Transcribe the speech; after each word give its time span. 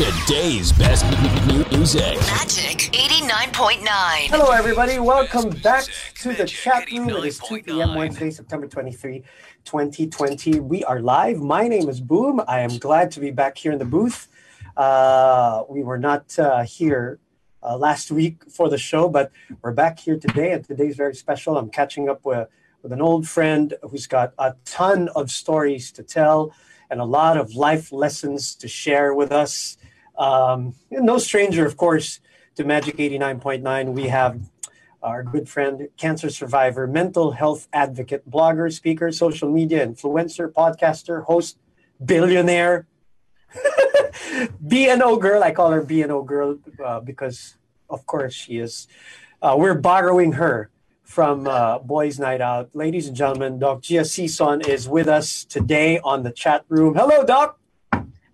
Today's 0.00 0.72
best 0.72 1.04
music. 1.70 2.16
Magic 2.20 2.88
89.9. 2.94 3.84
Hello, 4.30 4.50
everybody. 4.50 4.98
Welcome 4.98 5.50
back 5.62 5.84
to 6.22 6.32
the 6.32 6.46
chat 6.46 6.90
room. 6.90 7.10
It 7.10 7.24
is 7.26 7.38
2 7.40 7.64
p.m. 7.64 7.94
Wednesday, 7.94 8.30
September 8.30 8.66
23, 8.66 9.22
2020. 9.66 10.60
We 10.60 10.82
are 10.84 11.00
live. 11.00 11.42
My 11.42 11.68
name 11.68 11.90
is 11.90 12.00
Boom. 12.00 12.40
I 12.48 12.60
am 12.60 12.78
glad 12.78 13.10
to 13.10 13.20
be 13.20 13.30
back 13.30 13.58
here 13.58 13.72
in 13.72 13.78
the 13.78 13.84
booth. 13.84 14.28
Uh, 14.74 15.64
we 15.68 15.82
were 15.82 15.98
not 15.98 16.38
uh, 16.38 16.62
here 16.62 17.18
uh, 17.62 17.76
last 17.76 18.10
week 18.10 18.50
for 18.50 18.70
the 18.70 18.78
show, 18.78 19.06
but 19.06 19.30
we're 19.60 19.72
back 19.72 19.98
here 19.98 20.16
today, 20.18 20.52
and 20.52 20.64
today's 20.64 20.96
very 20.96 21.14
special. 21.14 21.58
I'm 21.58 21.68
catching 21.68 22.08
up 22.08 22.24
with, 22.24 22.48
with 22.82 22.92
an 22.92 23.02
old 23.02 23.28
friend 23.28 23.74
who's 23.90 24.06
got 24.06 24.32
a 24.38 24.54
ton 24.64 25.10
of 25.14 25.30
stories 25.30 25.92
to 25.92 26.02
tell 26.02 26.54
and 26.90 27.00
a 27.00 27.04
lot 27.04 27.36
of 27.36 27.54
life 27.54 27.92
lessons 27.92 28.54
to 28.56 28.66
share 28.66 29.14
with 29.14 29.30
us. 29.30 29.76
Um, 30.20 30.74
no 30.90 31.16
stranger, 31.16 31.64
of 31.64 31.78
course, 31.78 32.20
to 32.56 32.64
Magic 32.64 32.98
89.9. 32.98 33.94
We 33.94 34.08
have 34.08 34.38
our 35.02 35.22
good 35.22 35.48
friend, 35.48 35.88
cancer 35.96 36.28
survivor, 36.28 36.86
mental 36.86 37.32
health 37.32 37.68
advocate, 37.72 38.28
blogger, 38.28 38.70
speaker, 38.70 39.10
social 39.12 39.50
media 39.50 39.86
influencer, 39.86 40.52
podcaster, 40.52 41.24
host, 41.24 41.56
billionaire, 42.04 42.86
BNO 44.62 45.18
girl. 45.18 45.42
I 45.42 45.52
call 45.52 45.70
her 45.70 45.82
BNO 45.82 46.26
girl 46.26 46.58
uh, 46.84 47.00
because, 47.00 47.56
of 47.88 48.04
course, 48.04 48.34
she 48.34 48.58
is. 48.58 48.88
Uh, 49.40 49.56
we're 49.58 49.74
borrowing 49.74 50.32
her 50.32 50.68
from 51.02 51.46
uh, 51.46 51.78
Boys 51.78 52.18
Night 52.18 52.42
Out. 52.42 52.68
Ladies 52.74 53.08
and 53.08 53.16
gentlemen, 53.16 53.58
Doc 53.58 53.80
Gia 53.80 54.02
Sison 54.02 54.68
is 54.68 54.86
with 54.86 55.08
us 55.08 55.44
today 55.44 55.98
on 56.04 56.24
the 56.24 56.30
chat 56.30 56.66
room. 56.68 56.94
Hello, 56.94 57.24
Doc! 57.24 57.59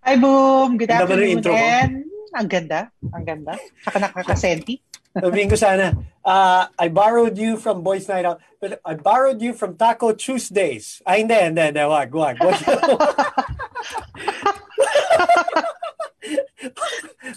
Hi, 0.06 0.14
Boom! 0.14 0.78
Good 0.78 0.86
Ganda 0.86 1.02
afternoon, 1.02 1.42
intro 1.42 1.50
and 1.50 2.06
ang 2.30 2.46
ganda, 2.46 2.94
ang 3.10 3.26
ganda. 3.26 3.58
Saka 3.82 3.98
nakakasenti. 3.98 4.78
Sabihin 5.10 5.50
ko 5.50 5.58
sana, 5.58 5.98
uh, 6.22 6.70
I 6.78 6.86
borrowed 6.94 7.34
you 7.34 7.58
from 7.58 7.82
Boys 7.82 8.06
Night 8.06 8.22
Out, 8.22 8.38
but 8.62 8.78
I 8.86 8.94
borrowed 8.94 9.42
you 9.42 9.50
from 9.50 9.74
Taco 9.74 10.14
Tuesdays. 10.14 11.02
Ay, 11.02 11.26
hindi, 11.26 11.34
hindi, 11.34 11.58
hindi, 11.58 11.82
wag, 11.82 12.14
wag. 12.14 12.38
wag. 12.38 12.54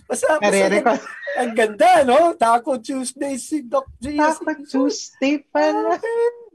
Basta, 0.05 0.37
basta, 0.37 0.97
ang 1.41 1.53
ganda, 1.57 2.05
no? 2.05 2.37
Taco 2.37 2.77
Tuesdays 2.77 3.49
si 3.49 3.65
Doc 3.65 3.89
Gia. 3.97 4.29
Taco 4.29 4.53
Tuesday 4.69 5.41
pala. 5.49 5.97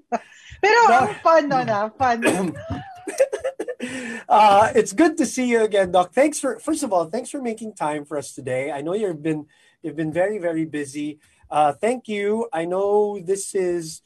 Pero 0.63 0.79
ang 0.95 1.11
fun 1.19 1.43
no 1.51 1.59
na, 1.67 1.91
fun. 1.91 2.23
uh, 4.29 4.73
it's 4.75 4.93
good 4.93 5.17
to 5.19 5.27
see 5.27 5.47
you 5.47 5.63
again, 5.63 5.93
Doc. 5.93 6.13
Thanks 6.13 6.41
for 6.41 6.59
first 6.59 6.83
of 6.83 6.93
all, 6.93 7.07
thanks 7.07 7.31
for 7.31 7.41
making 7.41 7.75
time 7.75 8.05
for 8.05 8.19
us 8.19 8.35
today. 8.35 8.71
I 8.71 8.81
know 8.81 8.95
you've 8.95 9.23
been 9.23 9.47
you've 9.83 9.97
been 9.97 10.13
very 10.13 10.39
very 10.39 10.65
busy. 10.65 11.19
Uh, 11.51 11.73
thank 11.73 12.09
you. 12.09 12.49
I 12.53 12.65
know 12.65 13.19
this 13.21 13.55
is 13.55 14.03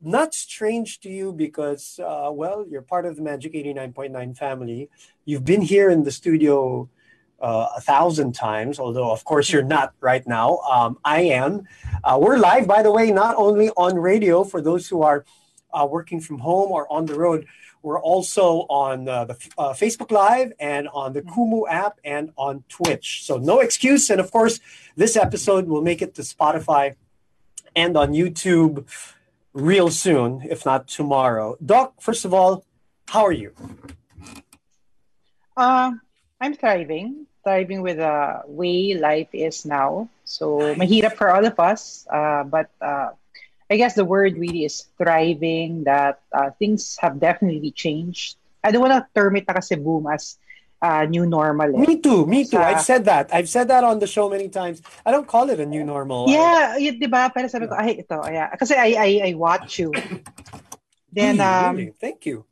not 0.00 0.34
strange 0.34 1.00
to 1.00 1.08
you 1.10 1.32
because 1.32 2.00
uh, 2.02 2.30
well, 2.32 2.66
you're 2.68 2.82
part 2.82 3.06
of 3.06 3.16
the 3.16 3.22
Magic 3.22 3.54
eighty 3.54 3.72
nine 3.72 3.92
point 3.92 4.12
nine 4.12 4.34
family. 4.34 4.88
You've 5.24 5.44
been 5.44 5.62
here 5.62 5.90
in 5.90 6.04
the 6.04 6.12
studio. 6.12 6.88
Uh, 7.42 7.68
a 7.74 7.80
thousand 7.80 8.34
times, 8.34 8.78
although 8.78 9.10
of 9.10 9.24
course 9.24 9.50
you're 9.50 9.62
not 9.62 9.94
right 10.00 10.26
now. 10.26 10.58
Um, 10.58 10.98
I 11.06 11.22
am. 11.22 11.66
Uh, 12.04 12.18
we're 12.20 12.36
live, 12.36 12.66
by 12.66 12.82
the 12.82 12.92
way, 12.92 13.10
not 13.10 13.34
only 13.36 13.70
on 13.78 13.94
radio 13.94 14.44
for 14.44 14.60
those 14.60 14.86
who 14.86 15.00
are 15.00 15.24
uh, 15.72 15.86
working 15.90 16.20
from 16.20 16.38
home 16.38 16.70
or 16.70 16.90
on 16.92 17.06
the 17.06 17.14
road. 17.14 17.46
We're 17.82 18.00
also 18.00 18.66
on 18.68 19.08
uh, 19.08 19.24
the 19.24 19.36
uh, 19.56 19.72
Facebook 19.72 20.10
Live 20.10 20.52
and 20.60 20.88
on 20.88 21.12
the 21.12 21.22
Kumu 21.22 21.64
app 21.68 21.98
and 22.04 22.30
on 22.36 22.64
Twitch. 22.68 23.24
So 23.24 23.38
no 23.38 23.60
excuse. 23.60 24.10
And 24.10 24.20
of 24.20 24.30
course, 24.30 24.60
this 24.96 25.16
episode 25.16 25.66
will 25.66 25.82
make 25.82 26.02
it 26.02 26.14
to 26.16 26.22
Spotify 26.22 26.96
and 27.74 27.96
on 27.96 28.12
YouTube 28.12 28.84
real 29.52 29.90
soon, 29.90 30.42
if 30.48 30.66
not 30.66 30.88
tomorrow. 30.88 31.56
Doc, 31.64 31.94
first 32.00 32.24
of 32.24 32.34
all, 32.34 32.64
how 33.08 33.24
are 33.24 33.32
you? 33.32 33.52
Uh, 35.56 35.92
I'm 36.40 36.54
thriving. 36.54 37.26
Thriving 37.42 37.80
with 37.80 37.96
the 37.96 38.42
way 38.46 38.94
life 38.94 39.28
is 39.32 39.64
now. 39.64 40.08
So, 40.24 40.76
mahirap 40.76 41.16
for 41.16 41.32
all 41.32 41.44
of 41.44 41.58
us. 41.58 42.06
Uh, 42.10 42.44
but 42.44 42.68
uh, 42.80 43.10
I 43.70 43.76
guess 43.78 43.94
the 43.94 44.04
word 44.04 44.34
really 44.36 44.64
is 44.66 44.90
thriving, 44.98 45.84
that 45.84 46.20
uh, 46.34 46.50
things 46.58 46.98
have 46.98 47.20
definitely 47.22 47.70
changed. 47.70 48.36
I 48.64 48.72
don't 48.74 48.82
want 48.82 48.92
to 48.98 49.06
term 49.14 49.36
it 49.36 49.46
kasi 49.46 49.76
boom 49.78 50.10
as 50.10 50.36
uh, 50.82 51.06
new 51.06 51.24
normal. 51.24 51.70
eh. 51.78 51.86
Me 51.86 51.96
too. 52.02 52.26
Me 52.26 52.42
too. 52.42 52.58
Sa- 52.58 52.66
I've 52.66 52.82
said 52.82 53.04
that. 53.06 53.30
I've 53.32 53.48
said 53.48 53.68
that 53.68 53.84
on 53.84 54.00
the 54.02 54.06
show 54.10 54.28
many 54.28 54.48
times. 54.50 54.82
I 55.06 55.12
don't 55.14 55.28
call 55.28 55.48
it 55.50 55.60
a 55.60 55.66
new 55.66 55.84
normal. 55.84 56.26
Yeah, 56.28 56.76
yun, 56.76 56.98
di 56.98 57.06
ba? 57.06 57.30
Pero 57.30 57.46
sabi 57.46 57.70
ko, 57.70 57.78
ay, 57.78 58.02
ito, 58.02 58.18
yeah. 58.26 58.50
Kasi 58.58 58.74
I, 58.74 58.90
I, 58.98 59.10
I 59.30 59.34
watch 59.38 59.78
you. 59.78 59.94
Then, 61.12 61.38
um, 61.40 61.76
really. 61.76 61.94
Thank 62.00 62.26
you. 62.26 62.44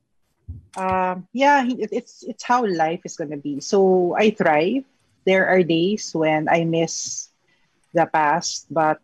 um, 0.76 1.26
yeah, 1.32 1.66
it, 1.66 1.90
it's 1.90 2.22
it's 2.22 2.44
how 2.44 2.62
life 2.66 3.02
is 3.04 3.16
gonna 3.16 3.36
be. 3.36 3.58
So 3.60 4.14
I 4.14 4.30
thrive. 4.30 4.84
There 5.26 5.46
are 5.50 5.62
days 5.62 6.14
when 6.14 6.48
I 6.48 6.64
miss 6.64 7.28
the 7.92 8.06
past, 8.06 8.66
but 8.70 9.02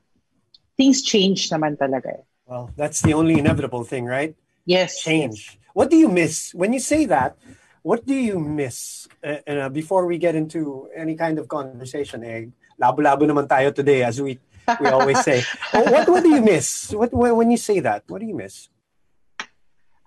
things 0.77 1.03
change 1.03 1.51
naman 1.51 1.77
talaga. 1.79 2.21
eh. 2.21 2.25
Well, 2.47 2.71
that's 2.77 3.01
the 3.01 3.15
only 3.15 3.39
inevitable 3.39 3.85
thing, 3.85 4.05
right? 4.05 4.35
Yes, 4.67 5.01
change. 5.01 5.59
What 5.73 5.91
do 5.91 5.97
you 5.97 6.09
miss 6.09 6.55
when 6.55 6.73
you 6.73 6.81
say 6.81 7.07
that? 7.07 7.37
What 7.85 8.07
do 8.07 8.15
you 8.15 8.41
miss? 8.41 9.09
Uh, 9.21 9.45
uh, 9.45 9.69
before 9.69 10.07
we 10.07 10.17
get 10.17 10.35
into 10.35 10.89
any 10.97 11.17
kind 11.17 11.39
of 11.39 11.49
conversation, 11.49 12.25
eh, 12.25 12.49
labo-labo 12.81 13.29
naman 13.29 13.45
tayo 13.45 13.75
today, 13.75 14.03
as 14.05 14.21
we 14.21 14.41
we 14.81 14.89
always 14.89 15.21
say. 15.21 15.45
What 15.93 16.09
what 16.09 16.23
do 16.25 16.33
you 16.33 16.41
miss? 16.41 16.93
What 16.97 17.13
when 17.13 17.51
you 17.53 17.61
say 17.61 17.81
that? 17.85 18.05
What 18.09 18.25
do 18.25 18.27
you 18.27 18.37
miss? 18.37 18.69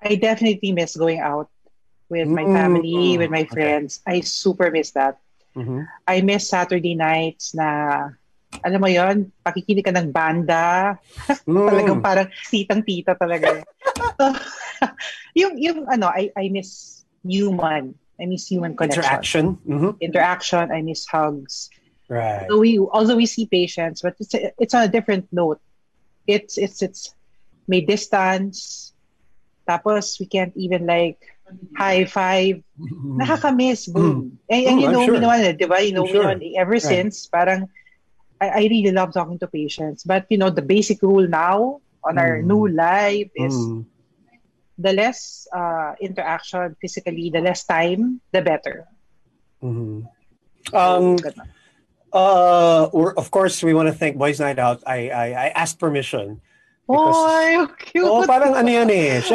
I 0.02 0.16
definitely 0.16 0.74
miss 0.74 0.98
going 0.98 1.20
out 1.22 1.50
with 2.10 2.30
my 2.30 2.46
family, 2.46 3.18
mm, 3.18 3.18
with 3.18 3.30
my 3.30 3.46
okay. 3.46 3.54
friends. 3.54 4.02
I 4.08 4.22
super 4.22 4.72
miss 4.72 4.92
that. 4.98 5.20
Mhm. 5.58 5.90
I 6.06 6.22
miss 6.22 6.50
Saturday 6.50 6.94
nights 6.94 7.54
na 7.58 8.10
alam 8.64 8.80
mo 8.82 8.90
yon, 8.90 9.32
pakikinig 9.44 9.86
ka 9.86 9.94
ng 9.94 10.10
banda, 10.12 10.98
Mm. 11.48 11.68
talagang 11.68 12.00
parang 12.04 12.28
titang-tita 12.52 13.16
talaga. 13.16 13.64
so, 14.20 14.26
yung, 15.40 15.56
yung 15.56 15.80
ano, 15.88 16.12
I, 16.12 16.28
I 16.36 16.52
miss 16.52 17.04
human. 17.24 17.96
I 18.20 18.26
miss 18.28 18.48
human 18.52 18.76
connection. 18.76 19.04
Interaction. 19.04 19.46
Mhm. 19.64 19.92
Interaction. 20.04 20.66
I 20.72 20.82
miss 20.84 21.08
hugs. 21.08 21.70
Right. 22.12 22.48
So 22.52 22.60
we, 22.60 22.80
although 22.80 23.16
we 23.16 23.28
see 23.28 23.48
patients, 23.48 24.02
but 24.04 24.16
it's, 24.20 24.34
it's 24.36 24.74
on 24.74 24.84
a 24.84 24.92
different 24.92 25.28
note. 25.32 25.60
It's, 26.26 26.58
it's, 26.58 26.82
it's 26.82 27.14
may 27.68 27.80
distance. 27.82 28.92
Tapos 29.68 30.20
we 30.20 30.26
can't 30.28 30.56
even 30.56 30.88
like 30.88 31.20
high 31.76 32.04
five. 32.08 32.64
Nakakamiss, 32.80 33.92
boom. 33.92 34.40
And, 34.50 34.62
and 34.68 34.76
Mm, 34.76 34.82
you 34.82 34.88
I'm 34.88 34.94
know 34.94 35.06
sure. 35.06 35.16
me 35.16 35.20
naman, 35.24 35.58
di 35.60 35.66
ba? 35.68 35.80
You 35.84 35.92
know 35.96 36.04
I'm 36.08 36.12
me 36.12 36.16
sure. 36.16 36.24
naman, 36.28 36.38
ever 36.60 36.80
since, 36.80 37.28
parang, 37.28 37.68
I, 38.40 38.48
I 38.50 38.62
really 38.70 38.92
love 38.92 39.14
talking 39.14 39.40
to 39.40 39.48
patients. 39.48 40.04
But, 40.04 40.26
you 40.30 40.38
know, 40.38 40.50
the 40.50 40.62
basic 40.62 41.02
rule 41.02 41.28
now 41.28 41.82
on 42.04 42.18
our 42.18 42.40
Mm. 42.40 42.46
new 42.46 42.64
life 42.70 43.30
is 43.36 43.54
Mm. 43.54 43.86
the 44.78 44.94
less 44.94 45.48
uh, 45.52 45.94
interaction 46.00 46.76
physically, 46.80 47.30
the 47.34 47.42
less 47.42 47.66
time, 47.66 48.22
the 48.32 48.42
better. 48.46 48.86
Mhm. 49.64 50.06
Um, 50.70 51.18
Ganun. 51.18 51.48
uh, 52.14 52.86
of 53.18 53.32
course, 53.32 53.64
we 53.64 53.74
want 53.74 53.88
to 53.90 53.96
thank 53.96 54.18
Boys 54.22 54.38
Night 54.40 54.60
Out. 54.62 54.84
I 54.86 55.10
I, 55.10 55.26
I 55.34 55.48
asked 55.58 55.80
permission. 55.82 56.42
because- 56.86 57.18
Oh, 57.58 57.68
cute! 57.82 58.06
Oh, 58.06 58.22
parang 58.30 58.54
ano 58.56 58.70
yan 58.70 58.88
eh. 58.94 59.20
Cute! 59.20 59.34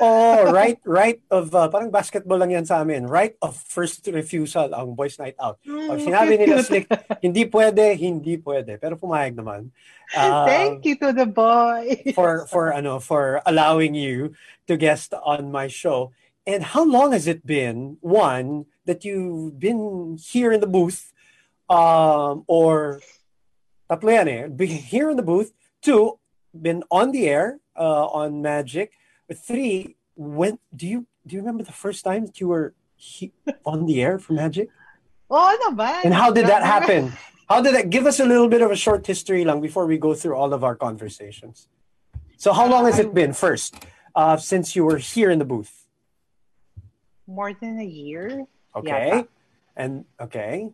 Oh, 0.00 0.50
right, 0.50 0.80
right 0.84 1.20
of, 1.30 1.54
uh, 1.54 1.68
parang 1.68 1.92
basketball 1.92 2.40
lang 2.40 2.50
yan 2.50 2.64
sa 2.64 2.80
amin. 2.80 3.06
Right 3.06 3.36
of 3.44 3.56
first 3.56 4.06
refusal 4.08 4.72
ang 4.72 4.96
Boys 4.96 5.20
Night 5.20 5.36
Out. 5.36 5.60
Pag 5.62 6.00
Mm, 6.00 6.06
sinabi 6.08 6.32
cute, 6.34 6.40
nila 6.48 6.62
slick, 6.68 6.86
hindi 7.20 7.44
pwede, 7.46 7.84
hindi 7.94 8.34
pwede. 8.40 8.80
Pero 8.80 8.96
pumayag 8.96 9.36
naman. 9.36 9.68
Um, 10.16 10.46
Thank 10.48 10.88
you 10.88 10.96
to 11.04 11.12
the 11.12 11.28
boy. 11.28 12.00
for, 12.18 12.48
for, 12.48 12.72
ano, 12.72 12.98
for 12.98 13.44
allowing 13.44 13.94
you 13.94 14.32
to 14.66 14.80
guest 14.80 15.12
on 15.12 15.52
my 15.52 15.68
show. 15.68 16.10
And 16.48 16.64
how 16.64 16.82
long 16.82 17.12
has 17.12 17.28
it 17.28 17.44
been, 17.44 18.00
one, 18.00 18.66
that 18.88 19.04
you've 19.04 19.60
been 19.60 20.16
here 20.16 20.50
in 20.50 20.60
the 20.60 20.66
booth, 20.66 21.12
um, 21.68 22.42
or, 22.48 23.04
tatlo 23.88 24.10
yan 24.10 24.26
eh, 24.26 24.66
here 24.66 25.10
in 25.10 25.16
the 25.16 25.22
booth, 25.22 25.52
two, 25.82 26.18
been 26.50 26.82
on 26.90 27.12
the 27.12 27.28
air 27.28 27.60
uh, 27.76 28.06
on 28.06 28.42
Magic, 28.42 28.92
three, 29.34 29.96
when, 30.16 30.58
do 30.74 30.86
you, 30.86 31.06
do 31.26 31.36
you 31.36 31.40
remember 31.40 31.62
the 31.62 31.72
first 31.72 32.04
time 32.04 32.26
that 32.26 32.40
you 32.40 32.48
were 32.48 32.74
he, 32.96 33.32
on 33.64 33.86
the 33.86 34.02
air 34.02 34.18
for 34.18 34.32
Magic? 34.34 34.68
Oh, 35.30 35.56
naman. 35.68 36.04
And 36.04 36.14
how 36.14 36.30
did 36.32 36.46
that 36.46 36.62
happen? 36.62 37.12
How 37.48 37.60
did 37.60 37.74
that 37.74 37.90
give 37.90 38.06
us 38.06 38.20
a 38.20 38.24
little 38.24 38.48
bit 38.48 38.62
of 38.62 38.70
a 38.70 38.76
short 38.76 39.06
history 39.06 39.44
lang 39.44 39.60
before 39.60 39.86
we 39.86 39.98
go 39.98 40.14
through 40.14 40.34
all 40.34 40.52
of 40.52 40.62
our 40.62 40.76
conversations? 40.76 41.68
So 42.36 42.52
how 42.52 42.66
long 42.68 42.86
has 42.86 42.98
it 42.98 43.12
been 43.12 43.32
first 43.32 43.74
uh, 44.14 44.36
since 44.36 44.74
you 44.74 44.84
were 44.84 44.98
here 44.98 45.30
in 45.30 45.38
the 45.38 45.44
booth? 45.44 45.86
More 47.26 47.52
than 47.52 47.78
a 47.78 47.84
year. 47.84 48.46
Okay. 48.74 49.10
Yata. 49.10 49.28
And 49.76 50.04
okay. 50.20 50.70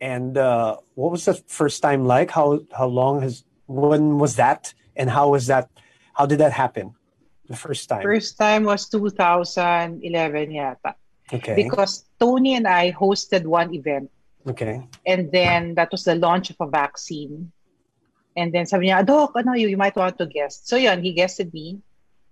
And 0.00 0.36
uh, 0.36 0.78
what 0.94 1.10
was 1.12 1.24
the 1.24 1.34
first 1.34 1.82
time 1.82 2.04
like? 2.04 2.30
How 2.30 2.60
how 2.76 2.86
long 2.86 3.22
has 3.22 3.44
when 3.66 4.18
was 4.18 4.36
that? 4.36 4.74
And 4.96 5.08
how 5.08 5.30
was 5.30 5.46
that? 5.46 5.70
How 6.12 6.26
did 6.26 6.38
that 6.40 6.52
happen? 6.52 6.94
The 7.48 7.56
first 7.56 7.88
time. 7.88 8.02
First 8.02 8.38
time 8.38 8.64
was 8.64 8.88
2011 8.88 10.00
yata. 10.50 10.94
okay. 11.32 11.54
Because 11.54 12.04
Tony 12.18 12.54
and 12.54 12.66
I 12.66 12.92
hosted 12.92 13.44
one 13.44 13.74
event 13.74 14.10
okay. 14.48 14.80
and 15.06 15.30
then 15.32 15.74
that 15.74 15.92
was 15.92 16.04
the 16.04 16.14
launch 16.14 16.50
of 16.50 16.56
a 16.60 16.68
vaccine. 16.68 17.52
And 18.36 18.52
then 18.52 18.66
sabi 18.66 18.88
niya, 18.88 19.06
Doc, 19.06 19.32
ano, 19.36 19.54
you, 19.54 19.68
you 19.68 19.76
might 19.76 19.94
want 19.94 20.18
to 20.18 20.26
guest. 20.26 20.66
So 20.66 20.76
yun, 20.76 21.02
he 21.02 21.12
guested 21.12 21.54
me. 21.54 21.78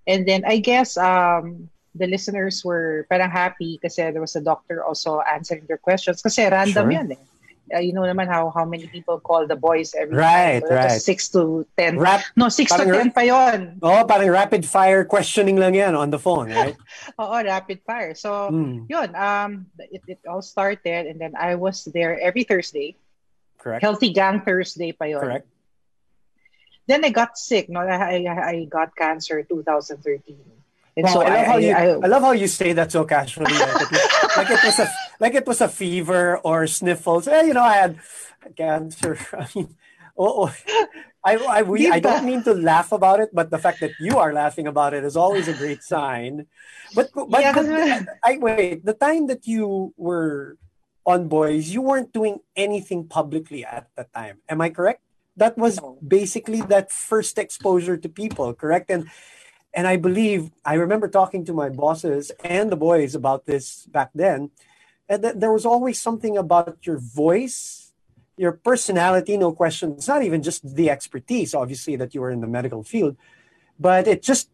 And 0.06 0.26
then 0.26 0.42
I 0.44 0.58
guess 0.58 0.96
um, 0.96 1.70
the 1.94 2.06
listeners 2.06 2.64
were 2.64 3.06
parang 3.08 3.30
happy 3.30 3.78
kasi 3.78 4.02
there 4.10 4.20
was 4.20 4.34
a 4.34 4.42
doctor 4.42 4.82
also 4.82 5.20
answering 5.20 5.64
their 5.68 5.78
questions 5.78 6.20
kasi 6.20 6.48
random 6.48 6.90
Sure. 6.90 6.90
yan 6.90 7.12
eh. 7.12 7.22
Uh, 7.70 7.78
you 7.78 7.94
know 7.94 8.02
naman 8.02 8.26
how 8.26 8.50
how 8.50 8.66
many 8.66 8.86
people 8.90 9.20
call 9.22 9.46
the 9.46 9.54
boys 9.54 9.94
every 9.94 10.16
Right, 10.18 10.60
time. 10.60 10.68
So 10.68 10.74
right. 10.74 11.00
Six 11.00 11.28
to 11.36 11.64
ten. 11.78 11.96
Rap, 11.96 12.20
no, 12.34 12.50
six 12.50 12.74
to 12.74 12.82
ten 12.84 13.14
pa 13.14 13.22
yon. 13.22 13.78
oh, 13.80 14.02
parang 14.04 14.28
rapid 14.28 14.66
fire 14.66 15.04
questioning 15.06 15.56
lang 15.56 15.72
yan 15.78 15.94
on 15.94 16.10
the 16.10 16.18
phone, 16.18 16.50
right? 16.50 16.74
Oo, 17.22 17.36
rapid 17.38 17.80
fire. 17.86 18.12
So, 18.18 18.50
Mm, 18.50 18.90
yun, 18.90 19.14
um, 19.14 19.66
it, 19.78 20.02
it 20.06 20.20
all 20.26 20.42
started 20.42 21.06
and 21.06 21.20
then 21.20 21.32
I 21.38 21.54
was 21.54 21.86
there 21.86 22.18
every 22.18 22.42
Thursday. 22.44 22.98
correct. 23.62 23.80
Healthy 23.86 24.10
Gang 24.10 24.42
Thursday 24.42 24.90
pa 24.90 25.06
yun. 25.06 25.22
Correct. 25.22 25.46
Then 26.90 27.04
I 27.06 27.10
got 27.14 27.38
sick. 27.38 27.70
No, 27.70 27.78
I, 27.80 28.26
I, 28.26 28.48
I 28.58 28.64
got 28.66 28.90
cancer 28.98 29.38
2013. 29.46 30.34
And 30.98 31.06
Wow, 31.06 31.12
so 31.14 31.20
I 31.22 31.30
love 31.30 31.38
I, 31.38 31.44
how 31.46 31.56
you 31.56 31.72
I, 31.72 31.84
I 32.04 32.08
love 32.10 32.22
how 32.26 32.32
you 32.36 32.48
say 32.50 32.74
that 32.74 32.92
so 32.92 33.06
casually, 33.06 33.48
like 33.48 33.80
it, 33.80 33.90
like 34.36 34.50
it 34.50 34.60
was 34.60 34.76
a 34.82 34.88
like 35.22 35.38
it 35.38 35.46
was 35.46 35.62
a 35.62 35.70
fever 35.70 36.42
or 36.42 36.66
sniffles. 36.66 37.30
Eh, 37.30 37.46
you 37.46 37.54
know, 37.54 37.62
I 37.62 37.78
had 37.78 37.92
cancer. 38.58 39.14
I 39.32 39.46
mean, 39.54 39.78
oh, 40.18 40.50
oh. 40.50 40.54
I 41.22 41.38
I 41.38 41.62
we 41.62 41.86
I 41.86 42.02
don't 42.02 42.26
mean 42.26 42.42
to 42.42 42.52
laugh 42.52 42.90
about 42.90 43.22
it, 43.22 43.30
but 43.30 43.54
the 43.54 43.62
fact 43.62 43.78
that 43.78 43.94
you 44.02 44.18
are 44.18 44.34
laughing 44.34 44.66
about 44.66 44.92
it 44.92 45.06
is 45.06 45.14
always 45.16 45.46
a 45.46 45.54
great 45.54 45.86
sign. 45.86 46.50
But 46.98 47.14
but 47.14 47.30
Yeah, 47.38 47.54
I 48.26 48.42
wait. 48.42 48.82
The 48.82 48.98
time 48.98 49.30
that 49.30 49.46
you 49.46 49.94
were 49.94 50.58
on 51.06 51.30
Boys, 51.30 51.70
you 51.70 51.80
weren't 51.82 52.10
doing 52.10 52.42
anything 52.58 53.06
publicly 53.06 53.62
at 53.64 53.86
the 53.94 54.10
time. 54.10 54.42
Am 54.50 54.58
I 54.58 54.74
correct? 54.74 55.06
That 55.38 55.54
was 55.56 55.78
basically 56.02 56.60
that 56.66 56.90
first 56.90 57.38
exposure 57.38 57.96
to 57.96 58.08
people, 58.10 58.50
correct? 58.58 58.90
And 58.90 59.06
and 59.70 59.86
I 59.86 59.96
believe 59.96 60.50
I 60.66 60.74
remember 60.74 61.06
talking 61.06 61.46
to 61.46 61.54
my 61.54 61.70
bosses 61.70 62.34
and 62.42 62.66
the 62.66 62.76
boys 62.76 63.14
about 63.14 63.46
this 63.46 63.86
back 63.86 64.10
then, 64.10 64.50
and 65.12 65.22
that 65.22 65.40
there 65.40 65.52
was 65.52 65.66
always 65.66 66.00
something 66.00 66.38
about 66.38 66.86
your 66.88 66.96
voice, 66.96 67.92
your 68.38 68.52
personality, 68.52 69.36
no 69.36 69.52
question. 69.52 69.92
It's 69.92 70.08
not 70.08 70.22
even 70.22 70.42
just 70.42 70.64
the 70.64 70.88
expertise, 70.88 71.54
obviously, 71.54 71.96
that 71.96 72.14
you 72.14 72.22
were 72.22 72.30
in 72.30 72.40
the 72.40 72.48
medical 72.48 72.82
field, 72.82 73.20
but 73.78 74.08
it 74.08 74.22
just 74.22 74.48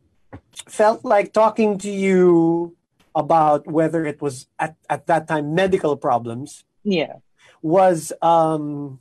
felt 0.66 1.05
like 1.05 1.32
talking 1.32 1.78
to 1.78 1.90
you 1.90 2.75
about 3.14 3.70
whether 3.70 4.05
it 4.05 4.20
was 4.20 4.49
at, 4.58 4.75
at 4.90 5.06
that 5.06 5.28
time 5.28 5.55
medical 5.55 5.96
problems 5.96 6.64
yeah. 6.82 7.14
was 7.62 8.12
um 8.20 8.99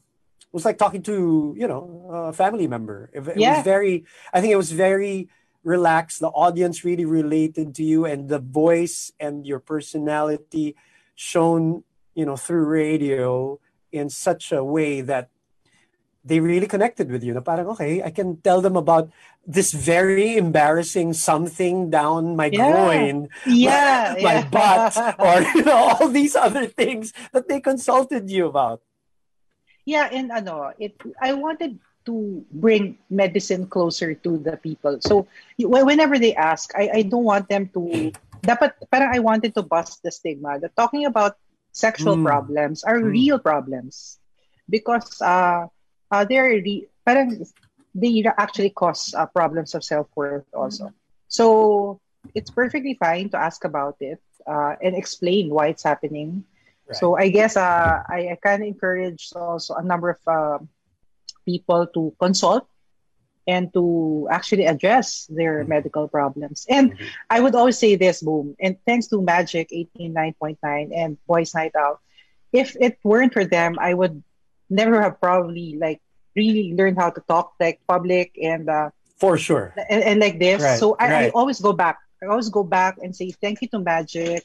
was 0.53 0.63
like 0.63 0.77
talking 0.77 1.03
to 1.03 1.53
you 1.57 1.67
know 1.67 2.07
a 2.29 2.33
family 2.33 2.67
member 2.67 3.11
it, 3.13 3.19
it 3.27 3.37
Yeah. 3.37 3.57
was 3.57 3.63
very 3.65 4.05
i 4.33 4.39
think 4.39 4.53
it 4.53 4.55
was 4.55 4.71
very 4.71 5.27
relaxed 5.63 6.21
the 6.21 6.29
audience 6.31 6.85
really 6.87 7.05
related 7.05 7.75
to 7.75 7.83
you 7.83 8.05
and 8.05 8.29
the 8.29 8.39
voice 8.39 9.11
and 9.19 9.45
your 9.45 9.59
personality 9.59 10.73
shown 11.17 11.81
you 12.13 12.21
know 12.23 12.37
through 12.37 12.69
radio 12.69 13.57
in 13.89 14.05
such 14.13 14.53
a 14.53 14.61
way 14.61 15.01
that 15.01 15.33
they 16.21 16.37
really 16.39 16.67
connected 16.69 17.09
with 17.09 17.23
you 17.25 17.33
na 17.33 17.41
parang 17.41 17.65
okay 17.73 18.05
i 18.05 18.11
can 18.13 18.37
tell 18.45 18.61
them 18.61 18.77
about 18.77 19.09
this 19.47 19.71
very 19.73 20.35
embarrassing 20.37 21.15
something 21.15 21.89
down 21.89 22.35
my 22.37 22.51
Yeah. 22.53 22.61
groin 22.69 23.15
Yeah. 23.49 24.13
my 24.27 24.43
yeah. 24.43 24.51
butt 24.51 24.93
or 25.23 25.41
you 25.57 25.63
know 25.65 25.79
all 25.97 26.07
these 26.11 26.37
other 26.37 26.69
things 26.69 27.15
that 27.33 27.49
they 27.49 27.57
consulted 27.59 28.29
you 28.29 28.45
about 28.47 28.85
Yeah, 29.87 30.11
and 30.11 30.27
ano, 30.35 30.75
it 30.75 30.99
I 31.23 31.31
wanted 31.31 31.79
to 32.11 32.43
bring 32.51 32.99
medicine 33.07 33.71
closer 33.71 34.11
to 34.19 34.35
the 34.35 34.59
people. 34.59 34.99
So 34.99 35.31
whenever 35.55 36.19
they 36.19 36.35
ask, 36.35 36.75
I, 36.75 36.91
I 36.91 37.01
don't 37.07 37.23
want 37.23 37.47
them 37.47 37.71
to 37.71 38.11
dapat 38.43 38.73
parang 38.89 39.13
I 39.13 39.19
wanted 39.19 39.53
to 39.55 39.63
bust 39.63 40.01
the 40.03 40.11
stigma 40.11 40.59
that 40.59 40.75
talking 40.75 41.05
about 41.05 41.35
sexual 41.71 42.17
Mm. 42.17 42.25
problems 42.25 42.83
are 42.83 42.97
Mm. 42.99 43.11
real 43.13 43.39
problems 43.39 44.17
because 44.69 45.21
uh, 45.21 45.67
uh 46.11 46.23
they're 46.25 46.57
re- 46.61 46.89
parang 47.05 47.43
they 47.97 48.23
actually 48.37 48.69
cause 48.69 49.13
uh, 49.17 49.25
problems 49.25 49.73
of 49.73 49.83
self-worth 49.83 50.45
also. 50.53 50.93
So 51.27 51.99
it's 52.35 52.51
perfectly 52.53 52.93
fine 52.93 53.29
to 53.33 53.37
ask 53.37 53.65
about 53.65 53.97
it 53.99 54.21
uh, 54.45 54.77
and 54.81 54.93
explain 54.93 55.49
why 55.49 55.73
it's 55.73 55.83
happening. 55.83 56.45
So 56.93 57.17
I 57.17 57.27
guess 57.27 57.57
uh, 57.57 57.99
I, 58.07 58.31
I 58.31 58.37
can 58.41 58.63
encourage 58.63 59.33
also 59.35 59.75
a 59.75 59.83
number 59.83 60.15
of 60.15 60.21
uh, 60.23 60.59
people 61.43 61.87
to 61.93 62.15
consult 62.19 62.67
and 63.47 63.71
to 63.73 64.27
actually 64.29 64.65
address 64.65 65.25
their 65.31 65.63
Mhm. 65.63 65.67
medical 65.67 66.07
problems. 66.07 66.65
And 66.69 66.91
Mhm. 66.91 67.07
I 67.29 67.39
would 67.39 67.55
always 67.55 67.77
say 67.79 67.95
this, 67.95 68.21
Boom, 68.21 68.55
and 68.59 68.77
thanks 68.85 69.07
to 69.07 69.21
Magic 69.21 69.71
189.9 69.71 70.91
and 70.93 71.17
Boys 71.25 71.55
Night 71.55 71.75
Out, 71.75 71.99
if 72.51 72.75
it 72.79 72.99
weren't 73.03 73.33
for 73.33 73.45
them, 73.45 73.77
I 73.79 73.93
would 73.93 74.21
never 74.69 75.01
have 75.01 75.19
probably 75.19 75.77
like 75.79 76.01
really 76.35 76.73
learned 76.73 76.97
how 76.97 77.09
to 77.09 77.21
talk 77.27 77.53
like 77.59 77.79
public 77.87 78.35
and 78.41 78.69
uh, 78.69 78.89
for 79.17 79.37
sure 79.37 79.73
and, 79.89 80.03
and 80.03 80.19
like 80.19 80.39
this. 80.39 80.61
Right, 80.61 80.79
so 80.79 80.95
I, 80.99 81.27
I 81.27 81.29
always 81.31 81.59
go 81.59 81.73
back. 81.73 81.97
I 82.21 82.27
always 82.27 82.49
go 82.49 82.63
back 82.63 82.97
and 83.01 83.15
say 83.15 83.31
thank 83.31 83.61
you 83.61 83.67
to 83.69 83.79
Magic, 83.79 84.43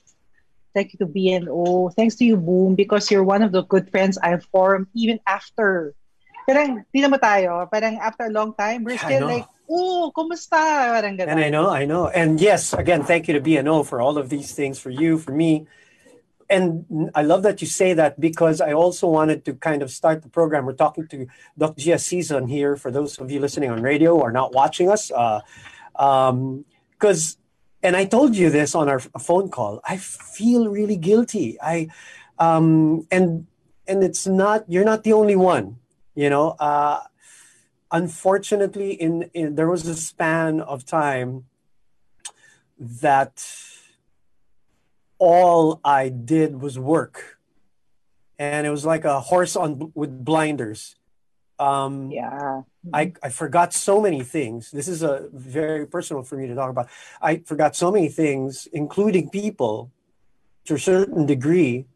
thank 0.75 0.93
you 0.93 0.99
to 0.99 1.07
BNO, 1.07 1.91
thanks 1.95 2.17
to 2.17 2.25
you, 2.25 2.37
Boom, 2.37 2.75
because 2.75 3.11
you're 3.11 3.25
one 3.25 3.43
of 3.43 3.53
the 3.53 3.63
good 3.65 3.91
friends 3.91 4.17
I've 4.19 4.45
formed 4.47 4.87
even 4.95 5.21
after. 5.27 5.95
Parang, 6.43 6.83
tingnan 6.91 7.11
mo 7.11 7.19
tayo, 7.23 7.71
parang 7.71 7.99
after 8.03 8.27
a 8.27 8.33
long 8.35 8.51
time, 8.59 8.83
we're 8.83 8.99
Yeah, 8.99 9.07
still 9.23 9.27
like, 9.31 9.47
oh, 9.71 10.11
kumusta? 10.11 10.59
Parang 10.91 11.15
ganun. 11.15 11.31
and 11.33 11.41
i 11.41 11.49
know 11.49 11.71
i 11.71 11.85
know. 11.87 12.09
And 12.11 12.41
yes 12.41 12.75
again 12.75 13.03
thank 13.07 13.29
you 13.31 13.35
to 13.39 13.41
bno 13.41 13.87
for 13.87 14.01
all 14.03 14.19
of 14.19 14.29
these 14.29 14.53
things 14.53 14.79
for 14.79 14.91
you 14.91 15.19
for 15.19 15.31
me. 15.33 15.67
And 16.51 16.85
i 17.15 17.23
love 17.23 17.43
that 17.47 17.63
you 17.63 17.69
say 17.71 17.95
that 17.95 18.19
because 18.21 18.61
i 18.61 18.73
also 18.75 19.07
wanted 19.09 19.47
to 19.47 19.55
kind 19.55 19.81
of 19.81 19.91
start 19.91 20.21
the 20.23 20.29
program. 20.29 20.67
We're 20.67 20.77
talking 20.77 21.07
to 21.15 21.27
dr 21.57 21.79
gia 21.81 21.97
sison 21.97 22.51
here 22.51 22.77
for 22.77 22.91
those 22.91 23.17
of 23.23 23.31
you 23.31 23.39
listening 23.41 23.71
on 23.71 23.81
radio 23.81 24.13
or 24.19 24.33
not 24.35 24.53
watching 24.53 24.91
us. 24.91 25.09
Uh, 25.15 25.41
um, 25.97 26.67
because 26.93 27.39
and 27.83 27.95
i 27.97 28.05
told 28.05 28.35
you 28.37 28.51
this 28.51 28.75
on 28.75 28.91
our 28.91 29.01
phone 29.01 29.49
call. 29.49 29.81
I 29.87 29.97
feel 29.97 30.69
really 30.69 30.99
guilty. 30.99 31.57
I 31.63 31.89
um, 32.39 33.07
and 33.15 33.47
and 33.87 34.03
it's 34.03 34.27
not 34.27 34.67
you're 34.69 34.85
not 34.85 35.07
the 35.07 35.15
only 35.15 35.37
one 35.39 35.79
you 36.15 36.31
know 36.31 36.51
uh, 36.59 37.01
unfortunately 37.91 38.93
in, 38.93 39.31
in 39.35 39.55
there 39.55 39.69
was 39.69 39.87
a 39.87 39.97
span 39.97 40.61
of 40.61 40.85
time 40.85 41.45
that 42.79 43.45
all 45.19 45.81
i 45.85 46.09
did 46.09 46.61
was 46.61 46.79
work 46.79 47.39
and 48.39 48.67
it 48.67 48.71
was 48.71 48.85
like 48.85 49.05
a 49.05 49.21
horse 49.21 49.57
on 49.57 49.93
with 49.95 50.25
blinders 50.25 50.97
um, 51.59 52.11
Yeah. 52.11 52.63
I, 52.93 53.13
I 53.23 53.29
forgot 53.29 53.73
so 53.73 54.01
many 54.01 54.23
things. 54.23 54.71
This 54.71 54.89
is 54.89 55.03
a 55.03 55.29
very 55.33 55.87
personal 55.87 56.23
for 56.25 56.37
me 56.37 56.49
to 56.49 56.55
talk 56.55 56.71
about. 56.71 56.89
I 57.21 57.39
forgot 57.39 57.77
so 57.77 57.93
many 57.93 58.09
things, 58.09 58.67
including 58.73 59.31
people 59.31 59.93
to 60.65 60.75
a 60.75 60.79
certain 60.79 61.27
degree. 61.27 61.87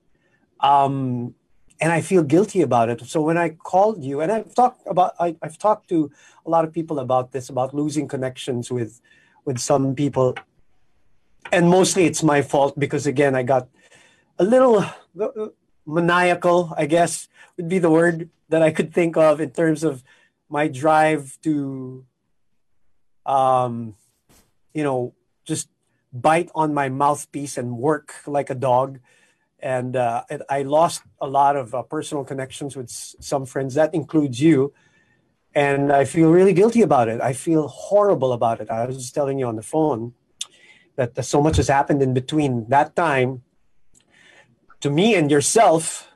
Um, 0.60 1.34
and 1.80 1.92
I 1.92 2.00
feel 2.00 2.22
guilty 2.22 2.62
about 2.62 2.88
it. 2.88 3.04
So 3.06 3.20
when 3.20 3.36
I 3.36 3.50
called 3.50 4.02
you, 4.02 4.20
and 4.20 4.32
I've 4.32 4.54
talked 4.54 4.86
about, 4.86 5.14
I, 5.20 5.36
I've 5.42 5.58
talked 5.58 5.88
to 5.90 6.10
a 6.44 6.50
lot 6.50 6.64
of 6.64 6.72
people 6.72 6.98
about 6.98 7.32
this, 7.32 7.48
about 7.48 7.74
losing 7.74 8.08
connections 8.08 8.70
with, 8.70 9.00
with 9.44 9.58
some 9.58 9.94
people. 9.94 10.34
And 11.52 11.68
mostly 11.68 12.06
it's 12.06 12.22
my 12.22 12.42
fault 12.42 12.78
because 12.78 13.06
again, 13.06 13.34
I 13.34 13.42
got 13.42 13.68
a 14.38 14.44
little 14.44 14.84
uh, 15.20 15.48
maniacal, 15.86 16.74
I 16.76 16.86
guess 16.86 17.28
would 17.56 17.68
be 17.68 17.78
the 17.78 17.90
word 17.90 18.28
that 18.48 18.62
I 18.62 18.70
could 18.70 18.92
think 18.92 19.16
of 19.16 19.40
in 19.40 19.50
terms 19.50 19.82
of 19.82 20.04
my 20.48 20.68
drive 20.68 21.38
to, 21.42 22.04
um, 23.24 23.94
you 24.74 24.84
know, 24.84 25.14
just 25.44 25.68
bite 26.12 26.50
on 26.54 26.74
my 26.74 26.88
mouthpiece 26.88 27.56
and 27.56 27.78
work 27.78 28.14
like 28.26 28.50
a 28.50 28.54
dog. 28.54 29.00
And 29.66 29.96
uh, 29.96 30.22
it, 30.30 30.42
I 30.48 30.62
lost 30.62 31.02
a 31.20 31.26
lot 31.26 31.54
of 31.62 31.74
uh, 31.74 31.82
personal 31.94 32.22
connections 32.30 32.76
with 32.78 32.86
s- 32.86 33.16
some 33.20 33.44
friends. 33.52 33.74
That 33.74 33.90
includes 34.00 34.38
you. 34.40 34.72
And 35.54 35.90
I 36.00 36.04
feel 36.04 36.30
really 36.38 36.52
guilty 36.52 36.82
about 36.82 37.08
it. 37.08 37.18
I 37.30 37.32
feel 37.32 37.66
horrible 37.66 38.32
about 38.32 38.60
it. 38.62 38.70
I 38.70 38.86
was 38.86 38.96
just 39.02 39.14
telling 39.18 39.38
you 39.40 39.46
on 39.52 39.56
the 39.56 39.68
phone 39.74 40.14
that 40.96 41.10
so 41.24 41.38
much 41.46 41.56
has 41.56 41.68
happened 41.78 42.00
in 42.06 42.12
between 42.14 42.52
that 42.68 42.94
time 42.94 43.42
to 44.84 44.88
me 44.98 45.14
and 45.18 45.30
yourself 45.30 46.12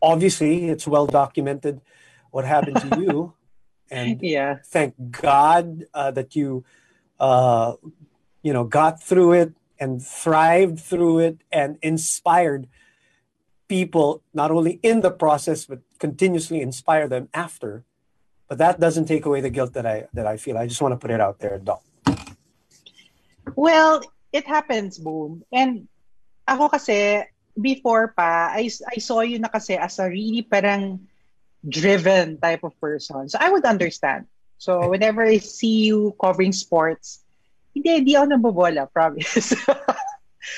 obviously 0.00 0.68
it's 0.68 0.86
well 0.86 1.06
documented 1.06 1.80
what 2.30 2.44
happened 2.44 2.78
to 2.80 2.88
you, 3.00 3.34
and 3.90 4.20
Yeah. 4.22 4.58
thank 4.66 4.94
God 5.10 5.84
uh, 5.94 6.10
that 6.12 6.36
you, 6.36 6.64
uh, 7.18 7.74
you 8.42 8.52
know, 8.52 8.64
got 8.64 9.02
through 9.02 9.32
it 9.32 9.52
and 9.80 10.02
thrived 10.02 10.78
through 10.78 11.18
it 11.20 11.36
and 11.50 11.78
inspired 11.82 12.68
people 13.68 14.22
not 14.32 14.50
only 14.50 14.80
in 14.82 15.00
the 15.00 15.10
process 15.10 15.66
but 15.66 15.80
continuously 15.98 16.60
inspire 16.60 17.06
them 17.06 17.28
after. 17.32 17.84
But 18.48 18.58
that 18.58 18.80
doesn't 18.80 19.04
take 19.04 19.26
away 19.26 19.44
the 19.44 19.52
guilt 19.52 19.74
that 19.74 19.84
I 19.84 20.08
that 20.16 20.26
I 20.26 20.40
feel. 20.40 20.56
I 20.56 20.66
just 20.66 20.80
want 20.80 20.92
to 20.92 21.00
put 21.00 21.12
it 21.12 21.20
out 21.20 21.38
there, 21.38 21.60
Doc. 21.60 21.84
Well, 23.54 24.00
it 24.32 24.48
happens, 24.48 24.96
boom. 24.96 25.44
And 25.52 25.88
ako 26.48 26.68
kasi, 26.72 27.28
before 27.60 28.16
pa, 28.16 28.56
I, 28.56 28.72
I 28.88 28.96
saw 29.00 29.20
you 29.20 29.38
na 29.38 29.48
kasi 29.48 29.76
as 29.76 30.00
a 30.00 30.08
really 30.08 30.42
parang 30.42 31.04
driven 31.68 32.40
type 32.40 32.64
of 32.64 32.72
person. 32.80 33.28
So 33.28 33.36
I 33.40 33.52
would 33.52 33.64
understand. 33.64 34.26
So 34.56 34.88
whenever 34.92 35.24
I 35.24 35.38
see 35.38 35.92
you 35.92 36.16
covering 36.20 36.52
sports, 36.52 37.20
hindi, 37.76 38.00
hindi 38.00 38.16
ako 38.16 38.26
nabobola, 38.32 38.88
promise. 38.88 39.52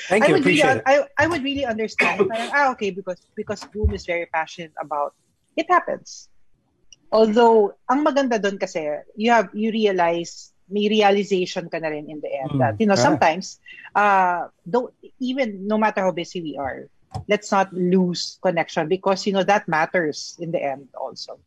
Thank 0.07 0.25
I 0.25 0.27
you, 0.27 0.33
would 0.33 0.45
really, 0.45 0.61
appreciate 0.61 0.77
it. 0.77 0.83
I, 0.85 1.07
I 1.17 1.27
would 1.27 1.43
really 1.43 1.65
understand. 1.65 2.27
Parang, 2.29 2.49
ah, 2.53 2.71
okay, 2.71 2.91
because 2.91 3.21
because 3.35 3.63
Boom 3.73 3.93
is 3.93 4.05
very 4.05 4.25
passionate 4.27 4.73
about 4.79 5.13
it 5.55 5.67
happens. 5.69 6.27
Although, 7.11 7.75
ang 7.91 8.03
maganda 8.07 8.39
doon 8.39 8.57
kasi, 8.57 8.87
you 9.15 9.31
have 9.31 9.51
you 9.53 9.71
realize 9.71 10.51
may 10.71 10.87
realization 10.87 11.67
ka 11.67 11.77
na 11.83 11.91
rin 11.91 12.07
in 12.07 12.23
the 12.23 12.31
end 12.31 12.55
Mm, 12.55 12.59
that 12.63 12.73
you 12.79 12.87
know 12.87 12.95
correct. 12.95 13.19
sometimes 13.19 13.59
uh 13.93 14.47
don't 14.63 14.95
even 15.19 15.67
no 15.67 15.75
matter 15.75 15.99
how 15.99 16.15
busy 16.15 16.39
we 16.39 16.55
are 16.55 16.87
let's 17.27 17.51
not 17.51 17.67
lose 17.75 18.39
connection 18.39 18.87
because 18.87 19.27
you 19.27 19.35
know 19.35 19.43
that 19.43 19.67
matters 19.67 20.39
in 20.39 20.55
the 20.55 20.63
end 20.63 20.87
also 20.95 21.43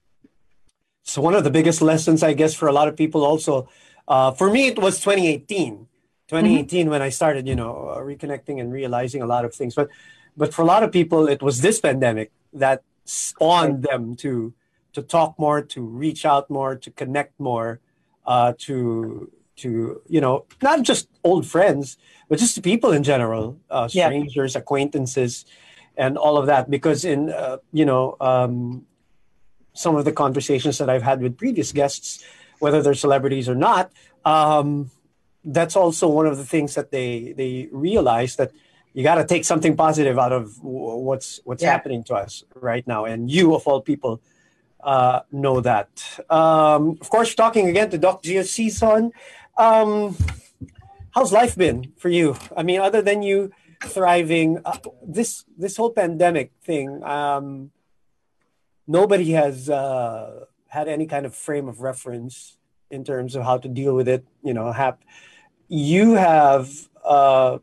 So 1.05 1.21
one 1.21 1.35
of 1.35 1.45
the 1.45 1.51
biggest 1.53 1.83
lessons, 1.83 2.23
I 2.23 2.33
guess, 2.33 2.55
for 2.55 2.67
a 2.67 2.73
lot 2.73 2.89
of 2.89 2.97
people 2.97 3.25
also, 3.25 3.69
uh, 4.09 4.33
for 4.33 4.51
me, 4.51 4.69
it 4.69 4.79
was 4.81 5.01
2018. 5.01 5.87
2018 6.35 6.91
when 6.91 7.03
I 7.03 7.11
started, 7.11 7.47
you 7.47 7.55
know, 7.55 7.89
uh, 7.89 7.99
reconnecting 7.99 8.61
and 8.61 8.73
realizing 8.73 9.23
a 9.23 9.27
lot 9.27 9.45
of 9.45 9.55
things. 9.55 9.75
But, 9.75 9.89
but 10.37 10.53
for 10.55 10.63
a 10.63 10.65
lot 10.65 10.83
of 10.83 10.91
people, 10.91 11.29
it 11.29 11.43
was 11.43 11.61
this 11.61 11.81
pandemic 11.81 12.33
that 12.53 12.83
spawned 13.05 13.83
them 13.83 14.17
to 14.17 14.53
to 14.95 15.03
talk 15.03 15.37
more, 15.39 15.61
to 15.61 15.83
reach 15.83 16.25
out 16.25 16.49
more, 16.49 16.77
to 16.77 16.91
connect 16.91 17.39
more, 17.41 17.81
uh, 18.27 18.53
to 18.59 19.31
to 19.57 20.01
you 20.09 20.21
know, 20.21 20.45
not 20.63 20.83
just 20.83 21.09
old 21.25 21.47
friends, 21.47 21.97
but 22.29 22.39
just 22.39 22.55
to 22.55 22.63
people 22.63 22.91
in 22.93 23.03
general, 23.03 23.59
uh, 23.71 23.89
Yeah. 23.91 24.07
strangers, 24.09 24.57
acquaintances, 24.57 25.45
and 25.97 26.17
all 26.17 26.37
of 26.39 26.47
that. 26.47 26.71
Because 26.71 27.05
in 27.05 27.31
uh, 27.31 27.59
you 27.73 27.85
know. 27.85 28.17
Um, 28.21 28.87
some 29.77 29.97
of 29.97 30.05
the 30.05 30.13
conversations 30.13 30.79
that 30.79 30.89
I've 30.89 31.03
had 31.03 31.21
with 31.21 31.37
previous 31.37 31.73
guests, 31.73 32.25
whether 32.61 32.81
they're 32.81 32.95
celebrities 32.95 33.49
or 33.49 33.57
not, 33.57 33.91
um, 34.25 34.91
that's 35.45 35.77
also 35.77 36.09
one 36.09 36.27
of 36.27 36.37
the 36.39 36.45
things 36.45 36.75
that 36.75 36.91
they 36.91 37.35
they 37.37 37.69
realize 37.73 38.37
that 38.37 38.53
you 38.95 39.03
got 39.03 39.17
to 39.17 39.25
take 39.25 39.45
something 39.45 39.77
positive 39.77 40.19
out 40.19 40.33
of 40.33 40.63
what's 40.63 41.41
what's 41.45 41.63
Yeah. 41.63 41.73
happening 41.73 42.05
to 42.05 42.15
us 42.15 42.45
right 42.55 42.87
now, 42.87 43.05
and 43.05 43.31
you 43.31 43.55
of 43.55 43.67
all 43.67 43.81
people 43.81 44.21
uh, 44.83 45.21
know 45.33 45.61
that. 45.61 45.89
Um, 46.31 46.99
of 47.01 47.09
course, 47.11 47.35
talking 47.35 47.69
again 47.69 47.91
to 47.91 47.99
Doc 47.99 48.23
Gia 48.23 48.45
Sison, 48.45 49.11
um, 49.57 50.17
how's 51.11 51.33
life 51.33 51.57
been 51.57 51.93
for 51.97 52.09
you? 52.09 52.37
I 52.57 52.63
mean, 52.63 52.81
other 52.81 53.03
than 53.03 53.23
you 53.23 53.51
thriving, 53.83 54.61
uh, 54.65 54.79
this 55.07 55.45
this 55.59 55.77
whole 55.77 55.91
pandemic 55.91 56.53
thing. 56.63 57.03
Um, 57.03 57.71
nobody 58.87 59.33
has 59.33 59.71
uh, 59.71 60.45
had 60.69 60.89
any 60.89 61.07
kind 61.07 61.27
of 61.27 61.35
frame 61.35 61.69
of 61.69 61.81
reference 61.81 62.57
in 62.91 63.05
terms 63.05 63.35
of 63.35 63.43
how 63.45 63.59
to 63.59 63.69
deal 63.69 63.95
with 63.95 64.09
it. 64.09 64.25
You 64.43 64.55
know, 64.55 64.73
have 64.73 64.99
you 65.69 66.15
have 66.15 66.71
uh, 67.05 67.59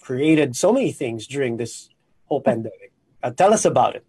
created 0.00 0.56
so 0.56 0.72
many 0.72 0.92
things 0.92 1.26
during 1.26 1.56
this 1.56 1.88
whole 2.26 2.40
pandemic. 2.40 2.92
Uh, 3.22 3.30
tell 3.30 3.52
us 3.52 3.64
about 3.64 3.96
it, 3.96 4.04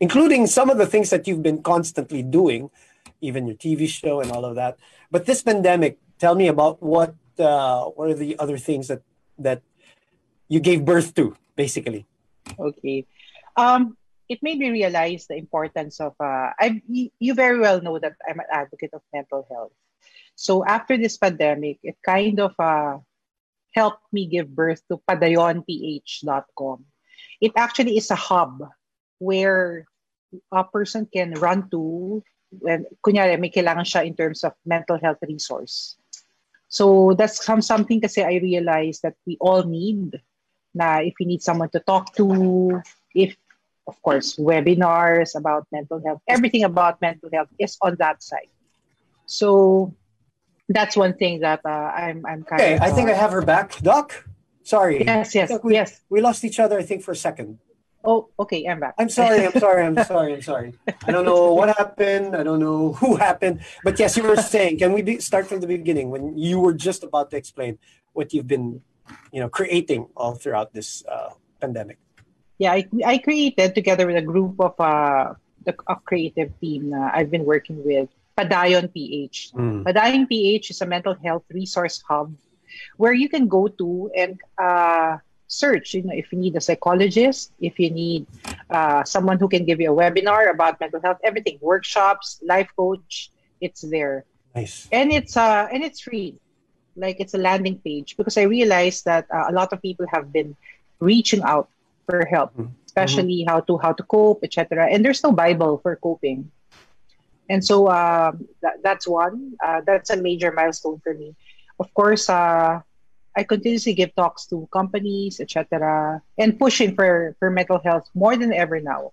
including 0.00 0.46
some 0.46 0.70
of 0.70 0.78
the 0.78 0.86
things 0.86 1.10
that 1.10 1.26
you've 1.26 1.42
been 1.42 1.62
constantly 1.62 2.22
doing, 2.22 2.70
even 3.20 3.46
your 3.46 3.56
TV 3.56 3.88
show 3.88 4.20
and 4.20 4.30
all 4.30 4.44
of 4.44 4.54
that. 4.56 4.76
But 5.10 5.26
this 5.26 5.42
pandemic, 5.42 5.98
tell 6.18 6.34
me 6.34 6.48
about 6.48 6.82
what 6.82 7.14
uh, 7.38 7.84
what 7.96 8.10
are 8.10 8.14
the 8.14 8.38
other 8.38 8.58
things 8.58 8.88
that 8.88 9.02
that 9.38 9.62
you 10.48 10.60
gave 10.60 10.84
birth 10.84 11.14
to, 11.14 11.36
basically. 11.56 12.06
okay 12.58 13.06
um 13.56 13.96
it 14.28 14.38
made 14.42 14.58
me 14.58 14.70
realize 14.70 15.26
the 15.26 15.36
importance 15.36 16.00
of 16.00 16.14
uh 16.20 16.50
I 16.58 16.82
you, 16.88 17.10
you 17.18 17.34
very 17.34 17.58
well 17.58 17.80
know 17.82 17.98
that 17.98 18.14
I'm 18.28 18.38
an 18.38 18.46
advocate 18.52 18.90
of 18.94 19.02
mental 19.12 19.46
health. 19.50 19.72
So 20.40 20.64
after 20.64 20.96
this 20.96 21.20
pandemic, 21.20 21.84
it 21.84 22.00
kind 22.00 22.40
of 22.40 22.56
uh 22.56 23.04
helped 23.76 24.08
me 24.08 24.24
give 24.24 24.48
birth 24.48 24.80
to 24.88 24.96
padayonph.com. 25.04 26.78
It 27.44 27.52
actually 27.60 28.00
is 28.00 28.08
a 28.10 28.16
hub 28.16 28.64
where 29.20 29.84
a 30.48 30.64
person 30.64 31.04
can 31.04 31.36
run 31.36 31.68
to 31.76 32.24
when 32.56 32.88
kunyari 33.04 33.36
may 33.36 33.52
kailangan 33.52 33.84
siya 33.84 34.08
in 34.08 34.16
terms 34.16 34.40
of 34.40 34.56
mental 34.64 34.96
health 34.96 35.20
resource. 35.28 36.00
So 36.72 37.12
that's 37.12 37.44
some 37.44 37.60
something 37.60 38.00
kasi 38.00 38.24
I 38.24 38.40
realized 38.40 39.04
that 39.04 39.20
we 39.28 39.36
all 39.44 39.68
need 39.68 40.16
na 40.72 41.04
if 41.04 41.20
you 41.20 41.28
need 41.28 41.44
someone 41.44 41.68
to 41.76 41.84
talk 41.84 42.16
to, 42.16 42.80
if 43.12 43.36
of 43.84 44.00
course 44.00 44.40
webinars 44.40 45.36
about 45.36 45.68
mental 45.68 46.00
health, 46.00 46.24
everything 46.24 46.64
about 46.64 46.96
mental 47.04 47.28
health 47.28 47.52
is 47.60 47.76
on 47.84 48.00
that 48.00 48.24
side. 48.24 48.48
So 49.28 49.92
that's 50.70 50.96
one 50.96 51.14
thing 51.14 51.40
that 51.40 51.60
uh, 51.64 51.68
I'm 51.68 52.24
I'm 52.24 52.42
kind 52.42 52.60
Okay, 52.60 52.74
of. 52.76 52.82
I 52.82 52.90
think 52.90 53.10
I 53.10 53.12
uh, 53.12 53.22
have 53.22 53.32
her 53.32 53.42
back, 53.42 53.78
Doc. 53.82 54.24
Sorry. 54.62 55.04
Yes, 55.04 55.34
yes, 55.34 55.48
think 55.48 55.64
we, 55.64 55.74
yes. 55.74 56.00
We 56.08 56.20
lost 56.20 56.44
each 56.44 56.60
other, 56.60 56.78
I 56.78 56.82
think, 56.82 57.02
for 57.02 57.12
a 57.12 57.16
second. 57.16 57.58
Oh, 58.04 58.30
okay, 58.38 58.64
I'm 58.64 58.80
back. 58.80 58.94
I'm 58.96 59.10
sorry. 59.10 59.44
I'm 59.44 59.58
sorry. 59.58 59.84
I'm 59.84 59.98
sorry. 60.04 60.32
I'm 60.32 60.42
sorry. 60.42 60.72
I 61.06 61.10
don't 61.12 61.26
know 61.26 61.52
what 61.52 61.76
happened. 61.76 62.34
I 62.34 62.42
don't 62.42 62.60
know 62.60 62.94
who 62.94 63.16
happened. 63.16 63.60
But 63.84 63.98
yes, 63.98 64.16
you 64.16 64.22
were 64.22 64.36
saying. 64.36 64.78
Can 64.78 64.92
we 64.92 65.02
be, 65.02 65.18
start 65.20 65.46
from 65.46 65.60
the 65.60 65.66
beginning 65.66 66.08
when 66.08 66.38
you 66.38 66.60
were 66.60 66.72
just 66.72 67.04
about 67.04 67.30
to 67.32 67.36
explain 67.36 67.78
what 68.14 68.32
you've 68.32 68.46
been, 68.46 68.80
you 69.32 69.40
know, 69.40 69.50
creating 69.50 70.08
all 70.16 70.34
throughout 70.34 70.72
this 70.72 71.04
uh, 71.04 71.30
pandemic? 71.60 71.98
yeah, 72.60 72.72
I, 72.72 72.84
I 73.06 73.18
created 73.18 73.74
together 73.74 74.06
with 74.06 74.16
a 74.16 74.22
group 74.22 74.60
of 74.60 74.78
uh, 74.78 75.32
the, 75.64 75.74
a 75.88 75.96
creative 75.96 76.52
team 76.60 76.90
na 76.90 77.10
I've 77.10 77.30
been 77.30 77.46
working 77.48 77.82
with, 77.82 78.10
Padayon 78.40 78.88
PH. 78.92 79.52
Mm. 79.52 79.84
Padayon 79.84 80.24
PH 80.28 80.70
is 80.72 80.80
a 80.80 80.86
mental 80.86 81.14
health 81.22 81.44
resource 81.52 82.00
hub 82.08 82.32
where 82.96 83.12
you 83.12 83.28
can 83.28 83.48
go 83.48 83.68
to 83.68 84.10
and 84.16 84.40
uh, 84.56 85.18
search. 85.46 85.94
You 85.94 86.02
know, 86.08 86.14
if 86.16 86.32
you 86.32 86.38
need 86.38 86.56
a 86.56 86.60
psychologist, 86.60 87.52
if 87.60 87.78
you 87.78 87.90
need 87.90 88.26
uh, 88.70 89.04
someone 89.04 89.38
who 89.38 89.48
can 89.48 89.64
give 89.68 89.80
you 89.80 89.92
a 89.92 89.96
webinar 89.96 90.48
about 90.50 90.80
mental 90.80 91.00
health, 91.02 91.18
everything, 91.24 91.58
workshops, 91.60 92.40
life 92.42 92.70
coach, 92.76 93.30
it's 93.60 93.82
there 93.82 94.24
Nice. 94.56 94.88
and 94.90 95.12
it's 95.12 95.36
uh 95.36 95.68
and 95.70 95.84
it's 95.84 96.00
free 96.00 96.34
like 96.96 97.20
it's 97.20 97.34
a 97.34 97.38
landing 97.38 97.78
page 97.78 98.16
because 98.16 98.34
i 98.40 98.42
realized 98.42 99.04
that 99.04 99.28
uh, 99.30 99.46
a 99.46 99.52
lot 99.52 99.70
of 99.72 99.78
people 99.84 100.06
have 100.10 100.32
been 100.32 100.56
reaching 100.98 101.38
out 101.44 101.68
for 102.08 102.24
help 102.26 102.50
Mhm. 102.56 102.72
especially 102.88 103.44
how 103.46 103.60
to 103.68 103.76
how 103.78 103.92
to 103.92 104.02
cope 104.02 104.40
etc 104.42 104.88
and 104.90 105.04
there's 105.04 105.22
no 105.22 105.30
bible 105.30 105.78
for 105.84 105.94
coping 105.94 106.50
and 107.50 107.60
so 107.66 107.90
um, 107.90 108.46
that, 108.62 108.78
that's 108.82 109.06
one 109.06 109.58
uh, 109.58 109.82
that's 109.84 110.08
a 110.10 110.16
major 110.16 110.54
milestone 110.54 111.02
for 111.02 111.12
me 111.14 111.34
of 111.82 111.92
course 111.92 112.30
uh, 112.30 112.78
i 113.36 113.42
continuously 113.42 113.92
give 113.92 114.14
talks 114.14 114.46
to 114.46 114.68
companies 114.72 115.40
etc 115.42 116.22
and 116.38 116.56
pushing 116.58 116.94
for 116.94 117.34
for 117.38 117.50
mental 117.50 117.82
health 117.82 118.06
more 118.14 118.36
than 118.38 118.54
ever 118.54 118.78
now 118.80 119.10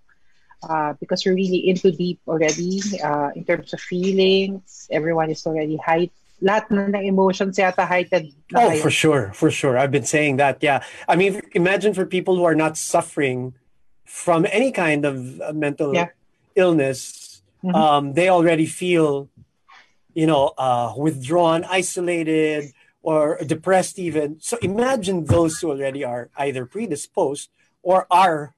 uh, 0.62 0.94
because 1.00 1.24
we're 1.24 1.34
really 1.34 1.68
into 1.68 1.90
deep 1.92 2.20
already 2.26 2.80
uh, 3.02 3.30
in 3.34 3.44
terms 3.44 3.72
of 3.72 3.80
feelings. 3.80 4.88
Everyone 4.90 5.30
is 5.30 5.46
already 5.46 5.76
height. 5.76 6.12
Lahat 6.42 6.70
na 6.70 6.86
ng 6.86 7.06
emotions 7.06 7.58
yata 7.58 7.86
heightened 7.86 8.30
na 8.50 8.70
Oh, 8.70 8.74
for 8.78 8.90
sure, 8.90 9.32
for 9.34 9.50
sure. 9.50 9.76
I've 9.76 9.90
been 9.90 10.06
saying 10.06 10.38
that. 10.38 10.62
Yeah, 10.62 10.82
I 11.08 11.16
mean, 11.16 11.42
imagine 11.52 11.94
for 11.94 12.06
people 12.06 12.36
who 12.36 12.44
are 12.44 12.54
not 12.54 12.76
suffering 12.78 13.54
from 14.06 14.46
any 14.50 14.70
kind 14.70 15.04
of 15.04 15.40
uh, 15.40 15.52
mental 15.52 15.94
Yeah. 15.94 16.14
illness, 16.54 17.27
Mhm. 17.64 17.74
um, 17.74 18.12
they 18.12 18.28
already 18.28 18.66
feel, 18.66 19.28
you 20.14 20.26
know, 20.26 20.54
uh, 20.58 20.94
withdrawn, 20.96 21.64
isolated, 21.64 22.72
or 23.02 23.38
depressed. 23.46 23.98
Even 23.98 24.36
so, 24.40 24.56
imagine 24.62 25.24
those 25.24 25.58
who 25.58 25.70
already 25.70 26.04
are 26.04 26.30
either 26.36 26.66
predisposed 26.66 27.50
or 27.82 28.06
are 28.10 28.54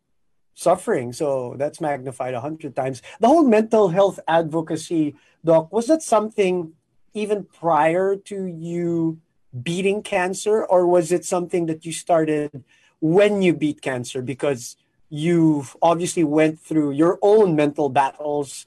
suffering. 0.55 1.13
So 1.13 1.55
that's 1.57 1.81
magnified 1.81 2.35
a 2.35 2.41
hundred 2.41 2.77
times. 2.77 3.01
The 3.21 3.29
whole 3.29 3.45
mental 3.45 3.89
health 3.89 4.21
advocacy, 4.29 5.15
doc, 5.45 5.73
was 5.73 5.87
that 5.87 6.03
something 6.03 6.73
even 7.15 7.45
prior 7.45 8.17
to 8.17 8.47
you 8.47 9.21
beating 9.63 10.03
cancer, 10.03 10.65
or 10.65 10.87
was 10.87 11.11
it 11.11 11.25
something 11.25 11.67
that 11.67 11.85
you 11.85 11.93
started 11.93 12.63
when 13.01 13.43
you 13.43 13.53
beat 13.55 13.81
cancer? 13.83 14.23
Because 14.23 14.77
you've 15.09 15.77
obviously 15.83 16.23
went 16.23 16.61
through 16.61 16.93
your 16.93 17.19
own 17.23 17.57
mental 17.57 17.89
battles. 17.89 18.67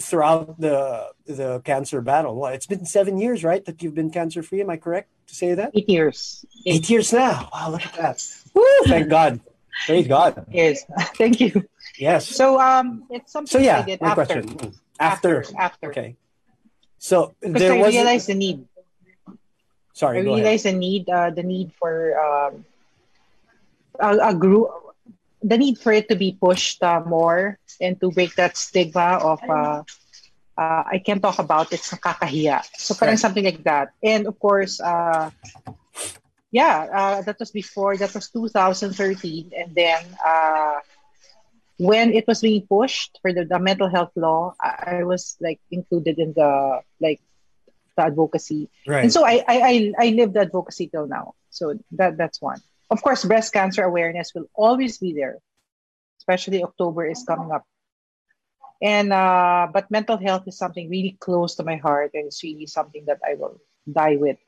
Throughout 0.00 0.60
the 0.60 1.10
the 1.26 1.60
cancer 1.64 2.00
battle. 2.00 2.34
Well, 2.36 2.52
it's 2.52 2.66
been 2.66 2.84
seven 2.84 3.18
years, 3.18 3.44
right, 3.44 3.64
that 3.64 3.82
you've 3.82 3.94
been 3.94 4.10
cancer 4.10 4.42
free. 4.42 4.60
Am 4.60 4.70
I 4.70 4.76
correct 4.76 5.08
to 5.28 5.34
say 5.34 5.54
that? 5.54 5.72
Eight 5.74 5.88
years. 5.88 6.44
Eight 6.66 6.88
years 6.90 7.12
now. 7.12 7.48
Wow, 7.52 7.70
look 7.70 7.86
at 7.86 7.94
that. 7.94 8.26
Woo, 8.54 8.62
thank 8.86 9.08
God. 9.08 9.40
Praise 9.86 10.08
God. 10.08 10.44
Yes. 10.50 10.84
Thank 11.16 11.40
you. 11.40 11.64
Yes. 11.98 12.26
So 12.28 12.60
um, 12.60 13.04
it's 13.10 13.32
something 13.32 13.46
So 13.50 13.58
yeah, 13.58 13.78
I 13.78 13.82
did 13.82 14.00
my 14.00 14.08
after. 14.08 14.42
question. 14.42 14.74
After. 14.98 15.44
After. 15.56 15.90
Okay. 15.90 16.16
So 16.98 17.34
there 17.40 17.74
I 17.74 17.78
was 17.78 17.94
realized 17.94 18.26
the 18.26 18.34
need. 18.34 18.66
sorry, 19.94 20.18
I 20.18 20.22
go 20.24 20.30
ahead. 20.34 20.42
realized 20.42 20.64
the 20.66 20.72
need, 20.72 21.08
uh, 21.08 21.30
the 21.30 21.44
need 21.44 21.70
for 21.78 22.18
um, 22.18 22.64
a, 24.00 24.30
a 24.30 24.34
group, 24.34 24.68
the 25.42 25.58
need 25.58 25.78
for 25.78 25.92
it 25.92 26.08
to 26.08 26.16
be 26.16 26.36
pushed 26.40 26.82
uh, 26.82 27.00
more 27.06 27.58
and 27.80 28.00
to 28.00 28.10
break 28.10 28.34
that 28.36 28.56
stigma 28.56 29.18
of 29.22 29.40
uh, 29.48 29.82
uh, 30.58 30.82
I 30.90 30.98
can't 31.04 31.22
talk 31.22 31.38
about 31.38 31.72
it, 31.72 31.78
it's 31.78 31.90
nakakahiya. 31.94 32.64
So 32.76 32.94
parang 32.94 33.14
Right. 33.14 33.18
something 33.18 33.44
like 33.44 33.62
that. 33.62 33.90
And 34.02 34.26
of 34.26 34.38
course, 34.40 34.80
uh, 34.80 35.30
yeah, 36.50 36.86
uh, 36.92 37.22
that 37.22 37.38
was 37.38 37.50
before, 37.52 37.96
that 37.96 38.12
was 38.12 38.28
2013. 38.30 39.52
And 39.56 39.74
then 39.74 40.02
uh, 40.24 40.80
when 41.78 42.12
it 42.12 42.26
was 42.26 42.40
being 42.40 42.66
pushed 42.66 43.18
for 43.22 43.32
the, 43.32 43.44
the 43.44 43.58
mental 43.58 43.88
health 43.88 44.10
law, 44.16 44.54
I, 44.60 44.98
I 44.98 45.04
was 45.04 45.36
like 45.40 45.60
included 45.70 46.18
in 46.18 46.32
the 46.34 46.80
like 47.00 47.20
the 47.96 48.02
advocacy. 48.04 48.68
Right. 48.86 49.04
And 49.04 49.12
so 49.12 49.24
I, 49.24 49.44
I, 49.46 49.56
I, 49.62 49.92
I 49.98 50.06
live 50.10 50.32
the 50.32 50.40
advocacy 50.40 50.88
till 50.88 51.06
now. 51.06 51.34
So 51.50 51.78
that 51.92 52.16
that's 52.16 52.42
one. 52.42 52.60
Of 52.90 53.02
course, 53.02 53.24
breast 53.24 53.52
cancer 53.52 53.82
awareness 53.82 54.32
will 54.34 54.48
always 54.54 54.98
be 54.98 55.12
there, 55.12 55.38
especially 56.18 56.62
October 56.62 57.06
is 57.06 57.22
coming 57.26 57.52
up. 57.52 57.64
And 58.80 59.12
uh, 59.12 59.68
but 59.72 59.90
mental 59.90 60.16
health 60.16 60.46
is 60.46 60.56
something 60.56 60.88
really 60.88 61.16
close 61.20 61.56
to 61.56 61.64
my 61.64 61.76
heart, 61.76 62.12
and 62.14 62.26
it's 62.26 62.42
really 62.42 62.66
something 62.66 63.04
that 63.06 63.18
I 63.26 63.34
will 63.34 63.60
die 63.90 64.16
with. 64.16 64.38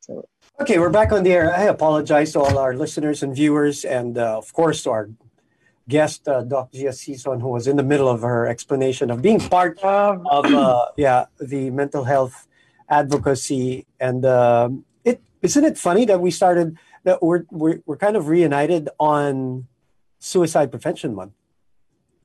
So 0.00 0.26
Okay, 0.60 0.78
we're 0.78 0.90
back 0.90 1.12
on 1.12 1.24
the 1.24 1.32
air. 1.32 1.54
I 1.54 1.64
apologize 1.64 2.32
to 2.32 2.40
all 2.40 2.58
our 2.58 2.74
listeners 2.74 3.22
and 3.22 3.34
viewers, 3.34 3.84
and 3.84 4.16
uh, 4.16 4.38
of 4.38 4.52
course 4.52 4.84
to 4.84 4.90
our 4.90 5.10
guest, 5.88 6.28
uh, 6.28 6.42
Dr. 6.42 6.78
Gia 6.78 6.94
Sison, 6.94 7.40
who 7.40 7.48
was 7.48 7.66
in 7.66 7.76
the 7.76 7.82
middle 7.82 8.08
of 8.08 8.22
her 8.22 8.46
explanation 8.46 9.10
of 9.10 9.22
being 9.22 9.40
part 9.40 9.82
um, 9.84 10.26
of 10.30 10.46
uh, 10.46 10.86
yeah 10.96 11.26
the 11.40 11.70
mental 11.70 12.04
health 12.04 12.46
advocacy. 12.88 13.86
And 13.98 14.24
um, 14.24 14.84
it 15.04 15.20
isn't 15.42 15.64
it 15.64 15.78
funny 15.78 16.04
that 16.06 16.20
we 16.20 16.30
started 16.30 16.78
that 17.04 17.22
we're 17.22 17.44
we're, 17.50 17.80
we're 17.86 17.96
kind 17.96 18.16
of 18.16 18.28
reunited 18.28 18.88
on 18.98 19.66
Suicide 20.18 20.70
Prevention 20.70 21.14
Month. 21.14 21.32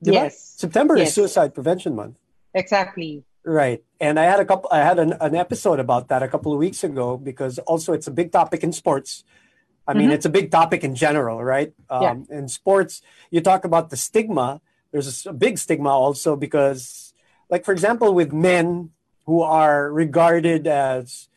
Diba? 0.04 0.12
yes, 0.12 0.54
September 0.56 0.96
is 0.96 1.12
Suicide 1.12 1.54
Prevention 1.54 1.94
Month. 1.96 2.16
exactly. 2.54 3.24
Right. 3.44 3.82
And 4.00 4.20
I 4.20 4.24
had 4.24 4.40
a 4.40 4.44
couple 4.44 4.68
I 4.70 4.78
had 4.78 4.98
an, 4.98 5.14
an 5.20 5.34
episode 5.34 5.80
about 5.80 6.08
that 6.08 6.22
a 6.22 6.28
couple 6.28 6.52
of 6.52 6.58
weeks 6.58 6.84
ago 6.84 7.16
because 7.16 7.58
also 7.60 7.92
it's 7.94 8.06
a 8.06 8.10
big 8.10 8.30
topic 8.30 8.62
in 8.62 8.72
sports. 8.72 9.24
I 9.86 9.94
mean, 9.94 10.10
Mhm. 10.10 10.14
it's 10.14 10.26
a 10.26 10.28
big 10.28 10.50
topic 10.50 10.84
in 10.84 10.94
general, 10.94 11.42
right? 11.42 11.72
Um, 11.88 12.26
In 12.30 12.46
sports, 12.48 13.00
you 13.30 13.40
talk 13.40 13.64
about 13.64 13.88
the 13.88 13.96
stigma. 13.96 14.60
There's 14.92 15.24
a 15.26 15.32
big 15.32 15.56
stigma 15.56 15.88
also 15.88 16.36
because, 16.36 17.14
like, 17.48 17.64
for 17.64 17.72
example, 17.72 18.12
with 18.12 18.30
men 18.32 18.90
who 19.24 19.40
are 19.40 19.90
regarded 19.90 20.66
as, 20.66 21.28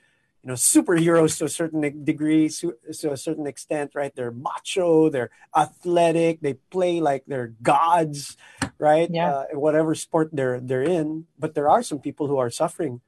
you 0.44 0.48
know, 0.48 0.56
superheroes 0.56 1.38
to 1.38 1.46
a 1.46 1.50
certain 1.50 2.04
degree, 2.04 2.50
su- 2.50 2.78
to 3.00 3.12
a 3.12 3.18
certain 3.18 3.46
extent, 3.46 3.92
right? 3.94 4.14
They're 4.16 4.32
macho, 4.32 5.10
they're 5.10 5.30
athletic, 5.56 6.42
they 6.42 6.56
play 6.74 7.00
like 7.00 7.24
they're 7.28 7.54
gods, 7.62 8.38
right? 8.80 9.08
Yeah. 9.12 9.30
Uh, 9.30 9.46
whatever 9.54 9.94
sport 9.94 10.30
they're 10.34 10.60
they're 10.60 10.84
in. 10.84 11.26
But 11.38 11.54
there 11.54 11.70
are 11.70 11.84
some 11.84 12.00
people 12.00 12.28
who 12.28 12.38
are 12.38 12.50
suffering 12.50 13.02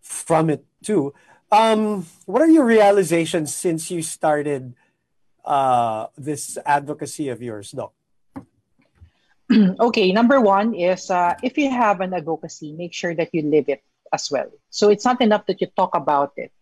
from 0.00 0.50
it 0.50 0.64
too. 0.82 1.14
Um, 1.50 2.06
what 2.26 2.42
are 2.42 2.50
your 2.50 2.64
realizations 2.64 3.54
since 3.54 3.90
you 3.90 4.02
started 4.02 4.74
uh, 5.44 6.06
this 6.16 6.58
advocacy 6.64 7.28
of 7.28 7.42
yours, 7.42 7.72
Doc? 7.72 7.92
okay, 9.80 10.12
number 10.12 10.40
one 10.40 10.74
is 10.74 11.10
uh, 11.10 11.34
if 11.42 11.56
you 11.58 11.70
have 11.70 12.00
an 12.00 12.14
advocacy, 12.14 12.72
make 12.72 12.92
sure 12.92 13.14
that 13.14 13.30
you 13.32 13.42
live 13.42 13.68
it 13.68 13.82
as 14.12 14.30
well. 14.30 14.50
So 14.70 14.90
it's 14.90 15.04
not 15.04 15.20
enough 15.20 15.46
that 15.46 15.60
you 15.60 15.66
talk 15.74 15.96
about 15.96 16.32
it. 16.36 16.52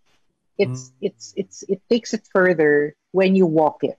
It's 0.58 0.88
mm. 0.88 0.92
it's 1.00 1.34
it's 1.36 1.62
it 1.68 1.82
takes 1.88 2.14
it 2.14 2.26
further 2.32 2.96
when 3.12 3.36
you 3.36 3.46
walk 3.46 3.84
it. 3.84 3.98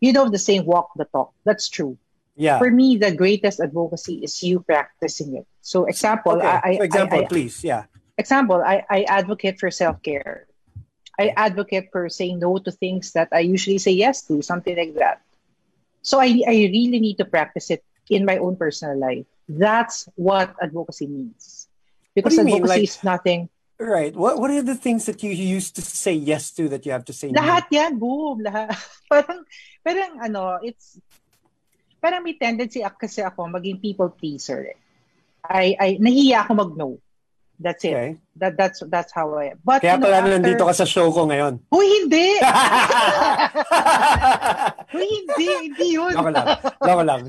You 0.00 0.12
know 0.12 0.28
the 0.28 0.38
saying 0.38 0.66
walk 0.66 0.90
the 0.96 1.06
talk. 1.06 1.32
That's 1.44 1.68
true. 1.68 1.96
Yeah. 2.36 2.58
For 2.58 2.70
me, 2.70 2.96
the 2.96 3.14
greatest 3.14 3.60
advocacy 3.60 4.24
is 4.24 4.42
you 4.42 4.60
practicing 4.60 5.36
it. 5.36 5.46
So 5.60 5.84
example, 5.84 6.40
Okay. 6.40 6.46
I, 6.48 6.76
For 6.78 6.84
example, 6.84 7.18
I, 7.20 7.22
I 7.22 7.26
please. 7.26 7.62
Yeah. 7.62 7.84
example, 8.16 8.62
I, 8.64 8.84
I 8.88 9.02
advocate 9.04 9.60
for 9.60 9.70
self 9.70 10.02
care. 10.02 10.46
I 11.18 11.28
advocate 11.36 11.92
for 11.92 12.08
saying 12.08 12.40
no 12.40 12.56
to 12.58 12.72
things 12.72 13.12
that 13.12 13.28
I 13.32 13.40
usually 13.40 13.78
say 13.78 13.92
yes 13.92 14.22
to, 14.26 14.40
something 14.40 14.76
like 14.76 14.94
that. 14.96 15.20
So 16.00 16.18
I, 16.18 16.42
I 16.48 16.72
really 16.72 16.98
need 16.98 17.18
to 17.18 17.24
practice 17.24 17.70
it 17.70 17.84
in 18.08 18.24
my 18.24 18.38
own 18.38 18.56
personal 18.56 18.98
life. 18.98 19.26
That's 19.48 20.08
what 20.16 20.56
advocacy 20.60 21.06
means. 21.06 21.68
Because 22.14 22.34
you 22.36 22.44
mean, 22.44 22.56
advocacy 22.56 22.80
like- 22.80 22.88
is 22.88 23.04
nothing. 23.04 23.48
Right. 23.82 24.14
What 24.14 24.38
What 24.38 24.54
are 24.54 24.62
the 24.62 24.78
things 24.78 25.10
that 25.10 25.26
you 25.26 25.34
used 25.34 25.74
to 25.74 25.82
say 25.82 26.14
yes 26.14 26.54
to 26.54 26.70
that 26.70 26.86
you 26.86 26.94
have 26.94 27.02
to 27.10 27.14
say 27.14 27.34
no? 27.34 27.42
Lahat 27.42 27.66
yan, 27.74 27.98
boom, 27.98 28.38
lahat. 28.38 28.70
parang, 29.10 29.42
parang 29.82 30.12
ano, 30.22 30.62
it's, 30.62 31.02
parang 31.98 32.22
may 32.22 32.38
tendency 32.38 32.86
ak- 32.86 33.02
kasi 33.02 33.26
ako 33.26 33.50
maging 33.50 33.82
people 33.82 34.06
pleaser. 34.06 34.70
eh. 34.70 34.78
I, 35.42 35.74
I, 35.74 35.88
nahiya 35.98 36.46
ako 36.46 36.52
mag-no. 36.54 36.88
That's 37.58 37.82
it. 37.82 37.94
Okay. 37.94 38.10
That, 38.38 38.54
that's, 38.54 38.86
that's 38.86 39.10
how 39.10 39.34
I 39.34 39.54
am. 39.54 39.58
But, 39.66 39.82
Kaya 39.82 39.94
you 39.94 39.98
know, 39.98 40.06
pala 40.06 40.18
after- 40.22 40.34
nandito 40.38 40.62
ka 40.62 40.74
sa 40.78 40.86
show 40.86 41.10
ko 41.10 41.26
ngayon. 41.26 41.58
Uy, 41.74 41.86
hindi! 42.06 42.38
Uy, 44.94 45.06
hindi, 45.06 45.46
hindi 45.70 45.86
yun. 45.98 46.14
Loko 46.14 46.30
lang. 46.30 46.46
Loko 46.82 47.02
lang. 47.02 47.22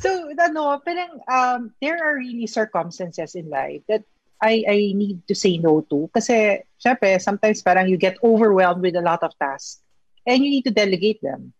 So, 0.00 0.08
ano, 0.36 0.80
parang, 0.84 1.12
um, 1.28 1.60
there 1.80 1.96
are 1.96 2.16
really 2.16 2.46
circumstances 2.46 3.34
in 3.34 3.48
life 3.48 3.80
that 3.88 4.04
I, 4.40 4.64
I 4.68 4.78
need 4.94 5.26
to 5.26 5.34
say 5.34 5.58
no 5.58 5.82
to. 5.90 6.10
Kasi, 6.14 6.62
syempre, 6.78 7.20
sometimes 7.20 7.62
parang 7.62 7.88
you 7.88 7.96
get 7.96 8.18
overwhelmed 8.22 8.82
with 8.82 8.96
a 8.96 9.02
lot 9.02 9.22
of 9.22 9.34
tasks 9.38 9.82
and 10.26 10.44
you 10.44 10.50
need 10.50 10.64
to 10.64 10.70
delegate 10.70 11.20
them. 11.22 11.52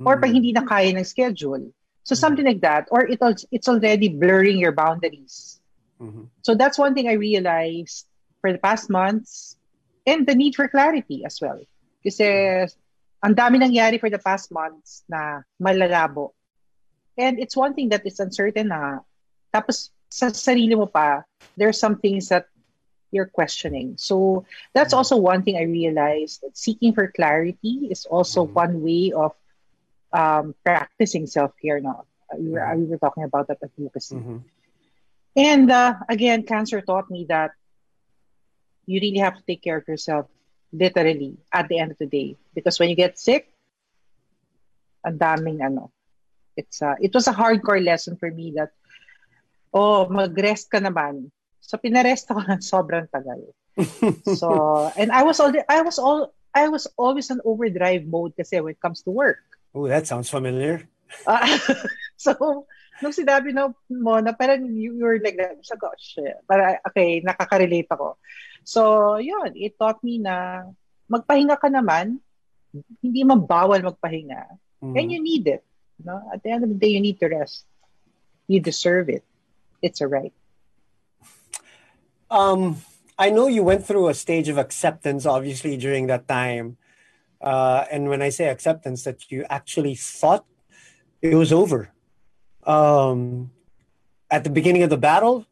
Or 0.00 0.16
pag 0.16 0.30
hmm. 0.30 0.40
hindi 0.40 0.52
na 0.52 0.64
kaya 0.64 0.96
ng 0.96 1.04
schedule. 1.04 1.74
So, 2.04 2.14
hmm. 2.14 2.22
something 2.22 2.46
like 2.46 2.62
that. 2.62 2.88
Or 2.90 3.04
it, 3.04 3.20
it's 3.50 3.68
already 3.68 4.08
blurring 4.08 4.58
your 4.58 4.72
boundaries. 4.72 5.60
Mhm. 6.00 6.32
So, 6.40 6.54
that's 6.54 6.78
one 6.78 6.94
thing 6.94 7.08
I 7.08 7.20
realized 7.20 8.06
for 8.40 8.52
the 8.52 8.62
past 8.62 8.88
months 8.88 9.60
and 10.06 10.24
the 10.24 10.34
need 10.34 10.56
for 10.56 10.68
clarity 10.68 11.26
as 11.26 11.36
well. 11.42 11.60
Kasi, 12.00 12.24
hmm. 12.24 12.72
ang 13.20 13.34
dami 13.36 13.60
nangyari 13.60 14.00
for 14.00 14.08
the 14.08 14.22
past 14.22 14.48
months 14.48 15.04
na 15.04 15.44
malalabo. 15.60 16.32
And 17.20 17.36
it's 17.36 17.58
one 17.58 17.76
thing 17.76 17.92
that 17.92 18.06
is 18.08 18.16
uncertain 18.16 18.72
na. 18.72 19.04
Tapos, 19.52 19.92
sa 20.10 20.28
sarili 20.28 20.76
mo 20.76 20.86
pa, 20.86 21.22
there 21.56 21.68
are 21.68 21.76
some 21.76 21.98
things 21.98 22.28
that 22.28 22.46
you're 23.10 23.30
questioning. 23.30 23.94
So, 23.98 24.44
that's 24.74 24.92
also 24.92 25.16
one 25.16 25.42
thing 25.42 25.56
I 25.56 25.66
realized 25.66 26.42
that 26.42 26.56
seeking 26.58 26.92
for 26.94 27.10
clarity 27.10 27.88
is 27.90 28.06
also 28.06 28.46
Mhm. 28.46 28.54
one 28.54 28.74
way 28.82 29.12
of 29.14 29.32
um, 30.12 30.54
practicing 30.64 31.26
self-care 31.26 31.80
now. 31.80 32.02
We 32.34 32.50
were, 32.50 32.62
we 32.76 32.84
were 32.86 32.98
talking 32.98 33.22
about 33.22 33.46
that 33.48 33.58
advocacy. 33.62 34.16
Mhm. 34.16 34.42
And 35.36 35.70
uh, 35.70 35.94
again, 36.08 36.42
cancer 36.42 36.80
taught 36.80 37.10
me 37.10 37.26
that 37.28 37.52
you 38.86 38.98
really 39.00 39.18
have 39.18 39.36
to 39.36 39.42
take 39.46 39.62
care 39.62 39.78
of 39.78 39.86
yourself 39.86 40.26
literally 40.72 41.38
at 41.52 41.68
the 41.68 41.78
end 41.78 41.92
of 41.92 41.98
the 41.98 42.06
day. 42.06 42.36
Because 42.54 42.78
when 42.78 42.88
you 42.90 42.96
get 42.96 43.18
sick, 43.18 43.48
ang 45.04 45.18
daming 45.18 45.62
ano. 45.64 45.90
It's 46.56 46.82
uh, 46.82 46.94
it 47.00 47.14
was 47.14 47.26
a 47.28 47.32
hardcore 47.32 47.82
lesson 47.82 48.16
for 48.16 48.30
me 48.30 48.52
that 48.56 48.70
oh, 49.72 50.06
mag-rest 50.10 50.70
ka 50.70 50.78
naman. 50.78 51.30
So 51.60 51.78
pinarest 51.78 52.26
ako 52.30 52.42
ng 52.46 52.62
sobrang 52.62 53.06
tagal. 53.10 53.40
So 54.36 54.90
and 54.98 55.14
I 55.14 55.22
was 55.22 55.38
all 55.38 55.54
I 55.70 55.80
was 55.80 55.96
all 55.96 56.34
I 56.50 56.66
was 56.66 56.90
always 56.98 57.30
on 57.30 57.38
overdrive 57.46 58.06
mode 58.10 58.34
kasi 58.34 58.58
when 58.58 58.74
it 58.74 58.82
comes 58.82 59.06
to 59.06 59.14
work. 59.14 59.40
Oh, 59.70 59.86
that 59.86 60.06
sounds 60.10 60.26
familiar. 60.26 60.82
Ah, 61.26 61.46
so, 62.18 62.66
nung 63.02 63.14
sinabi 63.14 63.54
na 63.54 63.70
mo 63.86 64.18
na 64.18 64.34
parang 64.34 64.66
you, 64.66 64.98
you 64.98 65.04
were 65.06 65.22
like 65.22 65.38
that, 65.38 65.58
sa 65.62 65.78
gosh, 65.78 66.18
para, 66.46 66.82
okay, 66.90 67.22
nakaka-relate 67.22 67.86
ako. 67.90 68.18
So, 68.66 69.16
yun, 69.22 69.54
it 69.54 69.78
taught 69.78 70.02
me 70.02 70.18
na 70.18 70.66
magpahinga 71.06 71.58
ka 71.58 71.70
naman, 71.70 72.18
hindi 73.02 73.22
man 73.22 73.46
bawal 73.46 73.82
magpahinga. 73.82 74.58
Mhm. 74.82 74.94
And 74.94 75.06
you 75.10 75.20
need 75.22 75.46
it. 75.46 75.62
No? 76.02 76.18
At 76.32 76.42
the 76.42 76.50
end 76.50 76.64
of 76.64 76.70
the 76.70 76.78
day, 76.78 76.94
you 76.94 77.02
need 77.02 77.18
to 77.20 77.28
rest. 77.28 77.66
You 78.46 78.58
deserve 78.58 79.10
it. 79.10 79.26
It's 79.82 80.00
a 80.00 80.08
right. 80.08 80.32
Um, 82.30 82.82
I 83.18 83.30
know 83.30 83.48
you 83.48 83.62
went 83.62 83.84
through 83.84 84.08
a 84.08 84.14
stage 84.14 84.48
of 84.48 84.56
acceptance, 84.56 85.26
obviously, 85.26 85.76
during 85.76 86.06
that 86.06 86.28
time. 86.28 86.76
Uh, 87.40 87.84
and 87.90 88.08
when 88.08 88.22
I 88.22 88.28
say 88.28 88.48
acceptance, 88.48 89.04
that 89.04 89.30
you 89.30 89.44
actually 89.50 89.94
thought 89.94 90.44
it 91.20 91.34
was 91.34 91.52
over. 91.52 91.92
Um, 92.64 93.50
at 94.30 94.44
the 94.44 94.50
beginning 94.50 94.82
of 94.82 94.90
the 94.90 94.98
battle, 94.98 95.46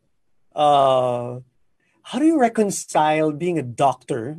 uh, 0.54 1.40
how 2.02 2.18
do 2.18 2.26
you 2.26 2.38
reconcile 2.38 3.32
being 3.32 3.58
a 3.58 3.62
doctor 3.62 4.38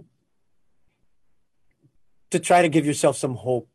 to 2.30 2.39
try 2.39 2.62
to 2.62 2.69
give 2.69 2.86
yourself 2.86 3.17
some 3.17 3.36
hope, 3.36 3.69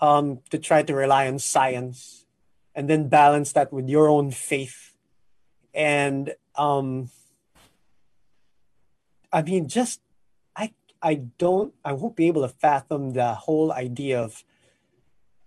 um, 0.00 0.40
to 0.50 0.58
try 0.58 0.82
to 0.82 0.94
rely 0.94 1.26
on 1.26 1.38
science, 1.38 2.24
and 2.74 2.88
then 2.88 3.08
balance 3.08 3.52
that 3.52 3.72
with 3.72 3.88
your 3.88 4.08
own 4.08 4.30
faith? 4.30 4.93
And 5.74 6.34
um, 6.54 7.10
I 9.32 9.42
mean, 9.42 9.68
just 9.68 10.00
I 10.54 10.72
I 11.02 11.26
don't 11.36 11.74
I 11.84 11.92
won't 11.92 12.16
be 12.16 12.28
able 12.28 12.42
to 12.42 12.54
fathom 12.54 13.12
the 13.12 13.34
whole 13.34 13.72
idea 13.72 14.22
of 14.22 14.44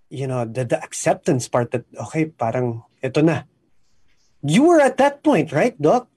you 0.10 0.28
know 0.28 0.46
the, 0.46 0.66
the 0.66 0.84
acceptance 0.84 1.48
part 1.48 1.72
that 1.72 1.84
okay 2.12 2.26
parang 2.32 2.84
ito 3.04 3.20
na 3.20 3.44
you 4.40 4.64
were 4.64 4.80
at 4.80 4.96
that 4.96 5.20
point 5.24 5.52
right 5.52 5.76
doc 5.82 6.08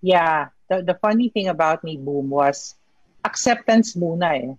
Yeah. 0.00 0.48
The, 0.68 0.82
the 0.82 0.94
funny 0.94 1.28
thing 1.28 1.48
about 1.48 1.84
me, 1.84 1.96
Boom, 1.96 2.30
was 2.30 2.74
acceptance 3.24 3.94
muna 3.94 4.32
eh. 4.32 4.52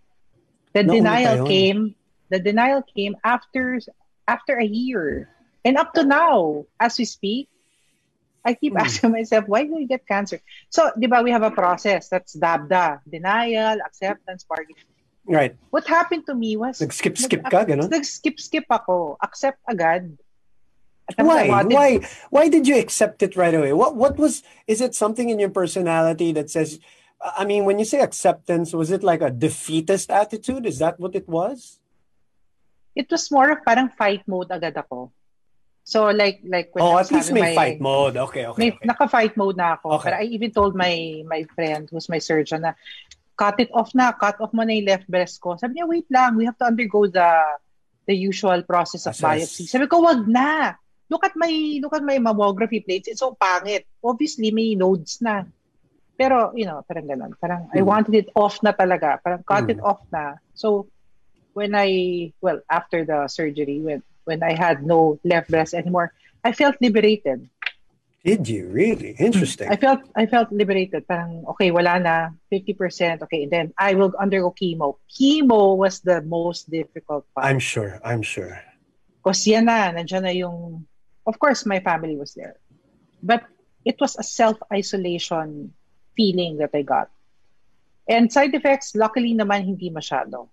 The 0.74 0.88
pa 0.88 0.94
denial 0.96 1.48
came, 1.48 1.96
the 2.30 2.40
denial 2.40 2.84
came 2.84 3.18
after 3.24 3.80
after 4.28 4.56
a 4.56 4.66
year. 4.66 5.28
And 5.66 5.78
up 5.78 5.94
to 5.94 6.04
now, 6.04 6.66
as 6.80 6.98
we 6.98 7.06
speak, 7.06 7.50
I 8.42 8.54
keep 8.58 8.74
Hmm. 8.74 8.82
asking 8.86 9.12
myself, 9.14 9.46
why 9.48 9.64
do 9.66 9.78
I 9.78 9.86
get 9.86 10.06
cancer? 10.08 10.42
So, 10.74 10.90
di 10.98 11.06
ba, 11.06 11.22
we 11.22 11.30
have 11.30 11.46
a 11.46 11.54
process. 11.54 12.10
That's 12.10 12.34
DABDA. 12.34 13.06
Denial, 13.06 13.78
acceptance, 13.86 14.46
bargaining. 14.46 14.90
right 15.30 15.54
What 15.70 15.86
happened 15.86 16.26
to 16.26 16.34
me 16.34 16.58
was, 16.58 16.82
nag-skip 16.82 17.14
skip 17.14 17.46
ka 17.46 17.62
ganun 17.62 17.94
nag-skip-skip 17.94 18.66
ako. 18.66 19.22
Accept 19.22 19.62
agad. 19.70 20.18
At 21.14 21.22
why 21.22 21.46
why 21.70 21.90
why 22.34 22.46
did 22.50 22.66
you 22.66 22.74
accept 22.82 23.22
it 23.22 23.38
right 23.38 23.54
away 23.54 23.70
what 23.76 23.94
what 23.94 24.18
was 24.18 24.42
is 24.66 24.82
it 24.82 24.98
something 24.98 25.30
in 25.30 25.38
your 25.44 25.52
personality 25.52 26.32
that 26.32 26.48
says 26.50 26.80
i 27.36 27.44
mean 27.44 27.68
when 27.68 27.78
you 27.78 27.86
say 27.86 28.00
acceptance 28.00 28.72
was 28.72 28.90
it 28.96 29.04
like 29.04 29.20
a 29.20 29.28
defeatist 29.30 30.08
attitude 30.10 30.64
is 30.66 30.80
that 30.80 30.98
what 31.04 31.14
it 31.14 31.28
was 31.28 31.78
It 32.96 33.08
was 33.12 33.28
more 33.32 33.52
of 33.52 33.64
parang 33.64 33.88
fight 33.92 34.24
mode 34.28 34.52
agad 34.52 34.76
ako. 34.76 35.12
So, 35.84 36.14
like, 36.14 36.40
like 36.46 36.70
when 36.74 36.84
oh 36.86 36.98
at 37.02 37.10
least 37.12 37.34
may 37.34 37.42
my- 37.52 37.56
fight 37.58 37.80
mode 37.82 38.16
okay 38.16 38.46
okay, 38.46 38.60
May, 38.60 38.70
okay. 38.72 38.86
naka-fight 38.86 39.34
mode 39.36 39.58
na 39.58 39.76
ako. 39.76 39.98
Okay. 39.98 40.14
But 40.14 40.16
I 40.22 40.24
even 40.30 40.52
told 40.54 40.78
my 40.78 41.26
my 41.26 41.44
friend 41.58 41.90
who's 41.90 42.08
my 42.08 42.22
surgeon 42.22 42.62
na 42.62 42.74
cut 43.36 43.58
it 43.58 43.74
off 43.74 43.90
na, 43.98 44.14
cut 44.14 44.38
off 44.38 44.54
mo 44.54 44.62
na 44.62 44.78
yung 44.78 44.86
left 44.86 45.10
breast 45.10 45.42
ko. 45.42 45.58
Sabi 45.58 45.82
niya, 45.82 45.90
wait 45.90 46.06
lang, 46.14 46.38
we 46.38 46.46
have 46.46 46.58
to 46.62 46.70
undergo 46.70 47.10
the 47.10 47.26
the 48.06 48.14
usual 48.14 48.62
process 48.62 49.10
of 49.10 49.18
Assess. 49.18 49.26
biopsy. 49.26 49.66
Sabi 49.66 49.90
ko, 49.90 50.06
wag 50.06 50.30
na. 50.30 50.78
Look 51.10 51.26
at 51.26 51.34
my 51.36 51.50
look 51.82 51.92
at 51.98 52.06
my 52.06 52.22
mammography 52.22 52.86
plates. 52.86 53.10
It's 53.10 53.20
so 53.20 53.34
pangit. 53.36 53.84
Obviously, 54.00 54.54
may 54.54 54.78
nodes 54.78 55.20
na. 55.20 55.44
Pero, 56.16 56.54
you 56.54 56.70
know, 56.70 56.86
parang 56.86 57.10
ganun. 57.10 57.34
Parang, 57.36 57.66
I 57.74 57.82
Hmm. 57.82 57.90
wanted 57.90 58.14
it 58.16 58.30
off 58.38 58.62
na 58.62 58.72
talaga. 58.72 59.18
Parang 59.20 59.42
cut 59.42 59.66
Hmm. 59.66 59.74
it 59.74 59.82
off 59.82 60.06
na. 60.14 60.38
So, 60.54 60.86
when 61.58 61.74
I, 61.74 62.32
well, 62.40 62.62
after 62.70 63.04
the 63.04 63.26
surgery, 63.28 63.82
when 63.82 64.06
when 64.24 64.44
I 64.44 64.54
had 64.54 64.86
no 64.86 65.20
left 65.24 65.50
breast 65.50 65.74
anymore, 65.74 66.14
I 66.44 66.52
felt 66.52 66.76
liberated. 66.82 67.50
did 68.22 68.46
you 68.46 68.70
really 68.70 69.18
interesting 69.18 69.66
I 69.66 69.74
felt 69.82 70.06
I 70.14 70.30
felt 70.30 70.54
liberated. 70.54 71.10
Parang 71.10 71.42
okay, 71.58 71.74
wala 71.74 71.98
na 71.98 72.30
50%. 72.54 73.26
Okay, 73.26 73.50
and 73.50 73.52
then 73.52 73.68
I 73.82 73.98
will 73.98 74.14
undergo 74.14 74.54
chemo. 74.54 75.02
Chemo 75.10 75.74
was 75.74 76.06
the 76.06 76.22
most 76.22 76.70
difficult 76.70 77.26
part. 77.34 77.50
i'm 77.50 77.58
sure 77.58 77.98
i'm 78.06 78.22
sure 78.22 78.62
Because 79.22 79.42
yan 79.46 79.66
na, 79.70 79.90
nandiyan 79.90 80.22
na 80.22 80.34
yung 80.34 80.86
Of 81.26 81.38
course, 81.38 81.66
my 81.66 81.80
family 81.80 82.18
was 82.18 82.34
there. 82.34 82.58
But 83.22 83.46
it 83.86 83.98
was 84.00 84.18
a 84.18 84.24
self-isolation 84.24 85.74
feeling 86.18 86.58
that 86.58 86.72
I 86.74 86.82
got. 86.82 87.10
And 88.10 88.32
side 88.32 88.54
effects, 88.54 88.96
luckily 88.96 89.34
naman 89.38 89.64
hindi 89.64 89.94
masyado. 89.94 90.50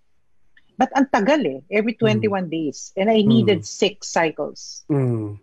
But 0.78 0.94
ang 0.94 1.10
tagal 1.10 1.42
eh, 1.42 1.60
every 1.74 1.98
21 1.98 2.46
days. 2.46 2.94
And 2.94 3.10
I 3.10 3.26
needed 3.26 3.66
six 3.66 4.14
cycles. 4.14 4.86
Mm. 4.86 5.42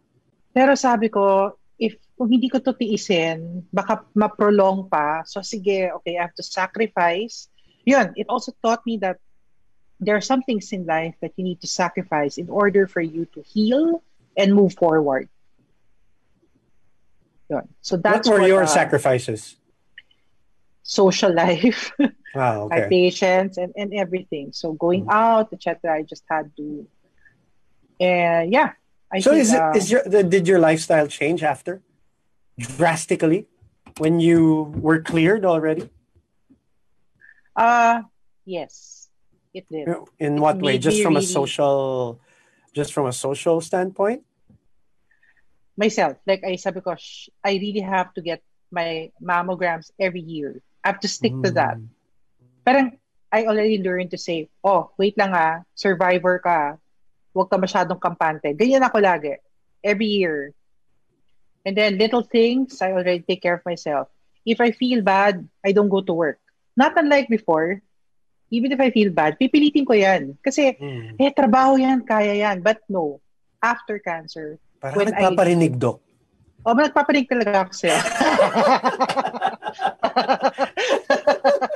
Pero 0.55 0.71
sabi 0.79 1.11
ko, 1.11 1.51
if 1.75 1.99
kung 2.15 2.31
hindi 2.31 2.47
ko 2.47 2.63
to 2.63 2.71
tiisin, 2.71 3.67
baka 3.67 4.07
ma-prolong 4.15 4.87
pa. 4.87 5.27
So 5.27 5.43
sige, 5.43 5.91
okay, 5.99 6.15
I 6.15 6.31
have 6.31 6.35
to 6.39 6.45
sacrifice. 6.47 7.51
Yun, 7.83 8.15
it 8.15 8.31
also 8.31 8.55
taught 8.63 8.87
me 8.87 8.95
that 9.03 9.19
there 9.99 10.15
are 10.15 10.23
some 10.23 10.39
things 10.47 10.71
in 10.71 10.87
life 10.87 11.19
that 11.19 11.35
you 11.35 11.43
need 11.43 11.59
to 11.61 11.67
sacrifice 11.67 12.39
in 12.39 12.47
order 12.47 12.87
for 12.87 13.03
you 13.03 13.27
to 13.35 13.43
heal 13.43 13.99
and 14.39 14.55
move 14.55 14.79
forward. 14.79 15.27
Yun. 17.51 17.67
So 17.83 17.99
what 17.99 18.03
that's 18.03 18.29
were 18.31 18.39
what, 18.39 18.47
your 18.47 18.63
uh, 18.63 18.71
sacrifices 18.71 19.59
social 20.85 21.33
life, 21.43 21.91
wow 22.37 22.69
my 22.69 22.85
okay 22.85 22.89
patients, 22.89 23.57
and, 23.57 23.73
and 23.75 23.93
everything. 23.93 24.53
So 24.53 24.73
going 24.73 25.09
out, 25.09 25.51
etc. 25.51 25.97
I 25.97 26.03
just 26.03 26.23
had 26.29 26.53
to. 26.57 26.87
And 27.99 28.53
yeah, 28.53 28.77
I 29.11 29.19
so 29.19 29.31
think, 29.31 29.41
is 29.41 29.53
it 29.53 29.59
uh, 29.59 29.73
is 29.75 29.91
your 29.91 30.03
the, 30.05 30.23
did 30.23 30.47
your 30.47 30.59
lifestyle 30.59 31.07
change 31.07 31.41
after 31.43 31.81
drastically 32.59 33.47
when 33.97 34.19
you 34.19 34.71
were 34.79 35.01
cleared 35.01 35.43
already 35.43 35.89
uh 37.55 38.01
yes, 38.45 39.07
it 39.53 39.65
did. 39.69 39.87
in 40.19 40.35
It 40.35 40.39
what 40.39 40.59
way 40.59 40.77
just 40.77 41.01
from 41.01 41.15
a 41.15 41.21
social 41.21 42.19
just 42.73 42.93
from 42.93 43.07
a 43.07 43.13
social 43.13 43.61
standpoint 43.61 44.23
myself. 45.77 46.17
Like 46.27 46.43
I 46.43 46.55
said, 46.55 46.73
because 46.73 47.29
I 47.43 47.55
really 47.55 47.81
have 47.81 48.13
to 48.15 48.21
get 48.21 48.41
my 48.71 49.11
mammograms 49.21 49.91
every 49.99 50.21
year. 50.21 50.61
I 50.85 50.93
have 50.93 51.01
to 51.01 51.09
stick 51.09 51.33
to 51.41 51.49
that. 51.57 51.81
Mm. 51.81 51.89
Parang 52.61 52.87
I 53.33 53.49
already 53.49 53.81
learned 53.81 54.13
to 54.13 54.21
say, 54.21 54.53
oh, 54.61 54.93
wait 55.01 55.17
lang 55.17 55.33
ah, 55.33 55.65
survivor 55.73 56.37
ka. 56.37 56.77
Huwag 57.33 57.49
ka 57.49 57.57
masyadong 57.57 57.97
kampante. 57.97 58.53
Ganyan 58.53 58.85
ako 58.85 59.01
lagi. 59.01 59.41
Every 59.81 60.07
year. 60.07 60.53
And 61.65 61.73
then 61.73 61.97
little 61.97 62.21
things, 62.21 62.77
I 62.85 62.93
already 62.93 63.25
take 63.25 63.41
care 63.41 63.57
of 63.57 63.65
myself. 63.65 64.13
If 64.45 64.61
I 64.61 64.69
feel 64.69 65.01
bad, 65.01 65.41
I 65.65 65.73
don't 65.73 65.89
go 65.89 66.05
to 66.05 66.13
work. 66.13 66.37
Not 66.77 66.93
unlike 66.95 67.27
before. 67.27 67.81
Even 68.53 68.69
if 68.69 68.77
I 68.79 68.93
feel 68.93 69.09
bad, 69.09 69.41
pipilitin 69.41 69.89
ko 69.89 69.97
yan. 69.97 70.37
Kasi, 70.45 70.77
Mm. 70.77 71.17
eh, 71.17 71.33
trabaho 71.33 71.81
yan, 71.81 72.05
kaya 72.05 72.37
yan. 72.37 72.61
But 72.61 72.85
no, 72.85 73.17
after 73.57 73.97
cancer, 73.97 74.61
Parang 74.85 75.01
When 75.01 75.09
I- 75.09 75.17
nagpaparinig, 75.17 75.81
Doc. 75.81 75.97
O, 76.61 76.69
oh, 76.69 76.77
nagpapanig 76.77 77.25
talaga 77.25 77.65
ako 77.65 77.73
sa'yo. 77.73 77.97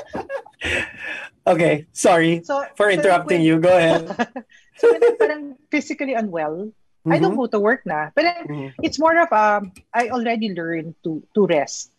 Okay, 1.47 1.87
sorry 1.93 2.41
so, 2.43 2.63
for 2.75 2.89
interrupting 2.91 3.41
you. 3.41 3.59
Go 3.59 3.75
ahead. 3.75 4.05
So 4.79 4.87
when 4.95 5.03
I'm 5.03 5.17
parang 5.19 5.43
physically 5.71 6.13
unwell, 6.15 6.71
I 7.03 7.19
don't 7.19 7.35
Mhm. 7.35 7.43
go 7.43 7.47
to 7.51 7.59
work 7.59 7.83
na. 7.83 8.15
But 8.15 8.47
Mhm. 8.47 8.71
it's 8.79 8.95
more 8.95 9.11
of, 9.19 9.27
um, 9.33 9.75
I 9.91 10.07
already 10.07 10.55
learned 10.55 10.95
to, 11.03 11.19
to 11.35 11.41
rest. 11.47 11.91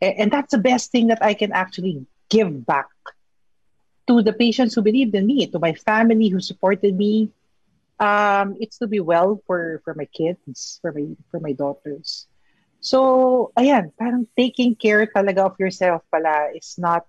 A- 0.00 0.16
And 0.16 0.32
that's 0.32 0.52
the 0.56 0.62
best 0.62 0.88
thing 0.88 1.08
that 1.12 1.20
I 1.20 1.34
can 1.36 1.52
actually 1.52 2.00
give 2.32 2.64
back 2.64 2.88
to 4.08 4.22
the 4.24 4.32
patients 4.32 4.72
who 4.72 4.80
believed 4.80 5.12
in 5.14 5.26
me, 5.26 5.44
to 5.52 5.58
my 5.60 5.74
family 5.74 6.28
who 6.32 6.40
supported 6.40 6.96
me. 6.96 7.28
Um, 8.00 8.56
it's 8.56 8.78
to 8.78 8.86
be 8.88 9.00
well 9.04 9.42
for, 9.44 9.82
for 9.84 9.92
my 9.92 10.06
kids, 10.16 10.78
for 10.80 10.92
my, 10.96 11.12
for 11.28 11.40
my 11.44 11.52
daughters. 11.52 12.24
So, 12.80 13.52
ayan, 13.58 13.92
parang 13.98 14.26
taking 14.38 14.74
care 14.74 15.06
talaga 15.10 15.46
of 15.50 15.58
yourself 15.58 16.02
pala 16.10 16.54
is 16.54 16.76
not 16.78 17.06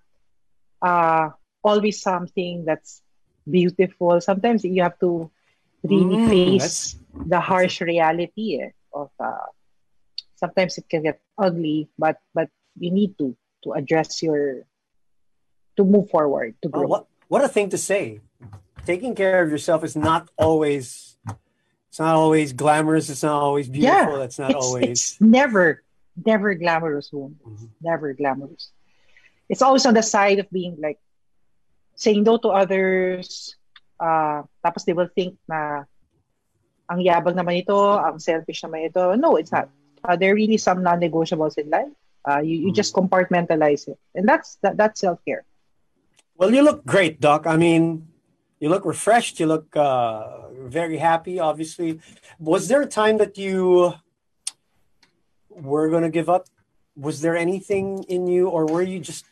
uh, 0.81 1.29
always 1.63 2.01
something 2.01 2.65
that's 2.65 3.01
beautiful. 3.49 4.19
Sometimes 4.21 4.63
you 4.65 4.81
have 4.83 4.97
to 4.99 5.29
really 5.83 6.17
Mm, 6.17 6.29
face 6.29 6.95
the 7.25 7.39
harsh 7.39 7.81
reality 7.81 8.59
eh, 8.61 8.71
of 8.93 9.09
uh, 9.19 9.47
sometimes 10.35 10.77
it 10.77 10.89
can 10.89 11.03
get 11.03 11.21
ugly, 11.37 11.89
but 11.97 12.17
but 12.33 12.49
you 12.79 12.91
need 12.91 13.17
to 13.19 13.35
to 13.63 13.73
address 13.73 14.21
your 14.23 14.65
to 15.77 15.83
move 15.85 16.09
forward 16.09 16.55
to 16.61 16.69
Oh, 16.73 16.81
grow. 16.81 16.87
what 16.87 17.07
what 17.27 17.43
a 17.43 17.49
thing 17.49 17.69
to 17.69 17.77
say. 17.77 18.21
Taking 18.85 19.15
care 19.15 19.41
of 19.43 19.51
yourself 19.51 19.83
is 19.83 19.95
not 19.95 20.29
always 20.37 21.08
it's 21.89 21.99
not 21.99 22.15
always 22.15 22.53
glamorous, 22.53 23.09
it's 23.09 23.23
not 23.23 23.41
always 23.41 23.67
beautiful, 23.67 24.17
Yeah, 24.17 24.23
it's 24.23 24.39
not 24.39 24.51
it's, 24.51 24.65
always 24.65 24.89
it's 24.89 25.21
never 25.21 25.81
never 26.25 26.53
glamorous 26.53 27.11
woman. 27.11 27.39
Mhm. 27.41 27.69
Never 27.81 28.13
glamorous. 28.13 28.71
It's 29.49 29.61
always 29.61 29.85
on 29.85 29.93
the 29.95 30.03
side 30.03 30.39
of 30.39 30.49
being 30.51 30.77
like 30.77 30.99
saying 31.95 32.23
no 32.23 32.37
to 32.37 32.49
others. 32.49 33.55
Uh, 33.99 34.43
tapos 34.63 34.85
they 34.85 34.93
will 34.93 35.09
think 35.11 35.35
na 35.47 35.83
ang 36.89 36.99
yabang 36.99 37.35
naman 37.35 37.63
ito, 37.63 37.75
ang 37.75 38.19
selfish 38.19 38.61
naman 38.61 38.89
ito. 38.89 39.15
No, 39.15 39.35
it's 39.37 39.51
not. 39.51 39.69
Uh, 40.03 40.15
there 40.15 40.31
are 40.31 40.39
really 40.39 40.57
some 40.57 40.83
non-negotiables 40.83 41.57
in 41.57 41.69
life. 41.69 41.91
Uh, 42.23 42.39
you, 42.39 42.67
you 42.67 42.71
just 42.71 42.93
compartmentalize 42.93 43.87
it. 43.87 43.97
And 44.15 44.27
that's 44.27 44.57
that, 44.61 44.77
that's 44.77 44.99
self-care. 44.99 45.43
Well, 46.37 46.53
you 46.53 46.63
look 46.63 46.85
great, 46.85 47.19
Doc. 47.19 47.47
I 47.47 47.57
mean, 47.57 48.07
you 48.59 48.69
look 48.69 48.85
refreshed. 48.85 49.39
You 49.39 49.47
look 49.47 49.75
uh, 49.75 50.49
very 50.51 50.97
happy. 50.97 51.39
Obviously, 51.39 51.99
was 52.39 52.67
there 52.67 52.81
a 52.81 52.87
time 52.87 53.17
that 53.17 53.37
you 53.37 53.93
were 55.49 55.89
going 55.89 56.03
to 56.03 56.09
give 56.09 56.29
up? 56.29 56.47
Was 56.95 57.21
there 57.21 57.37
anything 57.37 58.03
in 58.03 58.27
you, 58.27 58.49
or 58.49 58.65
were 58.65 58.81
you 58.81 58.99
just 58.99 59.25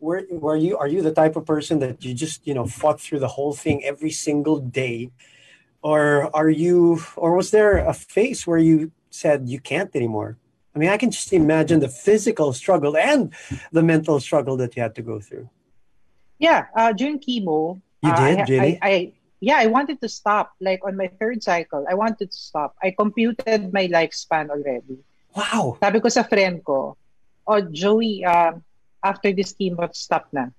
were 0.00 0.24
were 0.30 0.56
you 0.56 0.76
are 0.76 0.88
you 0.88 1.02
the 1.02 1.12
type 1.12 1.36
of 1.36 1.46
person 1.46 1.78
that 1.78 2.04
you 2.04 2.14
just 2.14 2.46
you 2.46 2.54
know 2.54 2.66
fought 2.66 3.00
through 3.00 3.20
the 3.20 3.28
whole 3.28 3.54
thing 3.54 3.84
every 3.84 4.10
single 4.10 4.58
day, 4.58 5.10
or 5.82 6.34
are 6.34 6.50
you, 6.50 7.00
or 7.16 7.36
was 7.36 7.50
there 7.50 7.78
a 7.78 7.94
phase 7.94 8.46
where 8.46 8.58
you 8.58 8.90
said 9.10 9.48
you 9.48 9.60
can't 9.60 9.94
anymore? 9.94 10.38
I 10.74 10.78
mean, 10.78 10.88
I 10.88 10.96
can 10.96 11.10
just 11.10 11.32
imagine 11.32 11.80
the 11.80 11.88
physical 11.88 12.52
struggle 12.52 12.96
and 12.96 13.32
the 13.72 13.82
mental 13.82 14.18
struggle 14.20 14.56
that 14.56 14.74
you 14.74 14.82
had 14.82 14.94
to 14.94 15.02
go 15.02 15.20
through. 15.20 15.50
Yeah, 16.38 16.66
uh, 16.74 16.92
during 16.92 17.20
chemo, 17.20 17.80
You 18.02 18.10
uh, 18.10 18.18
did, 18.18 18.38
I, 18.38 18.44
really? 18.44 18.78
I, 18.82 18.88
I, 18.90 19.12
yeah, 19.40 19.58
I 19.58 19.66
wanted 19.66 20.00
to 20.02 20.08
stop. 20.08 20.52
Like 20.60 20.82
on 20.84 20.96
my 20.96 21.08
third 21.18 21.42
cycle, 21.42 21.86
I 21.88 21.94
wanted 21.94 22.30
to 22.30 22.38
stop. 22.38 22.74
I 22.82 22.90
computed 22.90 23.72
my 23.72 23.86
lifespan 23.86 24.50
already. 24.50 24.98
Wow. 25.34 25.78
Sabi 25.78 26.02
ko 26.02 26.08
sa 26.10 26.26
friend 26.26 26.62
ko, 26.66 26.98
oh, 27.46 27.60
Joey, 27.70 28.24
um, 28.26 28.62
after 29.02 29.32
this 29.32 29.54
chemo, 29.54 29.86
stop 29.94 30.26
na. 30.34 30.50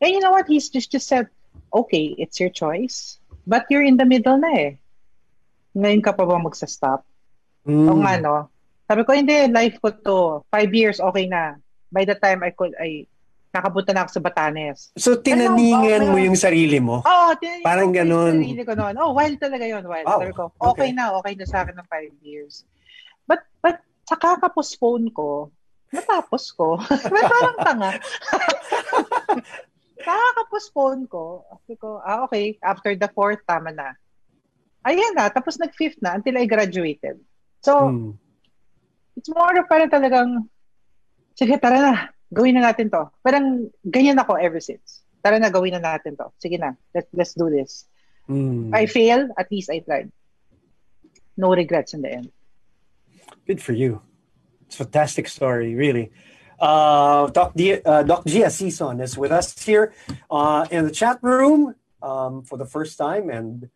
And 0.00 0.10
you 0.14 0.20
know 0.20 0.30
what? 0.30 0.46
He's 0.46 0.70
just, 0.70 0.90
just 0.90 1.06
said, 1.06 1.28
okay, 1.74 2.14
it's 2.18 2.38
your 2.40 2.50
choice. 2.50 3.18
But 3.46 3.66
you're 3.68 3.84
in 3.84 3.98
the 3.98 4.06
middle 4.06 4.38
na 4.38 4.50
eh. 4.54 4.72
Ngayon 5.74 6.02
ka 6.02 6.14
pa 6.14 6.24
ba 6.26 6.38
magsa-stop? 6.38 7.02
Mm. 7.66 7.86
Oo 7.90 7.98
nga, 8.02 8.14
no? 8.22 8.48
Sabi 8.86 9.02
ko, 9.02 9.12
hindi, 9.12 9.34
life 9.50 9.78
ko 9.82 9.90
to. 9.90 10.18
Five 10.50 10.70
years, 10.74 10.98
okay 11.02 11.26
na. 11.26 11.58
By 11.90 12.06
the 12.06 12.14
time 12.14 12.42
I 12.46 12.50
could, 12.54 12.74
ay, 12.78 13.09
nakapunta 13.50 13.90
na 13.90 14.06
ako 14.06 14.10
sa 14.14 14.22
Batanes. 14.22 14.78
So 14.94 15.18
tinaningan 15.18 16.06
Ano, 16.06 16.14
mo 16.14 16.18
yung 16.22 16.38
sarili 16.38 16.78
mo. 16.78 17.02
Oh, 17.02 17.30
tinanong 17.34 17.66
Parang 17.66 17.90
ko 17.90 17.90
yung 17.90 17.98
ganun. 17.98 18.34
sarili 18.38 18.62
ko 18.62 18.72
noon. 18.78 18.94
Oh, 18.98 19.10
wild 19.12 19.38
talaga 19.42 19.64
yun, 19.66 19.84
wild. 19.84 20.06
Sabi 20.06 20.32
ko, 20.32 20.44
okay. 20.54 20.70
okay 20.70 20.90
na, 20.94 21.04
okay 21.18 21.34
na 21.34 21.46
sa 21.46 21.66
akin 21.66 21.74
ng 21.74 21.88
five 21.90 22.14
years. 22.22 22.62
But, 23.26 23.42
but, 23.58 23.82
sa 24.06 24.14
kakapostpone 24.18 25.10
ko, 25.14 25.50
natapos 25.90 26.54
ko. 26.54 26.78
May 27.14 27.24
parang 27.26 27.58
tanga. 27.62 27.90
kakapostpone 30.00 31.04
ko, 31.06 31.44
sabi 31.46 31.74
ko, 31.76 32.00
ah, 32.02 32.26
okay, 32.26 32.56
after 32.62 32.94
the 32.94 33.10
fourth, 33.10 33.42
tama 33.46 33.70
na. 33.70 33.94
Ayan 34.86 35.12
na, 35.12 35.28
tapos 35.28 35.60
nag-fifth 35.60 36.00
na 36.00 36.16
until 36.16 36.40
I 36.40 36.48
graduated. 36.48 37.20
So, 37.60 37.92
Mm. 37.92 38.16
it's 39.14 39.28
more 39.28 39.52
of 39.52 39.68
parang 39.68 39.92
talagang, 39.92 40.48
sige, 41.36 41.60
tara 41.60 41.78
na, 41.78 41.94
gawin 42.32 42.54
na 42.54 42.70
natin 42.72 42.90
to. 42.90 43.10
Parang 43.22 43.70
ganyan 43.84 44.18
ako 44.18 44.34
ever 44.38 44.60
since. 44.60 45.02
Tara 45.22 45.38
na, 45.38 45.50
gawin 45.50 45.76
na 45.76 45.82
natin 45.82 46.16
to. 46.16 46.32
Sige 46.40 46.58
na, 46.58 46.72
let's, 46.94 47.08
let's 47.12 47.34
do 47.34 47.50
this. 47.50 47.84
Mm. 48.28 48.74
I 48.74 48.86
fail, 48.86 49.28
at 49.36 49.50
least 49.50 49.70
I 49.70 49.80
tried. 49.80 50.10
No 51.36 51.52
regrets 51.52 51.94
in 51.94 52.02
the 52.02 52.10
end. 52.12 52.30
Good 53.46 53.60
for 53.60 53.72
you. 53.72 54.00
It's 54.66 54.76
a 54.78 54.84
fantastic 54.84 55.28
story, 55.28 55.74
really. 55.74 56.12
Uh, 56.60 57.26
Doc, 57.28 57.52
D, 57.56 57.80
uh, 57.82 58.02
Doc 58.04 58.24
Gia 58.26 58.46
Sison 58.46 59.02
is 59.02 59.16
with 59.16 59.32
us 59.32 59.56
here 59.64 59.92
uh, 60.30 60.66
in 60.70 60.84
the 60.84 60.90
chat 60.90 61.18
room 61.22 61.74
um, 62.02 62.42
for 62.42 62.58
the 62.58 62.66
first 62.66 62.98
time 62.98 63.30
and 63.30 63.68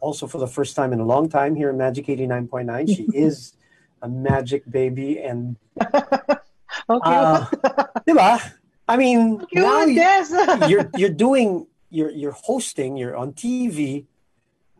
also 0.00 0.26
for 0.26 0.38
the 0.38 0.48
first 0.48 0.74
time 0.74 0.92
in 0.92 1.00
a 1.00 1.06
long 1.06 1.28
time 1.28 1.54
here 1.54 1.70
in 1.70 1.78
Magic 1.78 2.06
89.9. 2.06 2.88
She 2.88 3.06
is 3.14 3.54
a 4.02 4.08
magic 4.08 4.68
baby 4.68 5.20
and 5.20 5.56
Okay. 6.88 7.14
uh, 7.14 7.46
diba? 8.08 8.40
I 8.88 8.96
mean, 8.96 9.38
Cute, 9.46 9.62
now 9.62 9.84
you- 9.84 9.94
yes. 9.94 10.32
you're 10.68 10.90
you're 10.96 11.14
doing 11.14 11.66
you're 11.92 12.10
you're 12.10 12.32
hosting 12.36 12.96
you're 12.96 13.16
on 13.16 13.32
TV 13.32 14.06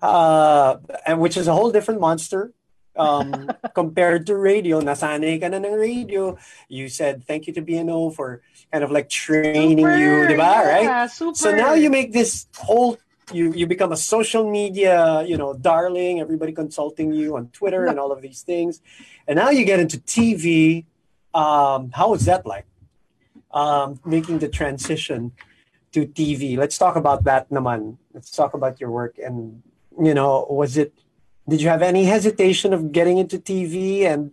uh 0.01 0.77
and 1.07 1.21
which 1.21 1.37
is 1.37 1.47
a 1.47 1.53
whole 1.55 1.71
different 1.71 2.01
monster 2.01 2.51
um 2.97 3.49
compared 3.75 4.27
to 4.27 4.35
radio 4.35 4.81
nasanay 4.81 5.39
ka 5.39 5.47
na 5.47 5.63
ng 5.63 5.77
radio 5.77 6.35
you 6.69 6.89
said 6.89 7.23
thank 7.23 7.47
you 7.47 7.53
to 7.55 7.63
BNO 7.63 8.11
for 8.17 8.43
kind 8.73 8.83
of 8.83 8.91
like 8.91 9.09
training 9.09 9.79
you 9.79 10.27
Super, 10.27 10.29
diba 10.35 10.53
right 10.67 10.89
yeah, 10.89 11.07
super. 11.07 11.37
so 11.39 11.55
now 11.55 11.77
you 11.77 11.89
make 11.89 12.11
this 12.13 12.49
whole 12.57 12.99
you 13.31 13.53
you 13.55 13.69
become 13.69 13.93
a 13.93 14.01
social 14.01 14.43
media 14.51 15.23
you 15.23 15.37
know 15.39 15.55
darling 15.55 16.19
everybody 16.19 16.51
consulting 16.53 17.13
you 17.13 17.37
on 17.37 17.49
Twitter 17.55 17.87
and 17.87 18.01
all 18.01 18.11
of 18.11 18.21
these 18.21 18.43
things 18.43 18.83
and 19.29 19.37
now 19.39 19.49
you 19.55 19.63
get 19.65 19.79
into 19.79 20.03
TV 20.03 20.83
um 21.35 21.91
was 21.97 22.25
that 22.27 22.47
like 22.47 22.67
um 23.53 24.01
making 24.05 24.39
the 24.39 24.49
transition 24.49 25.33
to 25.93 26.07
TV. 26.07 26.57
Let's 26.57 26.79
talk 26.79 26.97
about 26.97 27.25
that 27.25 27.51
naman. 27.51 27.99
Let's 28.15 28.31
talk 28.31 28.55
about 28.55 28.81
your 28.81 28.91
work 28.91 29.17
and 29.19 29.63
you 30.01 30.15
know, 30.15 30.47
was 30.49 30.77
it 30.77 30.93
did 31.49 31.61
you 31.61 31.69
have 31.69 31.83
any 31.83 32.05
hesitation 32.05 32.73
of 32.73 32.93
getting 32.93 33.19
into 33.19 33.39
TV 33.39 34.05
and 34.05 34.33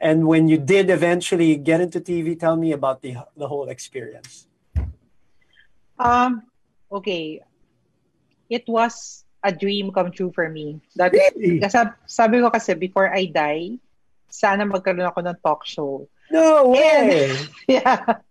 and 0.00 0.26
when 0.26 0.48
you 0.48 0.56
did 0.56 0.88
eventually 0.88 1.56
get 1.56 1.80
into 1.80 2.00
TV, 2.00 2.38
tell 2.38 2.56
me 2.56 2.72
about 2.72 3.02
the 3.02 3.16
the 3.36 3.48
whole 3.48 3.68
experience. 3.68 4.48
Um, 6.00 6.48
okay. 6.90 7.44
It 8.48 8.64
was 8.66 9.24
a 9.44 9.52
dream 9.52 9.92
come 9.92 10.10
true 10.10 10.32
for 10.32 10.48
me. 10.48 10.80
That, 10.96 11.12
Really? 11.12 11.60
kasi 11.60 11.76
sabi 12.08 12.40
ko 12.40 12.48
kasi, 12.48 12.74
before 12.74 13.12
I 13.12 13.28
die, 13.28 13.76
sana 14.32 14.64
magkaroon 14.64 15.04
ako 15.04 15.20
ng 15.20 15.38
talk 15.44 15.62
show. 15.68 16.08
No 16.30 16.70
way. 16.70 17.36
yeah. 17.68 18.22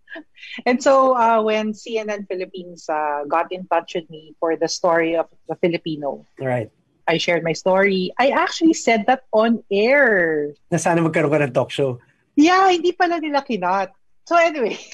And 0.66 0.82
so 0.82 1.16
uh, 1.16 1.42
when 1.44 1.74
CNN 1.74 2.28
Philippines 2.28 2.90
uh, 2.90 3.24
got 3.28 3.52
in 3.52 3.68
touch 3.68 3.96
with 3.96 4.10
me 4.10 4.36
for 4.40 4.56
the 4.56 4.68
story 4.68 5.16
of 5.16 5.28
the 5.48 5.56
Filipino, 5.56 6.26
right. 6.40 6.72
I 7.08 7.18
shared 7.18 7.44
my 7.44 7.54
story. 7.54 8.14
I 8.18 8.30
actually 8.30 8.74
said 8.74 9.06
that 9.08 9.24
on 9.34 9.64
air. 9.72 10.54
Na 10.72 10.78
sana 10.78 11.02
magkaroon 11.02 11.34
ka 11.34 11.42
ng 11.42 11.54
talk 11.54 11.70
show. 11.74 12.00
Yeah, 12.38 12.70
hindi 12.70 12.94
pala 12.94 13.20
nila 13.20 13.42
kinat. 13.42 13.92
So 14.26 14.38
anyway. 14.38 14.78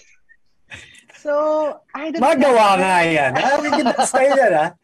So, 1.25 1.81
I 1.89 2.13
don't 2.13 2.21
Magawa 2.21 2.77
nga 2.77 3.01
yan. 3.01 3.33
May 3.33 3.73
ganda 3.81 4.05
style 4.05 4.37
yan. 4.37 4.77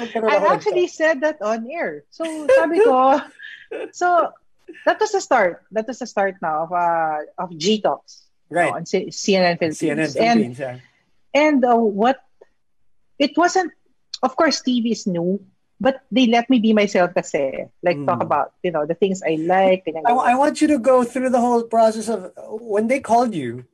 Magkaroon 0.00 0.32
I 0.32 0.36
actually 0.48 0.88
said 0.88 1.20
that 1.20 1.36
on 1.44 1.68
air. 1.68 2.08
So, 2.08 2.24
sabi 2.48 2.80
ko, 2.80 3.20
so, 3.92 4.32
that 4.84 5.00
was 5.00 5.12
the 5.12 5.20
start. 5.20 5.62
That 5.72 5.86
was 5.86 5.98
the 5.98 6.06
start 6.06 6.36
now 6.42 6.64
of 6.64 6.72
uh, 6.72 7.18
of 7.38 7.56
G 7.56 7.80
Talks 7.80 8.22
Right. 8.50 8.72
on 8.72 8.86
C- 8.86 9.10
CNN 9.10 9.58
Philippines. 9.58 9.78
CNN 9.78 10.04
and 10.06 10.12
Philippines, 10.12 10.58
yeah. 10.58 10.78
and 11.34 11.64
uh, 11.64 11.74
what 11.76 12.18
it 13.18 13.36
wasn't. 13.36 13.72
Of 14.22 14.34
course, 14.36 14.62
TV 14.62 14.92
is 14.92 15.06
new, 15.06 15.44
but 15.80 16.00
they 16.10 16.26
let 16.26 16.48
me 16.48 16.58
be 16.58 16.72
myself 16.72 17.12
kasi, 17.12 17.68
like 17.82 18.00
talk 18.06 18.20
Mm. 18.20 18.26
about 18.28 18.52
you 18.62 18.70
know 18.72 18.86
the 18.86 18.94
things 18.96 19.20
I 19.22 19.36
like. 19.40 19.84
I. 20.06 20.32
I 20.32 20.34
want 20.34 20.60
you 20.62 20.68
to 20.72 20.78
go 20.78 21.04
through 21.04 21.30
the 21.30 21.40
whole 21.40 21.64
process 21.64 22.08
of 22.08 22.32
when 22.62 22.88
they 22.88 23.00
called 23.00 23.34
you. 23.34 23.64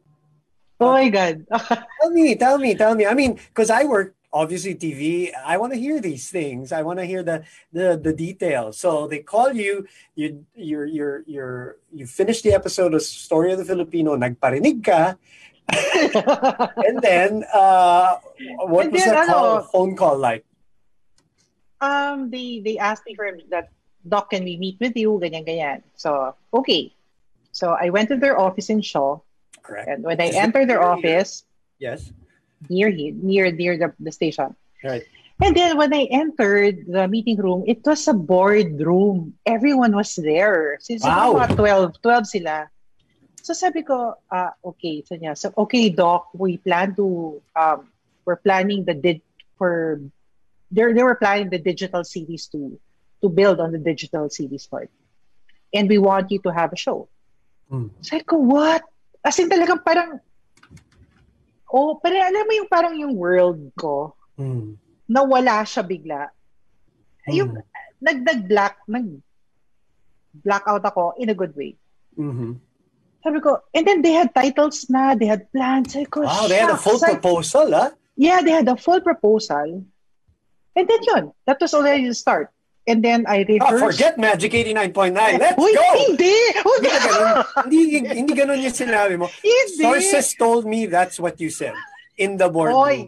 oh 0.83 0.91
my 0.99 1.09
god. 1.15 1.47
Tell 2.03 2.11
me, 2.11 2.35
tell 2.35 2.59
me, 2.59 2.75
tell 2.75 2.95
me. 2.99 3.07
I 3.07 3.15
mean, 3.15 3.39
because 3.55 3.71
I 3.71 3.85
work 3.87 4.19
obviously 4.33 4.75
TV. 4.75 5.31
I 5.45 5.57
want 5.59 5.73
to 5.73 5.79
hear 5.79 6.01
these 6.01 6.31
things. 6.31 6.73
I 6.73 6.83
want 6.83 6.99
to 6.99 7.07
hear 7.07 7.23
the 7.23 7.45
the 7.73 8.01
the 8.01 8.13
details. 8.13 8.79
So 8.81 9.07
they 9.07 9.21
call 9.21 9.53
you. 9.53 9.87
You 10.17 10.45
you're 10.57 10.87
you're 10.87 11.19
you're 11.27 11.77
you 11.93 12.07
finish 12.07 12.43
the 12.43 12.53
episode 12.53 12.95
of 12.95 13.03
Story 13.03 13.53
of 13.53 13.59
the 13.59 13.65
Filipino. 13.69 14.17
Nagparinig 14.17 14.85
ka, 14.85 15.15
and 16.89 17.01
then 17.01 17.45
uh, 17.53 18.17
what 18.67 18.87
And 18.89 18.93
was 18.93 19.05
then, 19.05 19.15
that 19.15 19.27
call, 19.29 19.57
ano, 19.59 19.63
phone 19.69 19.97
call 19.97 20.19
like? 20.19 20.45
um, 21.81 22.31
they 22.31 22.61
they 22.61 22.79
asked 22.79 23.07
me 23.07 23.15
for 23.15 23.31
that. 23.51 23.71
Doc, 24.07 24.31
can 24.31 24.43
we 24.45 24.57
meet 24.57 24.79
with 24.81 24.97
you? 24.97 25.15
Ganyan 25.23 25.47
ganyan. 25.47 25.83
So 25.95 26.35
okay. 26.53 26.91
So 27.53 27.77
I 27.79 27.91
went 27.91 28.09
to 28.11 28.17
their 28.17 28.39
office 28.39 28.71
in 28.71 28.81
Shaw. 28.81 29.21
Correct. 29.63 29.87
And 29.89 30.03
when 30.03 30.21
I 30.21 30.29
entered 30.35 30.67
their 30.69 30.83
office, 30.83 31.45
Yes. 31.79 32.13
Near 32.69 32.91
here, 32.91 33.15
near 33.15 33.51
near 33.53 33.77
the, 33.79 33.93
the 33.99 34.13
station. 34.13 34.55
Right. 34.85 35.03
And 35.43 35.57
then 35.57 35.77
when 35.77 35.93
I 35.93 36.07
entered 36.11 36.87
the 36.87 37.09
meeting 37.09 37.37
room, 37.37 37.65
it 37.67 37.83
was 37.85 38.07
a 38.07 38.15
board 38.15 38.79
room. 38.79 39.35
Everyone 39.47 39.95
was 39.97 40.15
there. 40.15 40.79
Since 40.81 41.03
Wow. 41.03 41.35
mga 41.35 41.57
12, 41.57 42.03
12 42.03 42.27
sila. 42.27 42.71
So 43.43 43.53
sabi 43.53 43.83
ko, 43.83 44.15
ah, 44.31 44.55
okay, 44.63 45.03
so 45.03 45.19
niya. 45.19 45.35
So 45.35 45.51
okay, 45.67 45.91
doc, 45.91 46.31
we 46.31 46.63
plan 46.63 46.95
to 46.95 47.43
um 47.59 47.91
we're 48.23 48.39
planning 48.39 48.87
the 48.87 48.95
did 48.95 49.19
for 49.59 49.99
they 50.71 50.87
they 50.95 51.03
were 51.03 51.19
planning 51.19 51.51
the 51.51 51.59
digital 51.59 52.07
series 52.07 52.47
to 52.55 52.79
to 53.19 53.27
build 53.29 53.59
on 53.59 53.75
the 53.75 53.83
digital 53.83 54.31
series 54.31 54.67
part. 54.71 54.91
And 55.75 55.91
we 55.91 55.99
want 55.99 56.31
you 56.31 56.39
to 56.47 56.55
have 56.55 56.71
a 56.71 56.79
show. 56.79 57.11
Hmm. 57.67 57.91
Sabi 57.99 58.23
ko, 58.23 58.39
what? 58.39 58.87
As 59.27 59.39
in 59.43 59.51
talagang 59.51 59.83
parang 59.83 60.23
Oh, 61.73 61.97
pero 62.05 62.21
alam 62.21 62.45
mo 62.45 62.53
yung 62.53 62.69
parang 62.69 62.93
yung 62.93 63.17
world 63.17 63.73
ko, 63.81 64.13
Mm. 64.37 64.77
nawala 65.09 65.65
siya 65.65 65.81
bigla. 65.81 66.29
Yung 67.33 67.57
Mm. 67.57 67.65
nag 68.03 68.19
nag-black, 68.21 68.77
nag 68.85 69.09
blackout 70.33 70.85
ako 70.85 71.17
in 71.17 71.33
a 71.33 71.37
good 71.37 71.57
way. 71.57 71.77
Mhm. 72.17 72.61
Sabi 73.23 73.39
ko, 73.41 73.61
and 73.73 73.87
then 73.87 74.03
they 74.03 74.13
had 74.13 74.35
titles 74.35 74.89
na, 74.91 75.15
they 75.15 75.29
had 75.29 75.49
plans. 75.53 75.93
Sabi 75.93 76.09
ko, 76.09 76.25
Wow, 76.27 76.49
they 76.49 76.59
had 76.61 76.73
a 76.73 76.77
full. 76.77 76.99
Like, 76.99 77.21
proposal, 77.21 77.71
huh? 77.73 77.91
Yeah, 78.17 78.43
they 78.43 78.53
had 78.53 78.69
a 78.69 78.77
full 78.77 79.01
proposal. 79.01 79.85
And 80.73 80.85
then 80.89 81.01
yun, 81.05 81.25
that 81.47 81.61
was 81.61 81.73
already 81.73 82.09
the 82.09 82.17
start. 82.17 82.49
And 82.83 82.99
then 82.99 83.23
I 83.31 83.47
Ah, 83.47 83.71
rehearsed. 83.71 83.79
forget 83.79 84.13
Magic 84.19 84.51
89.9. 84.53 85.15
Let's 85.39 85.55
Uy, 85.55 85.71
go! 85.71 85.87
hindi! 86.03 86.35
Hindi 86.67 86.89
ganun. 86.91 87.35
hindi, 87.63 87.81
hindi 88.11 88.33
ganun 88.35 88.59
yung 88.59 88.75
sinabi 88.75 89.15
mo. 89.15 89.31
Hindi! 89.39 89.87
Sources 89.87 90.35
told 90.35 90.67
me 90.67 90.91
that's 90.91 91.23
what 91.23 91.39
you 91.39 91.47
said 91.47 91.75
in 92.19 92.35
the 92.35 92.51
board. 92.51 92.75
Oy! 92.75 93.07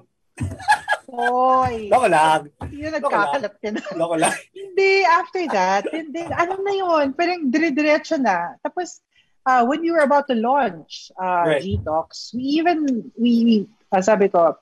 Oy! 1.10 1.74
Loko 1.92 2.06
lang. 2.06 2.40
Yun, 2.70 2.90
nagkakalat 2.94 3.54
ka 3.58 3.68
na. 3.74 3.82
Loko 3.98 4.14
lang. 4.18 4.34
Hindi, 4.74 5.06
after 5.06 5.42
that, 5.54 5.86
hindi, 5.94 6.26
ano 6.26 6.58
na 6.58 6.74
yun, 6.74 7.14
parang 7.14 7.46
dire-diretso 7.46 8.18
na. 8.18 8.58
Tapos, 8.58 8.98
uh, 9.46 9.62
when 9.62 9.78
we 9.82 9.94
were 9.94 10.02
about 10.02 10.26
to 10.26 10.34
launch 10.34 11.14
uh, 11.14 11.46
Right. 11.46 11.62
G-Talks, 11.62 12.34
we 12.34 12.58
even, 12.58 13.06
we, 13.14 13.66
uh, 13.94 14.02
sabi 14.02 14.26
ko, 14.26 14.58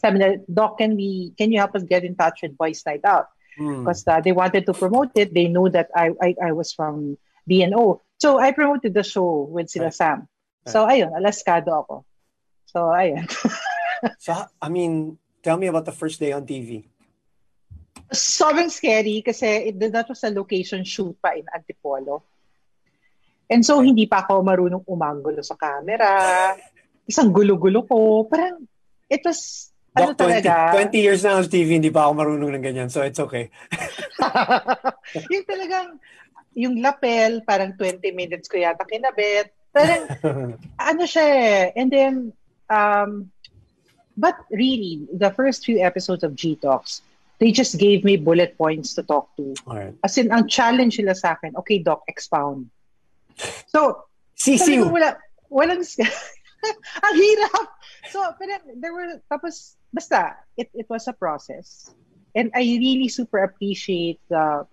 sabi 0.00 0.16
na, 0.16 0.40
Doc, 0.48 0.80
can 0.80 0.96
we, 0.96 1.36
can 1.36 1.52
you 1.52 1.60
help 1.60 1.76
us 1.76 1.84
get 1.84 2.04
in 2.04 2.16
touch 2.16 2.40
with 2.40 2.56
Boys 2.56 2.80
Night 2.88 3.04
Out? 3.04 3.28
Hmm. 3.56 3.84
Because 3.84 4.06
uh, 4.06 4.20
they 4.20 4.32
wanted 4.32 4.66
to 4.66 4.74
promote 4.74 5.10
it. 5.16 5.32
They 5.32 5.48
knew 5.48 5.68
that 5.70 5.88
I, 5.94 6.12
I, 6.20 6.34
I 6.48 6.52
was 6.52 6.72
from 6.72 7.16
BNO. 7.48 8.00
So, 8.18 8.38
I 8.38 8.52
promoted 8.52 8.94
the 8.94 9.02
show 9.02 9.48
with 9.50 9.70
sila 9.70 9.86
Right. 9.86 9.94
Sam. 9.94 10.28
So, 10.66 10.86
ayun, 10.86 11.14
alaskado 11.14 11.72
ako. 11.72 12.04
So, 12.66 12.90
ayun. 12.92 13.24
So, 14.20 14.36
I 14.60 14.68
mean, 14.68 15.16
tell 15.42 15.56
me 15.56 15.68
about 15.72 15.86
the 15.88 15.96
first 15.96 16.20
day 16.20 16.30
on 16.30 16.44
TV. 16.44 16.84
sobrang 18.12 18.70
scary 18.70 19.22
kasi 19.22 19.72
it, 19.72 19.76
that 19.90 20.06
was 20.08 20.22
a 20.22 20.30
location 20.30 20.84
shoot 20.86 21.16
pa 21.18 21.34
in 21.34 21.46
Antipolo. 21.50 22.22
And 23.46 23.62
so, 23.62 23.78
hindi 23.78 24.10
pa 24.10 24.26
ako 24.26 24.42
marunong 24.42 24.82
umangulo 24.90 25.38
sa 25.38 25.54
camera. 25.54 26.54
Isang 27.06 27.30
gulo-gulo 27.30 27.86
ko. 27.86 28.26
Parang, 28.26 28.66
it 29.06 29.22
was, 29.22 29.70
ano 29.96 30.12
Doc, 30.12 30.28
20, 30.28 30.44
talaga, 30.44 30.52
20 30.92 31.00
years 31.00 31.24
na 31.24 31.40
on 31.40 31.48
TV, 31.48 31.80
hindi 31.80 31.88
pa 31.88 32.04
ako 32.04 32.12
marunong 32.20 32.52
ng 32.52 32.64
ganyan. 32.64 32.88
So, 32.92 33.00
it's 33.00 33.16
okay. 33.16 33.48
yung 35.32 35.44
talagang, 35.48 35.88
yung 36.52 36.74
lapel, 36.84 37.40
parang 37.48 37.72
20 37.80 38.04
minutes 38.12 38.46
ko 38.46 38.60
yata 38.60 38.84
kinabit. 38.84 39.56
Parang, 39.72 40.04
ano 40.92 41.02
siya 41.08 41.24
eh. 41.24 41.62
And 41.80 41.88
then, 41.88 42.14
um, 42.68 43.32
but 44.20 44.36
really, 44.52 45.08
the 45.08 45.32
first 45.32 45.64
few 45.64 45.80
episodes 45.80 46.20
of 46.20 46.36
G-Talks, 46.36 47.00
they 47.40 47.52
just 47.52 47.80
gave 47.80 48.04
me 48.04 48.16
bullet 48.16 48.56
points 48.56 48.92
to 48.94 49.02
talk 49.02 49.32
to. 49.36 49.56
Alright. 49.64 49.96
As 50.04 50.16
in, 50.20 50.32
ang 50.32 50.48
challenge 50.48 51.00
nila 51.00 51.16
sa 51.16 51.40
akin, 51.40 51.56
okay, 51.56 51.80
Doc, 51.80 52.04
expound. 52.08 52.68
So, 53.68 54.04
Sisiw! 54.36 54.92
wala, 54.92 55.16
walang, 55.48 55.80
ang 57.04 57.14
hirap. 57.16 57.66
So, 58.10 58.22
pero 58.38 58.58
there 58.76 58.92
were, 58.92 59.20
tapos, 59.30 59.76
basta, 59.92 60.36
it, 60.56 60.70
it 60.74 60.86
was 60.88 61.08
a 61.08 61.12
process. 61.12 61.90
And 62.34 62.50
I 62.54 62.60
really 62.60 63.08
super 63.08 63.42
appreciate 63.42 64.20
the, 64.28 64.66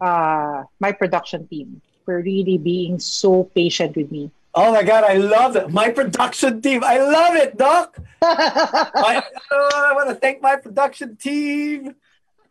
uh, 0.00 0.64
my 0.80 0.92
production 0.92 1.46
team 1.48 1.80
for 2.04 2.20
really 2.20 2.58
being 2.58 2.98
so 2.98 3.44
patient 3.54 3.96
with 3.96 4.10
me. 4.10 4.30
Oh 4.54 4.72
my 4.72 4.82
God, 4.82 5.04
I 5.04 5.16
love 5.16 5.56
it. 5.56 5.70
My 5.70 5.88
production 5.88 6.60
team. 6.60 6.84
I 6.84 6.98
love 6.98 7.36
it, 7.36 7.56
Doc. 7.56 7.96
I, 8.22 9.22
oh, 9.50 9.70
I 9.88 9.94
want 9.94 10.10
to 10.10 10.14
thank 10.14 10.42
my 10.42 10.56
production 10.56 11.16
team. 11.16 11.94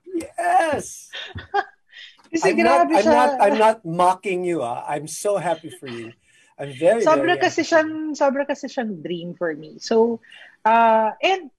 Yes. 0.06 1.10
I'm 2.44 2.58
not, 2.58 2.88
I'm 2.88 3.06
not, 3.06 3.42
I'm 3.42 3.58
not 3.60 3.86
mocking 3.86 4.44
you. 4.46 4.64
Ah. 4.64 4.86
I'm 4.88 5.08
so 5.08 5.38
happy 5.38 5.70
for 5.70 5.88
you. 5.88 6.14
I'm 6.62 6.74
very, 6.74 7.06
sobra 7.06 7.36
very 7.36 7.40
kasi 7.40 7.62
siyang 7.66 8.14
sobra 8.16 8.46
kasi 8.48 8.68
siyang 8.70 9.02
dream 9.04 9.34
for 9.36 9.54
me. 9.54 9.80
So 9.80 10.22
uh 10.66 11.12
and 11.22 11.50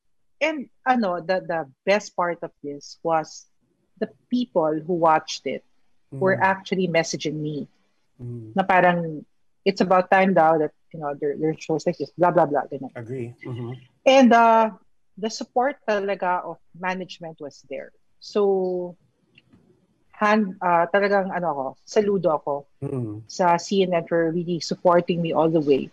and 0.40 0.58
ano 0.86 1.20
the 1.20 1.40
the 1.42 1.60
best 1.86 2.16
part 2.16 2.38
of 2.42 2.52
this 2.62 2.98
was 3.02 3.46
the 3.98 4.08
people 4.30 4.72
who 4.86 4.94
watched 4.94 5.46
it 5.46 5.64
were 6.20 6.36
Mm, 6.36 6.40
actually 6.40 6.88
messaging 6.88 7.38
me 7.40 7.68
mm, 8.20 8.54
na 8.54 8.62
parang 8.62 9.24
it's 9.64 9.80
about 9.80 10.10
time 10.10 10.34
daw 10.34 10.58
that 10.58 10.72
you 10.92 11.00
know 11.00 11.14
there 11.20 11.36
there 11.38 11.50
are 11.52 11.60
shows 11.60 11.86
like 11.86 11.98
this 11.98 12.12
blah 12.18 12.30
blah 12.30 12.46
blah 12.46 12.64
ganun. 12.70 12.94
agree. 12.94 13.34
Mhm. 13.44 13.76
And 14.06 14.32
uh 14.32 14.70
the 15.18 15.30
support 15.30 15.76
talaga 15.88 16.44
of 16.44 16.58
management 16.78 17.38
was 17.40 17.64
there. 17.68 17.92
So 18.20 18.96
hand 20.22 20.54
uh, 20.62 20.86
talagang 20.94 21.34
ano 21.34 21.46
ako, 21.50 21.64
saludo 21.82 22.28
ako 22.38 22.54
Mm. 22.82 23.26
sa 23.26 23.58
CNN 23.58 24.06
for 24.06 24.30
really 24.30 24.62
supporting 24.62 25.18
me 25.22 25.34
all 25.34 25.50
the 25.50 25.62
way. 25.62 25.90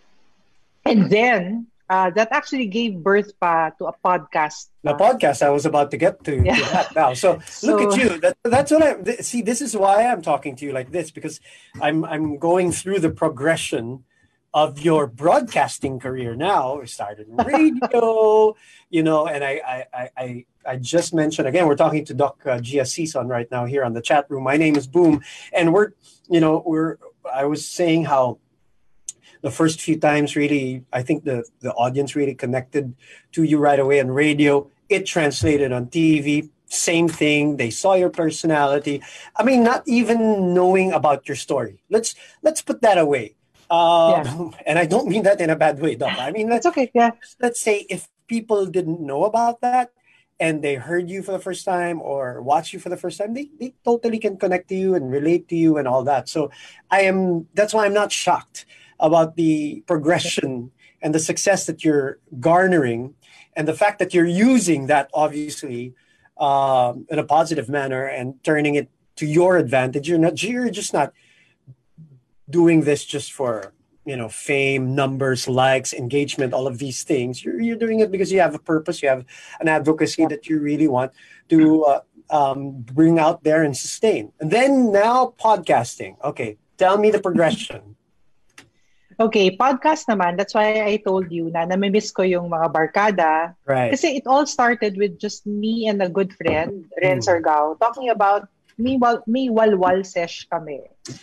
And 0.86 1.10
then, 1.10 1.66
uh, 1.90 2.10
that 2.14 2.30
actually 2.30 2.66
gave 2.66 2.98
birth 3.02 3.34
pa 3.38 3.70
to 3.78 3.86
a 3.90 3.94
podcast. 3.94 4.70
The 4.82 4.94
podcast 4.94 5.42
I 5.42 5.50
was 5.50 5.66
about 5.66 5.90
to 5.90 5.98
get 5.98 6.22
to, 6.24 6.38
Yeah. 6.42 6.58
that 6.70 6.94
now. 6.94 7.14
So, 7.14 7.38
look 7.66 7.90
at 7.90 7.98
you. 7.98 8.18
That, 8.22 8.38
that's 8.42 8.70
what 8.70 8.82
I 8.82 8.94
th- 9.02 9.22
see. 9.22 9.42
This 9.42 9.60
is 9.60 9.74
why 9.76 10.06
I'm 10.06 10.22
talking 10.22 10.54
to 10.58 10.64
you 10.64 10.72
like 10.72 10.90
this 10.94 11.10
because 11.10 11.38
I'm 11.82 12.02
I'm 12.06 12.38
going 12.38 12.70
through 12.70 13.02
the 13.02 13.10
progression 13.10 14.06
of 14.52 14.80
your 14.80 15.06
broadcasting 15.06 15.98
career. 16.00 16.34
Now, 16.34 16.80
we 16.80 16.86
started 16.86 17.26
radio, 17.30 18.56
you 18.90 19.02
know, 19.02 19.26
and 19.26 19.44
I 19.44 19.86
I, 19.92 20.10
I 20.16 20.44
I 20.66 20.76
just 20.76 21.14
mentioned 21.14 21.46
again. 21.48 21.66
We're 21.66 21.76
talking 21.76 22.04
to 22.06 22.14
Doc 22.14 22.38
uh, 22.44 22.58
Sison 22.58 23.28
right 23.28 23.50
now 23.50 23.64
here 23.64 23.84
on 23.84 23.92
the 23.92 24.02
chat 24.02 24.26
room. 24.28 24.44
My 24.44 24.56
name 24.56 24.76
is 24.76 24.86
Boom, 24.86 25.22
and 25.52 25.72
we're 25.72 25.92
you 26.28 26.40
know 26.40 26.62
we're 26.66 26.96
I 27.32 27.44
was 27.44 27.66
saying 27.66 28.06
how 28.06 28.38
the 29.42 29.50
first 29.50 29.80
few 29.80 29.98
times 29.98 30.36
really 30.36 30.84
i 30.92 31.02
think 31.02 31.24
the 31.24 31.44
the 31.60 31.72
audience 31.72 32.14
really 32.14 32.34
connected 32.34 32.94
to 33.32 33.42
you 33.42 33.58
right 33.58 33.78
away 33.78 34.00
on 34.00 34.10
radio 34.10 34.68
it 34.88 35.06
translated 35.06 35.72
on 35.72 35.86
tv 35.86 36.50
same 36.66 37.08
thing 37.08 37.56
they 37.56 37.70
saw 37.70 37.94
your 37.94 38.10
personality 38.10 39.02
i 39.36 39.42
mean 39.42 39.62
not 39.62 39.82
even 39.86 40.52
knowing 40.54 40.92
about 40.92 41.26
your 41.26 41.36
story 41.36 41.82
let's 41.90 42.14
let's 42.42 42.62
put 42.62 42.82
that 42.82 42.98
away 42.98 43.34
uh, 43.70 44.50
and 44.66 44.78
i 44.78 44.86
don't 44.86 45.08
mean 45.08 45.22
that 45.22 45.40
in 45.40 45.50
a 45.50 45.56
bad 45.56 45.80
way 45.80 45.94
Doc. 45.94 46.18
i 46.18 46.30
mean 46.30 46.48
let's 46.48 46.66
It's 46.66 46.76
okay, 46.76 46.90
yeah. 46.94 47.10
let's 47.40 47.60
say 47.60 47.86
if 47.88 48.08
people 48.26 48.66
didn't 48.66 49.00
know 49.00 49.24
about 49.24 49.60
that 49.60 49.90
and 50.38 50.64
they 50.64 50.74
heard 50.76 51.10
you 51.10 51.22
for 51.22 51.32
the 51.32 51.38
first 51.38 51.64
time 51.64 52.00
or 52.00 52.40
watched 52.40 52.72
you 52.72 52.80
for 52.80 52.88
the 52.88 52.96
first 52.96 53.18
time 53.18 53.34
they, 53.34 53.50
they 53.58 53.74
totally 53.84 54.18
can 54.18 54.36
connect 54.36 54.68
to 54.68 54.74
you 54.74 54.94
and 54.94 55.10
relate 55.10 55.48
to 55.48 55.56
you 55.56 55.78
and 55.78 55.86
all 55.86 56.02
that 56.04 56.28
so 56.28 56.50
i 56.90 57.02
am 57.02 57.46
that's 57.54 57.72
why 57.72 57.84
i'm 57.86 57.94
not 57.94 58.10
shocked 58.10 58.66
about 58.98 59.36
the 59.36 59.82
progression 59.86 60.70
and 61.02 61.14
the 61.14 61.18
success 61.18 61.66
that 61.66 61.84
you're 61.84 62.18
garnering 62.40 63.14
and 63.56 63.66
the 63.66 63.74
fact 63.74 63.98
that 63.98 64.14
you're 64.14 64.26
using 64.26 64.86
that 64.86 65.10
obviously 65.14 65.94
um, 66.38 67.06
in 67.10 67.18
a 67.18 67.24
positive 67.24 67.68
manner 67.68 68.04
and 68.06 68.42
turning 68.44 68.74
it 68.74 68.88
to 69.16 69.26
your 69.26 69.56
advantage 69.56 70.08
you're 70.08 70.18
not 70.18 70.42
you're 70.42 70.70
just 70.70 70.92
not 70.92 71.12
doing 72.50 72.82
this 72.82 73.04
just 73.04 73.32
for 73.32 73.72
you 74.04 74.16
know 74.16 74.28
fame 74.28 74.94
numbers 74.94 75.46
likes 75.48 75.92
engagement 75.92 76.52
all 76.52 76.66
of 76.66 76.78
these 76.78 77.02
things 77.02 77.44
you're, 77.44 77.60
you're 77.60 77.76
doing 77.78 78.00
it 78.00 78.10
because 78.10 78.32
you 78.32 78.40
have 78.40 78.54
a 78.54 78.58
purpose 78.58 79.02
you 79.02 79.08
have 79.08 79.24
an 79.60 79.68
advocacy 79.68 80.26
that 80.26 80.48
you 80.48 80.58
really 80.58 80.88
want 80.88 81.12
to 81.48 81.84
uh, 81.84 82.00
um, 82.30 82.80
bring 82.80 83.18
out 83.18 83.44
there 83.44 83.62
and 83.62 83.76
sustain 83.76 84.32
and 84.40 84.50
then 84.50 84.90
now 84.90 85.34
podcasting 85.38 86.16
okay 86.24 86.56
tell 86.78 86.96
me 86.98 87.10
the 87.10 87.20
progression 87.20 87.96
Okay, 89.20 89.52
podcast 89.52 90.08
naman. 90.08 90.40
That's 90.40 90.56
why 90.56 90.80
I 90.80 90.96
told 90.96 91.28
you 91.28 91.52
na 91.52 91.68
namimiss 91.68 92.08
ko 92.08 92.24
yung 92.24 92.48
mga 92.48 92.72
barkada. 92.72 93.52
right 93.68 93.92
Kasi 93.92 94.16
it 94.16 94.24
all 94.24 94.48
started 94.48 94.96
with 94.96 95.20
just 95.20 95.44
me 95.44 95.84
and 95.92 96.00
a 96.00 96.08
good 96.08 96.32
friend, 96.32 96.88
Ren 97.04 97.20
Mm. 97.20 97.28
Sargao, 97.28 97.76
talking 97.76 98.08
about 98.08 98.48
may 98.80 99.48
sesh 100.02 100.48
kami. 100.48 100.80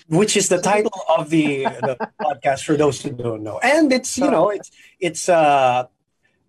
which 0.08 0.38
is 0.38 0.50
the 0.50 0.62
title 0.62 0.93
of 1.10 1.30
the, 1.30 1.63
the 1.84 1.98
podcast 2.22 2.63
for 2.63 2.76
those 2.78 3.02
who 3.02 3.12
don't 3.12 3.43
know 3.43 3.60
and 3.60 3.91
it's 3.91 4.17
you 4.17 4.30
know 4.30 4.50
it's 4.50 4.72
it's 5.00 5.30
uh 5.30 5.86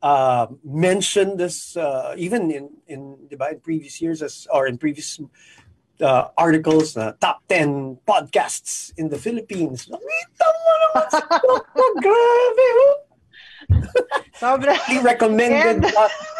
uh 0.02 0.46
mentioned 0.62 1.38
this 1.38 1.76
uh 1.76 2.14
even 2.16 2.50
in 2.50 2.70
in, 2.86 3.16
in 3.30 3.38
previous 3.62 4.00
years 4.00 4.22
as 4.22 4.46
or 4.52 4.66
in 4.66 4.78
previous 4.78 5.18
uh, 6.00 6.28
articles 6.36 6.96
uh, 6.96 7.12
top 7.20 7.42
10 7.48 7.98
podcasts 8.06 8.92
in 8.96 9.08
the 9.08 9.18
Philippines 9.18 9.90
Nakita 9.90 10.46
mo 10.46 10.72
naman 10.78 11.06
si 11.10 11.22
Dr. 11.26 11.90
Grabe 12.04 12.68
oh. 12.78 12.94
Sobra. 14.38 14.78
Recommended 15.02 15.82
And- 15.82 15.94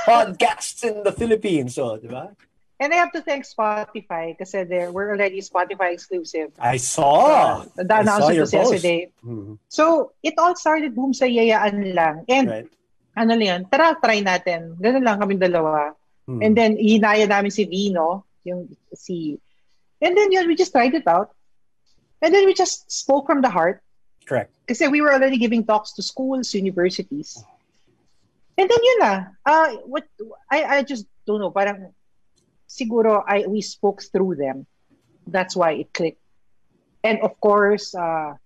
podcasts 0.07 0.87
in 0.87 1.03
the 1.03 1.13
Philippines 1.13 1.75
so 1.75 1.99
diba 1.99 2.31
And 2.79 2.95
I 2.95 2.97
have 3.03 3.11
to 3.13 3.23
thank 3.23 3.43
Spotify 3.43 4.39
kasi 4.39 4.63
there 4.63 4.95
we're 4.95 5.11
already 5.11 5.43
Spotify 5.43 5.93
exclusive. 5.93 6.55
I 6.63 6.79
saw 6.79 7.67
The 7.75 7.83
I 7.83 7.87
saw 7.87 8.01
announcement 8.07 8.39
was 8.39 8.53
yesterday. 8.55 9.11
Mhm. 9.19 9.59
So, 9.67 10.15
it 10.23 10.39
all 10.39 10.55
started 10.55 10.95
boom 10.95 11.11
sa 11.11 11.27
yayaan 11.27 11.95
lang. 11.95 12.23
And 12.31 12.47
right 12.47 12.71
ano 13.19 13.35
lang 13.35 13.67
tara, 13.67 13.99
try 13.99 14.23
natin. 14.23 14.79
Ganun 14.79 15.03
lang 15.03 15.19
kami 15.19 15.35
dalawa. 15.35 15.99
Mhm. 16.31 16.39
And 16.39 16.53
then, 16.55 16.79
hinaya 16.79 17.27
namin 17.27 17.51
si 17.51 17.67
Vino, 17.67 18.23
yung 18.47 18.71
si... 18.95 19.43
And 19.99 20.15
then 20.15 20.31
yun, 20.31 20.47
we 20.47 20.55
just 20.55 20.71
tried 20.71 20.95
it 20.95 21.11
out. 21.11 21.35
And 22.23 22.31
then 22.31 22.47
we 22.47 22.55
just 22.55 22.87
spoke 22.87 23.27
from 23.27 23.43
the 23.43 23.51
heart. 23.51 23.83
correct 24.29 24.53
Kasi 24.69 24.87
we 24.93 25.01
were 25.01 25.11
already 25.11 25.41
giving 25.41 25.65
talks 25.65 25.97
to 25.97 26.05
schools, 26.05 26.53
universities. 26.53 27.43
And 28.61 28.69
then 28.69 28.83
yun 28.85 28.99
na. 29.01 29.15
Uh, 29.43 29.69
what, 29.89 30.05
I, 30.53 30.79
I 30.79 30.79
just 30.85 31.09
don't 31.25 31.41
know, 31.41 31.51
parang 31.51 31.97
siguro 32.69 33.25
I 33.27 33.49
we 33.49 33.65
spoke 33.65 34.05
through 34.05 34.37
them. 34.37 34.69
That's 35.27 35.57
why 35.57 35.81
it 35.81 35.93
clicked. 35.93 36.21
And 37.03 37.21
of 37.21 37.41
course, 37.41 37.95
uh, 37.95 38.37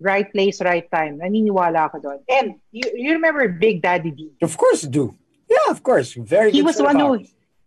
right 0.00 0.26
place, 0.32 0.60
right 0.60 0.88
time. 0.90 1.20
Naniniwala 1.20 1.92
ako 1.92 1.96
doon. 2.00 2.18
And 2.28 2.56
you, 2.72 2.88
you 2.94 3.12
remember 3.12 3.48
Big 3.48 3.82
Daddy 3.82 4.10
D? 4.10 4.32
Of 4.42 4.56
course, 4.56 4.82
do. 4.82 5.14
Yeah, 5.48 5.70
of 5.70 5.82
course. 5.82 6.16
Very. 6.16 6.50
He 6.50 6.62
was 6.62 6.76
the 6.76 6.84
one 6.84 6.98
who 6.98 7.22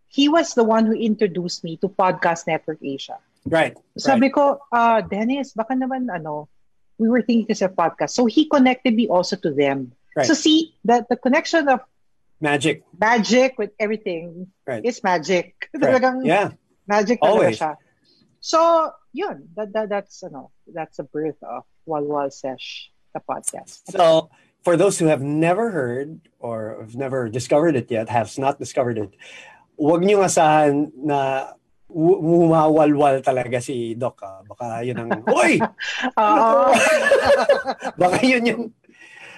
he 0.09 0.27
was 0.27 0.53
the 0.57 0.65
one 0.65 0.85
who 0.89 0.97
introduced 0.97 1.63
me 1.63 1.77
to 1.77 1.87
Podcast 1.87 2.49
Network 2.49 2.81
Asia. 2.81 3.17
Right. 3.45 3.77
Sabi 3.97 4.27
right. 4.27 4.33
ko, 4.33 4.59
uh, 4.73 5.01
Dennis, 5.01 5.53
baka 5.53 5.73
naman 5.73 6.11
ano, 6.11 6.49
we 6.97 7.07
were 7.07 7.21
thinking 7.21 7.47
kasi 7.47 7.63
of 7.65 7.73
podcast. 7.73 8.11
So 8.11 8.25
he 8.25 8.45
connected 8.45 8.93
me 8.93 9.07
also 9.07 9.37
to 9.39 9.51
them. 9.53 9.93
Right. 10.15 10.27
So 10.27 10.33
see, 10.33 10.75
that 10.83 11.07
the 11.07 11.15
connection 11.15 11.69
of 11.69 11.79
Magic. 12.39 12.83
magic 12.95 13.59
with 13.59 13.71
everything 13.79 14.47
Right. 14.65 14.83
is 14.83 15.03
magic. 15.03 15.55
Right. 15.75 15.83
Talagang 15.99 16.23
Yeah. 16.23 16.55
magic 16.87 17.19
talaga 17.19 17.27
Always. 17.27 17.59
siya. 17.59 17.73
So, 18.39 18.59
yun. 19.11 19.51
That, 19.59 19.73
that, 19.75 19.89
that's, 19.89 20.23
ano, 20.23 20.51
that's 20.65 20.97
the 20.97 21.03
birth 21.03 21.35
of 21.43 21.67
Walwal 21.83 22.31
Sesh, 22.31 22.87
the 23.11 23.19
podcast. 23.19 23.83
So, 23.91 24.31
for 24.63 24.77
those 24.79 24.95
who 24.99 25.07
have 25.11 25.19
never 25.21 25.71
heard 25.71 26.19
or 26.39 26.79
have 26.79 26.95
never 26.95 27.27
discovered 27.27 27.75
it 27.75 27.91
yet, 27.91 28.07
has 28.07 28.39
not 28.39 28.55
discovered 28.59 28.97
it, 28.97 29.11
huwag 29.75 30.03
niyong 30.07 30.23
asahan 30.23 30.91
na 30.95 31.51
wu- 31.91 32.19
umawalwal 32.47 33.19
talaga 33.19 33.59
si 33.59 33.95
Doc. 33.95 34.19
ah. 34.23 34.39
Baka 34.47 34.83
yun 34.87 34.95
ang, 34.99 35.11
Uy! 35.27 35.59
Oo. 36.23 36.71
Baka 38.01 38.17
yun 38.23 38.43
yung, 38.47 38.61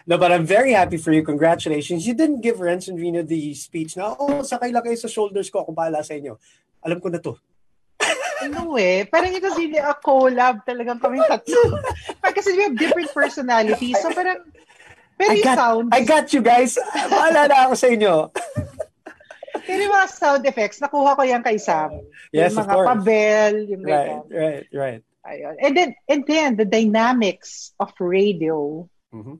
no, 0.08 0.18
but 0.18 0.32
I'm 0.32 0.46
very 0.46 0.72
happy 0.74 0.98
for 0.98 1.12
you. 1.12 1.24
Congratulations. 1.24 2.06
You 2.08 2.14
didn't 2.14 2.42
give 2.42 2.58
Renz 2.58 2.88
and 2.88 2.98
the 3.28 3.54
speech 3.54 3.98
na, 3.98 4.16
oh, 4.18 4.42
sakay 4.42 4.72
lang 4.74 4.84
kayo 4.84 4.98
sa 4.98 5.08
shoulders 5.08 5.50
ko. 5.50 5.62
Ako 5.66 5.74
bahala 5.76 6.02
sa 6.04 6.14
inyo. 6.18 6.38
Alam 6.86 7.00
ko 7.00 7.10
na 7.10 7.20
to. 7.22 7.38
ano 8.42 8.74
eh. 8.82 9.06
Parang 9.06 9.30
it 9.30 9.44
was 9.44 9.54
really 9.54 9.78
a 9.78 9.94
collab 10.02 10.66
talagang 10.66 10.98
kami 10.98 11.22
tatlo. 11.30 11.78
Parang 12.18 12.36
kasi 12.36 12.58
we 12.58 12.66
have 12.66 12.74
different 12.78 13.14
personalities. 13.14 13.98
So 14.02 14.10
parang, 14.10 14.42
pero 15.14 15.38
I 15.38 15.42
got, 15.46 15.58
sounds, 15.58 15.90
I 15.94 16.02
got 16.02 16.26
you 16.34 16.42
guys. 16.42 16.74
Bahala 17.14 17.46
na 17.46 17.70
ako 17.70 17.74
sa 17.78 17.88
inyo. 17.94 18.14
pero 19.62 19.80
yung 19.86 19.94
mga 19.94 20.10
sound 20.10 20.44
effects, 20.50 20.82
nakuha 20.82 21.14
ko 21.14 21.22
yan 21.22 21.46
kay 21.46 21.62
Sam. 21.62 22.02
Yes, 22.34 22.58
yung 22.58 22.66
of 22.66 22.66
mga 22.66 22.74
course. 22.74 22.88
pabel, 22.90 23.54
yung 23.70 23.82
Right, 23.86 23.94
ganyan. 23.94 24.22
right, 24.34 24.66
right. 24.74 25.02
Ayun. 25.22 25.54
And 25.62 25.74
then, 25.78 25.90
and 26.10 26.22
then 26.26 26.50
the 26.58 26.66
dynamics 26.66 27.78
of 27.78 27.94
radio 28.02 28.90
Mhm. 29.14 29.38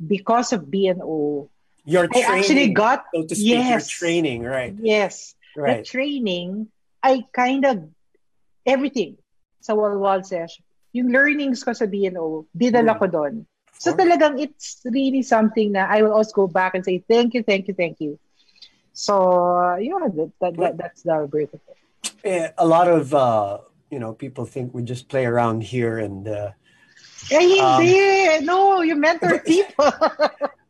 Because 0.00 0.52
of 0.52 0.62
BNO. 0.70 1.48
Your 1.84 2.04
I 2.04 2.06
training, 2.06 2.30
actually 2.30 2.68
got 2.72 3.04
so 3.14 3.22
to 3.24 3.34
speak, 3.34 3.48
your 3.48 3.80
yes. 3.80 3.88
training, 3.88 4.42
right, 4.42 4.74
yes, 4.78 5.34
right. 5.56 5.80
the 5.80 5.84
training. 5.84 6.68
I 7.02 7.24
kind 7.32 7.64
of 7.64 7.88
everything 8.66 9.16
sa 9.60 9.72
Walwal 9.74 10.24
session. 10.26 10.64
Yung 10.92 11.08
learnings 11.08 11.64
ko 11.64 11.72
sa 11.72 11.86
BNO, 11.86 12.44
dinala 12.52 12.92
Mm. 12.92 13.00
ko 13.00 13.06
doon. 13.08 13.34
So 13.78 13.94
talagang 13.94 14.42
it's 14.42 14.82
really 14.84 15.22
something 15.22 15.72
na 15.72 15.86
I 15.86 16.02
will 16.02 16.12
also 16.12 16.44
go 16.44 16.46
back 16.50 16.74
and 16.74 16.84
say 16.84 16.98
thank 16.98 17.32
you, 17.32 17.46
thank 17.46 17.68
you, 17.70 17.74
thank 17.74 18.02
you. 18.02 18.18
So 18.92 19.14
yeah, 19.78 20.10
that, 20.10 20.30
that, 20.42 20.52
that 20.58 20.74
that's 20.76 21.02
the 21.06 21.24
birth 21.30 21.54
of 21.54 21.62
it. 21.70 21.78
Eh, 22.26 22.50
a 22.58 22.66
lot 22.66 22.90
of 22.90 23.14
uh, 23.14 23.58
you 23.88 24.02
know 24.02 24.12
people 24.12 24.44
think 24.44 24.74
we 24.74 24.82
just 24.82 25.08
play 25.08 25.24
around 25.24 25.62
here 25.62 26.02
and 26.02 26.26
uh, 26.26 26.50
Eh, 27.30 27.58
Um, 27.60 27.82
hindi. 27.82 28.44
no, 28.46 28.80
you 28.82 28.96
mentor 28.96 29.38
people. 29.44 29.90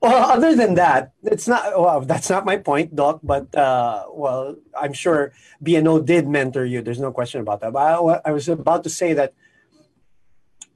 well 0.00 0.30
other 0.30 0.54
than 0.54 0.74
that 0.74 1.11
it's 1.24 1.48
not 1.48 1.74
well 1.74 2.00
that's 2.02 2.30
not 2.30 2.44
my 2.46 2.56
point 2.56 2.94
doc 2.94 3.18
but 3.22 3.50
uh, 3.54 4.06
well 4.14 4.54
i'm 4.78 4.92
sure 4.92 5.32
bno 5.62 5.98
did 6.04 6.28
mentor 6.28 6.64
you 6.64 6.80
there's 6.80 7.00
no 7.00 7.11
question 7.11 7.40
about 7.40 7.59
that 7.61 7.72
but 7.72 7.82
I, 7.82 8.30
I 8.30 8.32
was 8.32 8.48
about 8.48 8.84
to 8.84 8.90
say 8.90 9.12
that 9.14 9.34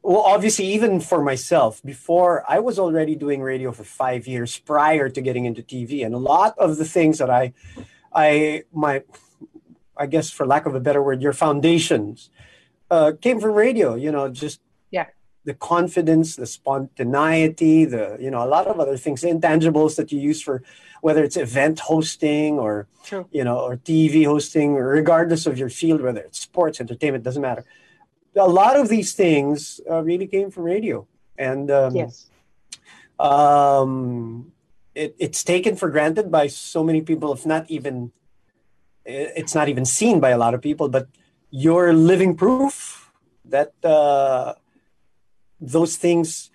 well 0.02 0.22
obviously 0.26 0.66
even 0.66 0.98
for 0.98 1.22
myself 1.22 1.80
before 1.84 2.42
i 2.50 2.58
was 2.58 2.78
already 2.78 3.14
doing 3.14 3.40
radio 3.42 3.70
for 3.70 3.84
five 3.84 4.26
years 4.26 4.58
prior 4.58 5.08
to 5.08 5.20
getting 5.22 5.44
into 5.44 5.62
tv 5.62 6.04
and 6.04 6.14
a 6.14 6.18
lot 6.18 6.58
of 6.58 6.76
the 6.76 6.84
things 6.84 7.18
that 7.18 7.30
i 7.30 7.52
i 8.12 8.64
my 8.72 9.02
i 9.96 10.06
guess 10.06 10.30
for 10.30 10.46
lack 10.46 10.66
of 10.66 10.74
a 10.74 10.80
better 10.80 11.02
word 11.02 11.22
your 11.22 11.32
foundations 11.32 12.28
uh, 12.90 13.12
came 13.20 13.38
from 13.38 13.52
radio 13.54 13.94
you 13.94 14.10
know 14.10 14.28
just 14.28 14.58
Yeah. 14.60 14.71
The 15.44 15.54
confidence 15.54 16.36
the 16.36 16.46
spontaneity 16.46 17.84
the 17.84 18.16
you 18.20 18.30
know 18.30 18.44
a 18.44 18.46
lot 18.46 18.66
of 18.66 18.78
other 18.78 18.96
things 18.96 19.22
intangibles 19.22 19.96
that 19.96 20.12
you 20.12 20.20
use 20.20 20.40
for 20.40 20.62
whether 21.00 21.24
it's 21.24 21.36
event 21.36 21.80
hosting 21.80 22.58
or 22.58 22.86
True. 23.04 23.26
you 23.32 23.44
know 23.44 23.58
or 23.58 23.76
tv 23.76 24.24
hosting 24.24 24.74
regardless 24.74 25.46
of 25.46 25.58
your 25.58 25.68
field 25.68 26.00
whether 26.00 26.20
it's 26.20 26.40
sports 26.40 26.80
entertainment 26.80 27.24
doesn't 27.24 27.42
matter 27.42 27.64
a 28.36 28.48
lot 28.48 28.76
of 28.78 28.88
these 28.88 29.12
things 29.12 29.80
uh, 29.90 30.02
really 30.02 30.26
came 30.26 30.50
from 30.50 30.64
radio 30.64 31.06
and 31.36 31.70
um, 31.70 31.94
yes. 31.94 32.30
um, 33.18 34.52
it, 34.94 35.14
it's 35.18 35.42
taken 35.42 35.76
for 35.76 35.90
granted 35.90 36.30
by 36.30 36.46
so 36.46 36.84
many 36.84 37.02
people 37.02 37.32
if 37.32 37.44
not 37.44 37.68
even 37.70 38.12
it's 39.04 39.54
not 39.54 39.68
even 39.68 39.84
seen 39.84 40.20
by 40.20 40.30
a 40.30 40.38
lot 40.38 40.54
of 40.54 40.62
people 40.62 40.88
but 40.88 41.08
you're 41.50 41.92
living 41.92 42.36
proof 42.36 43.10
that 43.44 43.72
uh, 43.84 44.54
those 45.62 45.96
things 45.96 46.50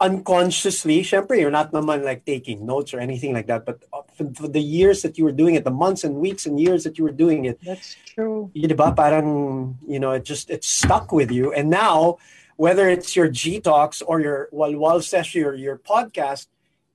unconsciously 0.00 1.02
syempre 1.02 1.38
you're 1.38 1.54
not 1.54 1.70
naman 1.70 2.02
like 2.02 2.26
taking 2.26 2.66
notes 2.66 2.94
or 2.94 3.00
anything 3.00 3.34
like 3.34 3.46
that 3.46 3.66
but 3.66 3.82
uh, 3.92 4.02
for, 4.14 4.46
the 4.46 4.62
years 4.62 5.02
that 5.02 5.18
you 5.18 5.24
were 5.24 5.34
doing 5.34 5.54
it 5.54 5.64
the 5.64 5.74
months 5.74 6.02
and 6.04 6.14
weeks 6.18 6.46
and 6.46 6.58
years 6.58 6.82
that 6.82 6.98
you 6.98 7.04
were 7.04 7.14
doing 7.14 7.46
it 7.46 7.58
That's 7.62 7.96
true. 8.18 8.50
diba, 8.54 8.96
parang, 8.96 9.78
you 9.86 10.00
know, 10.00 10.12
it 10.12 10.24
just, 10.24 10.50
it 10.50 10.64
stuck 10.64 11.12
with 11.12 11.30
you. 11.30 11.52
And 11.52 11.70
now, 11.70 12.18
whether 12.56 12.88
it's 12.88 13.14
your 13.14 13.28
G 13.28 13.60
Talks 13.60 14.02
or 14.02 14.20
your 14.20 14.48
Walwal 14.52 15.02
session 15.02 15.44
or 15.44 15.54
your 15.54 15.78
podcast, 15.78 16.48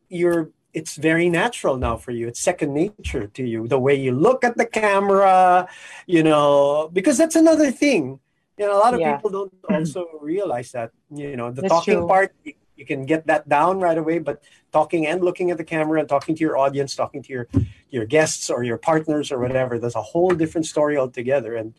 you're, 0.10 0.50
it's 0.74 0.96
very 0.96 1.30
natural 1.30 1.78
now 1.78 1.98
for 1.98 2.12
you. 2.12 2.28
It's 2.28 2.40
second 2.40 2.74
nature 2.74 3.28
to 3.28 3.44
you. 3.46 3.68
The 3.68 3.80
way 3.80 3.96
you 3.96 4.12
look 4.12 4.44
at 4.44 4.58
the 4.58 4.66
camera, 4.66 5.68
you 6.08 6.24
know, 6.24 6.90
because 6.92 7.18
that's 7.18 7.36
another 7.36 7.72
thing. 7.72 8.20
You 8.58 8.68
know, 8.68 8.78
a 8.78 8.82
lot 8.82 8.94
of 8.94 9.00
Yeah. 9.00 9.16
people 9.18 9.30
don't 9.32 9.54
also 9.70 10.06
realize 10.22 10.72
that, 10.74 10.92
you 11.10 11.36
know, 11.36 11.50
the 11.52 11.62
That's 11.62 11.74
talking 11.74 11.96
true. 12.00 12.08
part, 12.08 12.36
you, 12.44 12.54
you 12.76 12.86
can 12.86 13.06
get 13.06 13.26
that 13.28 13.50
down 13.50 13.80
right 13.80 13.98
away, 13.98 14.20
but 14.20 14.42
talking 14.72 15.06
and 15.08 15.24
looking 15.24 15.50
at 15.52 15.58
the 15.58 15.64
camera 15.64 16.00
and 16.00 16.10
talking 16.10 16.36
to 16.36 16.42
your 16.42 16.58
audience, 16.58 16.96
talking 16.96 17.22
to 17.24 17.32
your 17.34 17.48
your 17.90 18.06
guests 18.06 18.50
or 18.50 18.64
your 18.64 18.78
partners 18.78 19.32
or 19.32 19.38
whatever. 19.40 19.78
There's 19.78 19.96
a 19.96 20.02
whole 20.02 20.34
different 20.34 20.66
story 20.66 20.98
altogether. 20.98 21.56
And 21.56 21.74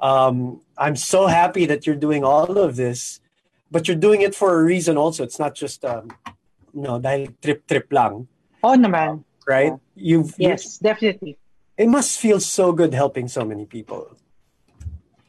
um, 0.00 0.60
I'm 0.76 0.96
so 0.96 1.26
happy 1.26 1.64
that 1.66 1.86
you're 1.86 1.96
doing 1.96 2.24
all 2.24 2.58
of 2.58 2.76
this, 2.76 3.20
but 3.70 3.88
you're 3.88 3.96
doing 3.96 4.20
it 4.20 4.34
for 4.34 4.60
a 4.60 4.62
reason 4.62 4.96
also. 5.00 5.24
It's 5.24 5.38
not 5.38 5.54
just, 5.54 5.84
um, 5.84 6.12
no, 6.74 7.00
dahil 7.00 7.32
trip 7.40 7.64
trip 7.66 7.88
lang, 7.92 8.28
Oh 8.62 8.76
naman. 8.76 9.24
right? 9.48 9.72
You've, 9.96 10.34
Yes, 10.36 10.76
definitely. 10.76 11.38
it 11.78 11.88
must 11.88 12.20
feel 12.20 12.40
so 12.40 12.72
good 12.72 12.92
helping 12.92 13.28
so 13.28 13.44
many 13.44 13.64
people. 13.64 14.16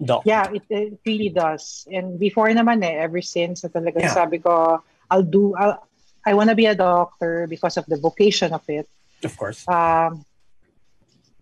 Doc. 0.03 0.23
Yeah, 0.25 0.51
it, 0.51 0.63
it 0.69 0.99
really 1.05 1.29
does. 1.29 1.87
And 1.91 2.19
before 2.19 2.49
naman 2.49 2.83
eh, 2.83 2.99
ever 2.99 3.21
since 3.21 3.63
na 3.63 3.69
talaga 3.69 4.01
Yeah. 4.03 4.13
sabi 4.13 4.39
ko, 4.39 4.83
I'll 5.09 5.23
do, 5.23 5.55
I'll, 5.55 5.87
I 6.25 6.33
want 6.33 6.49
to 6.49 6.55
be 6.55 6.65
a 6.65 6.75
doctor 6.75 7.47
because 7.47 7.77
of 7.77 7.85
the 7.85 7.95
vocation 7.95 8.51
of 8.51 8.63
it. 8.67 8.89
Of 9.23 9.37
course. 9.37 9.63
Um, 9.67 10.25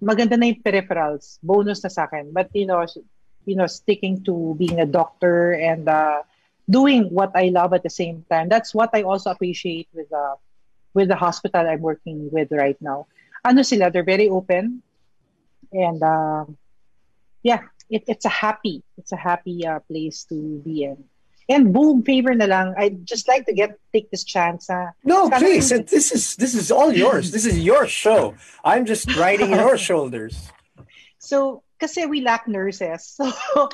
maganda 0.03 0.37
na 0.37 0.51
yung 0.51 0.61
peripherals, 0.61 1.39
bonus 1.41 1.81
na 1.83 1.89
sa 1.89 2.03
akin. 2.03 2.29
But 2.35 2.51
you 2.53 2.67
know, 2.67 2.85
you 3.45 3.55
know, 3.55 3.67
sticking 3.67 4.23
to 4.27 4.55
being 4.59 4.79
a 4.79 4.85
doctor 4.85 5.53
and 5.55 5.87
uh, 5.87 6.21
doing 6.69 7.09
what 7.09 7.31
I 7.35 7.49
love 7.49 7.73
at 7.73 7.83
the 7.83 7.89
same 7.89 8.25
time. 8.29 8.49
That's 8.49 8.75
what 8.75 8.91
I 8.93 9.03
also 9.03 9.31
appreciate 9.31 9.87
with 9.95 10.09
the 10.09 10.35
with 10.93 11.07
the 11.07 11.15
hospital 11.15 11.65
I'm 11.65 11.81
working 11.81 12.29
with 12.29 12.51
right 12.51 12.77
now. 12.79 13.07
Ano 13.43 13.63
sila? 13.63 13.89
They're 13.89 14.07
very 14.07 14.29
open, 14.29 14.83
and 15.71 15.99
um, 16.03 16.57
yeah, 17.41 17.67
it, 17.89 18.03
it's 18.07 18.25
a 18.25 18.29
happy, 18.29 18.83
it's 18.97 19.11
a 19.11 19.17
happy 19.17 19.65
uh, 19.65 19.79
place 19.87 20.23
to 20.29 20.61
be 20.65 20.83
in. 20.83 21.03
And 21.49 21.73
boom, 21.73 22.03
favor 22.03 22.33
na 22.33 22.45
lang. 22.45 22.73
I'd 22.77 23.05
just 23.05 23.27
like 23.27 23.45
to 23.47 23.53
get 23.53 23.75
take 23.91 24.09
this 24.11 24.23
chance. 24.23 24.69
Uh, 24.69 24.91
No, 25.03 25.29
please. 25.29 25.69
This 25.69 26.11
is 26.15 26.35
this 26.39 26.55
is 26.55 26.71
all 26.71 26.93
yours. 26.95 27.31
This 27.35 27.45
is 27.45 27.59
your 27.59 27.83
show. 27.85 28.35
I'm 28.63 28.85
just 28.87 29.11
riding 29.19 29.51
your 29.59 29.75
shoulders. 29.77 30.39
So, 31.19 31.63
kasi 31.79 32.05
we 32.07 32.21
lack 32.23 32.47
nurses. 32.47 33.15
So, 33.19 33.27
oh, 33.59 33.69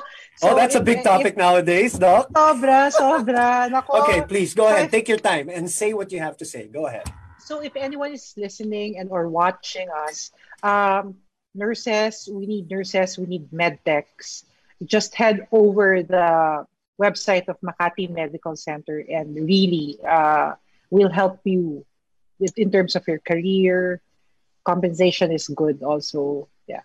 so 0.50 0.54
that's 0.56 0.74
a 0.74 0.80
big 0.82 1.04
topic 1.04 1.34
if- 1.34 1.38
nowadays, 1.38 1.94
Doc. 1.94 2.32
sobra, 2.34 2.88
sobra. 2.90 3.68
Nako. 3.70 4.02
Okay, 4.02 4.22
please 4.26 4.50
go 4.54 4.66
ahead. 4.66 4.86
if- 4.86 4.90
Take 4.90 5.06
your 5.06 5.20
time 5.22 5.46
and 5.52 5.70
say 5.70 5.92
what 5.94 6.10
you 6.10 6.18
have 6.18 6.36
to 6.42 6.46
say. 6.48 6.66
Go 6.66 6.86
ahead. 6.90 7.06
So, 7.38 7.60
if 7.62 7.76
anyone 7.78 8.10
is 8.16 8.34
listening 8.36 8.98
and 8.98 9.10
or 9.14 9.28
watching 9.28 9.86
us, 10.08 10.32
um, 10.66 11.20
nurses, 11.54 12.28
we 12.30 12.46
need 12.46 12.70
nurses, 12.70 13.18
we 13.18 13.26
need 13.26 13.52
med 13.52 13.78
techs. 13.84 14.44
Just 14.84 15.14
head 15.14 15.46
over 15.52 16.02
the 16.02 16.66
website 17.00 17.48
of 17.48 17.60
Makati 17.60 18.08
Medical 18.08 18.56
Center 18.56 18.98
and 18.98 19.34
really 19.36 19.98
uh, 20.06 20.54
will 20.90 21.10
help 21.10 21.40
you 21.44 21.84
with 22.38 22.56
in 22.56 22.70
terms 22.70 22.96
of 22.96 23.06
your 23.06 23.18
career. 23.18 24.00
Compensation 24.64 25.32
is 25.32 25.48
good 25.48 25.82
also. 25.82 26.48
Yeah. 26.66 26.84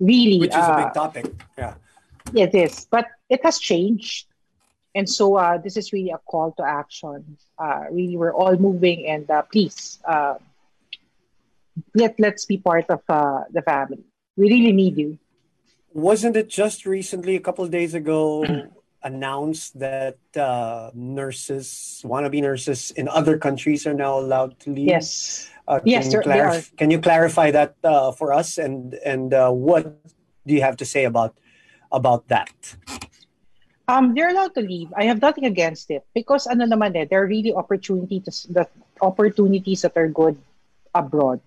really, 0.00 0.38
Which 0.38 0.50
is 0.50 0.56
a 0.56 0.72
uh, 0.72 0.84
big 0.84 0.94
topic. 0.94 1.26
Yeah. 1.56 1.74
It 2.34 2.54
is, 2.54 2.86
but 2.90 3.06
it 3.28 3.40
has 3.44 3.58
changed. 3.58 4.26
And 4.94 5.08
so 5.08 5.36
uh, 5.36 5.58
this 5.58 5.76
is 5.76 5.92
really 5.92 6.10
a 6.10 6.18
call 6.18 6.52
to 6.52 6.64
action. 6.64 7.36
Uh, 7.58 7.84
really, 7.90 8.16
we're 8.16 8.34
all 8.34 8.56
moving, 8.56 9.06
and 9.06 9.30
uh, 9.30 9.42
please, 9.42 10.00
uh, 10.04 10.34
let, 11.94 12.18
let's 12.18 12.44
be 12.44 12.58
part 12.58 12.86
of 12.88 13.00
uh, 13.08 13.44
the 13.50 13.62
family. 13.62 14.04
We 14.36 14.50
really 14.50 14.72
need 14.72 14.96
you. 14.96 15.18
Wasn't 15.92 16.36
it 16.36 16.48
just 16.48 16.86
recently, 16.86 17.34
a 17.36 17.40
couple 17.40 17.64
of 17.64 17.70
days 17.70 17.94
ago, 17.94 18.44
announced 19.02 19.78
that 19.78 20.18
uh, 20.36 20.90
nurses, 20.94 22.02
wannabe 22.04 22.40
nurses 22.42 22.90
in 22.92 23.08
other 23.08 23.38
countries 23.38 23.86
are 23.86 23.94
now 23.94 24.18
allowed 24.18 24.58
to 24.60 24.70
leave? 24.70 24.88
Yes. 24.88 25.50
Uh, 25.66 25.80
Yes, 25.84 26.04
can, 26.04 26.12
you 26.12 26.22
they're- 26.22 26.32
they 26.32 26.40
clarif- 26.40 26.76
can 26.76 26.90
you 26.90 27.00
clarify 27.00 27.50
that 27.50 27.76
uh, 27.84 28.12
for 28.12 28.32
us? 28.32 28.56
And 28.58 28.94
and 29.04 29.34
uh, 29.34 29.50
what 29.50 29.84
do 30.46 30.54
you 30.54 30.62
have 30.62 30.76
to 30.78 30.86
say 30.86 31.04
about 31.04 31.36
about 31.92 32.28
that? 32.28 32.52
Um, 33.88 34.14
they're 34.14 34.28
allowed 34.28 34.54
to 34.54 34.60
leave. 34.60 34.92
I 34.96 35.04
have 35.04 35.20
nothing 35.20 35.44
against 35.44 35.90
it 35.90 36.04
because 36.14 36.46
ano 36.46 36.64
naman 36.68 36.92
eh, 36.96 37.04
there 37.08 37.24
are 37.24 37.26
really 37.28 37.52
opportunities 37.56 38.44
that 38.52 38.68
opportunities 39.00 39.80
that 39.82 39.96
are 39.96 40.08
good 40.08 40.36
abroad. 40.94 41.40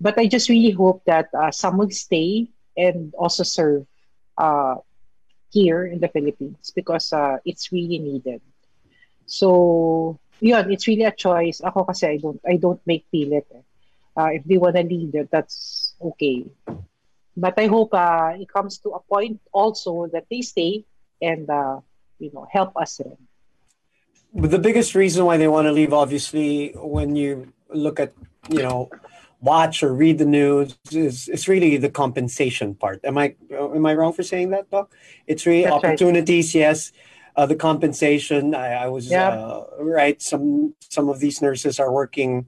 But 0.00 0.18
I 0.18 0.26
just 0.26 0.48
really 0.48 0.70
hope 0.70 1.04
that 1.06 1.28
uh, 1.34 1.50
some 1.50 1.78
will 1.78 1.90
stay 1.90 2.48
and 2.76 3.14
also 3.14 3.42
serve 3.42 3.86
uh, 4.38 4.76
here 5.50 5.86
in 5.86 6.00
the 6.00 6.08
Philippines 6.08 6.72
because 6.74 7.12
uh, 7.12 7.38
it's 7.44 7.70
really 7.70 7.98
needed. 7.98 8.40
So, 9.26 10.18
yun, 10.40 10.72
it's 10.72 10.88
really 10.88 11.04
a 11.04 11.12
choice. 11.12 11.60
Ako 11.60 11.84
kasi 11.84 12.06
I 12.06 12.16
don't 12.16 12.40
I 12.42 12.56
don't 12.56 12.80
make 12.86 13.06
pilit. 13.12 13.46
Eh. 13.54 13.64
Uh, 14.16 14.30
if 14.36 14.44
they 14.44 14.58
wanna 14.58 14.82
leave, 14.82 15.14
that's 15.30 15.94
okay. 16.02 16.44
But 17.36 17.56
I 17.56 17.66
hope 17.66 17.94
uh, 17.94 18.36
it 18.36 18.48
comes 18.48 18.76
to 18.84 18.92
a 18.92 19.00
point 19.00 19.40
also 19.52 20.08
that 20.12 20.26
they 20.28 20.42
stay 20.42 20.84
and 21.22 21.48
uh, 21.48 21.80
you 22.18 22.30
know 22.34 22.44
help 22.50 22.76
us 22.76 23.00
rin. 23.00 23.16
But 24.34 24.50
the 24.50 24.58
biggest 24.58 24.94
reason 24.94 25.24
why 25.24 25.36
they 25.36 25.48
want 25.48 25.66
to 25.66 25.72
leave, 25.72 25.92
obviously, 25.92 26.72
when 26.74 27.16
you 27.16 27.52
look 27.68 28.00
at, 28.00 28.12
you 28.48 28.64
know, 28.64 28.88
watch 29.42 29.82
or 29.82 29.92
read 29.92 30.18
the 30.18 30.24
news, 30.24 30.78
is 30.92 31.28
it's 31.28 31.48
really 31.48 31.76
the 31.76 31.90
compensation 31.90 32.74
part. 32.74 33.00
Am 33.04 33.18
I 33.18 33.34
am 33.52 33.84
I 33.84 33.94
wrong 33.94 34.12
for 34.14 34.22
saying 34.22 34.50
that, 34.50 34.70
Doc? 34.70 34.90
It's 35.26 35.44
really 35.44 35.64
That's 35.64 35.82
right. 35.82 35.84
opportunities, 35.84 36.54
yes. 36.54 36.92
Uh, 37.34 37.46
the 37.46 37.56
compensation. 37.56 38.54
I, 38.54 38.84
I 38.84 38.88
was 38.88 39.10
Yeah. 39.10 39.28
uh, 39.30 39.64
right. 39.80 40.20
Some 40.22 40.74
some 40.88 41.08
of 41.08 41.18
these 41.18 41.42
nurses 41.42 41.80
are 41.80 41.90
working, 41.92 42.46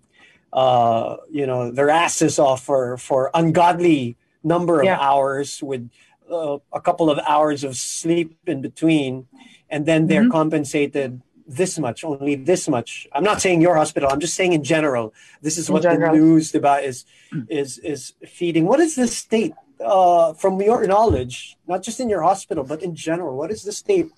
uh, 0.52 1.16
you 1.30 1.46
know, 1.46 1.70
their 1.70 1.90
asses 1.90 2.38
off 2.38 2.62
for 2.62 2.96
for 2.96 3.30
ungodly 3.34 4.16
number 4.44 4.80
of 4.80 4.86
Yeah. 4.86 4.98
hours 5.00 5.62
with 5.62 5.90
uh, 6.30 6.58
a 6.72 6.80
couple 6.80 7.10
of 7.10 7.18
hours 7.26 7.64
of 7.64 7.76
sleep 7.76 8.36
in 8.46 8.60
between, 8.62 9.26
and 9.68 9.84
then 9.84 10.06
they're 10.06 10.24
Mhm. 10.24 10.30
compensated 10.32 11.20
this 11.46 11.78
much, 11.78 12.04
only 12.04 12.34
this 12.36 12.68
much. 12.68 13.06
I'm 13.12 13.24
not 13.24 13.40
saying 13.40 13.60
your 13.60 13.76
hospital. 13.76 14.08
I'm 14.10 14.20
just 14.20 14.34
saying 14.34 14.52
in 14.52 14.64
general. 14.64 15.12
This 15.42 15.58
is 15.58 15.68
In 15.68 15.74
what 15.74 15.82
general. 15.82 16.12
the 16.12 16.18
news 16.18 16.54
about 16.54 16.84
is 16.84 17.04
is 17.48 17.78
is 17.78 18.14
feeding. 18.26 18.64
What 18.66 18.80
is 18.80 18.94
the 18.96 19.06
state, 19.06 19.52
uh, 19.80 20.32
from 20.34 20.60
your 20.60 20.86
knowledge, 20.86 21.56
not 21.66 21.82
just 21.82 22.00
in 22.00 22.08
your 22.08 22.22
hospital, 22.22 22.64
but 22.64 22.82
in 22.82 22.94
general? 22.94 23.36
What 23.36 23.50
is 23.50 23.62
the 23.62 23.72
state 23.72 24.10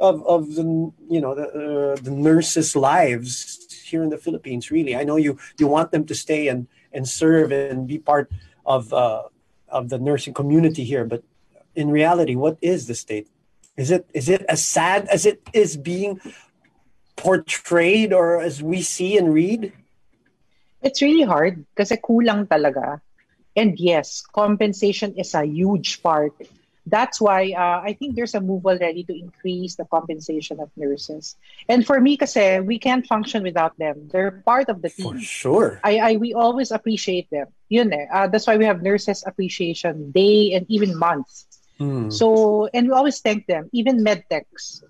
of 0.00 0.24
of 0.26 0.54
the 0.54 0.64
you 1.08 1.20
know 1.20 1.34
the 1.34 1.46
uh, 1.48 1.96
the 2.00 2.10
nurses' 2.10 2.74
lives 2.74 3.68
here 3.84 4.02
in 4.02 4.08
the 4.08 4.18
Philippines? 4.18 4.70
Really, 4.70 4.96
I 4.96 5.04
know 5.04 5.16
you 5.16 5.38
you 5.58 5.66
want 5.68 5.90
them 5.92 6.04
to 6.06 6.14
stay 6.14 6.48
and 6.48 6.66
and 6.92 7.08
serve 7.08 7.52
and 7.52 7.86
be 7.86 7.98
part 7.98 8.30
of 8.64 8.92
uh, 8.92 9.24
of 9.68 9.88
the 9.90 9.98
nursing 9.98 10.34
community 10.34 10.84
here, 10.84 11.04
but 11.04 11.22
in 11.74 11.90
reality, 11.90 12.34
what 12.34 12.56
is 12.60 12.86
the 12.86 12.94
state? 12.94 13.28
Is 13.76 13.90
it 13.90 14.08
is 14.12 14.28
it 14.28 14.42
as 14.48 14.64
sad 14.64 15.08
as 15.08 15.24
it 15.24 15.40
is 15.52 15.76
being 15.76 16.20
portrayed 17.16 18.12
or 18.12 18.40
as 18.40 18.62
we 18.62 18.82
see 18.82 19.16
and 19.18 19.32
read? 19.32 19.72
It's 20.82 21.00
really 21.02 21.22
hard 21.22 21.64
kasi 21.76 21.96
kulang 21.96 22.48
talaga. 22.48 23.00
And 23.54 23.78
yes, 23.78 24.24
compensation 24.32 25.14
is 25.16 25.34
a 25.34 25.44
huge 25.44 26.02
part. 26.02 26.32
That's 26.84 27.20
why 27.20 27.54
uh, 27.54 27.78
I 27.86 27.92
think 27.94 28.16
there's 28.16 28.34
a 28.34 28.40
move 28.40 28.66
already 28.66 29.04
to 29.04 29.14
increase 29.14 29.76
the 29.76 29.84
compensation 29.84 30.58
of 30.58 30.70
nurses. 30.74 31.36
And 31.68 31.86
for 31.86 32.00
me 32.00 32.16
kasi, 32.16 32.58
we 32.58 32.80
can't 32.80 33.06
function 33.06 33.44
without 33.44 33.78
them. 33.78 34.10
They're 34.10 34.42
part 34.42 34.68
of 34.68 34.82
the 34.82 34.90
team. 34.90 35.14
For 35.14 35.20
sure. 35.20 35.80
I, 35.84 35.98
I 35.98 36.16
we 36.16 36.34
always 36.34 36.72
appreciate 36.72 37.30
them. 37.30 37.46
Yun 37.68 37.92
eh. 37.92 38.06
Uh, 38.10 38.26
that's 38.26 38.48
why 38.48 38.56
we 38.56 38.64
have 38.64 38.82
nurses 38.82 39.22
appreciation 39.24 40.10
day 40.10 40.54
and 40.54 40.66
even 40.68 40.98
months. 40.98 41.46
Hmm. 41.78 42.10
So, 42.10 42.66
and 42.74 42.88
we 42.88 42.92
always 42.92 43.20
thank 43.20 43.46
them, 43.46 43.70
even 43.70 44.02
medtechs. 44.02 44.82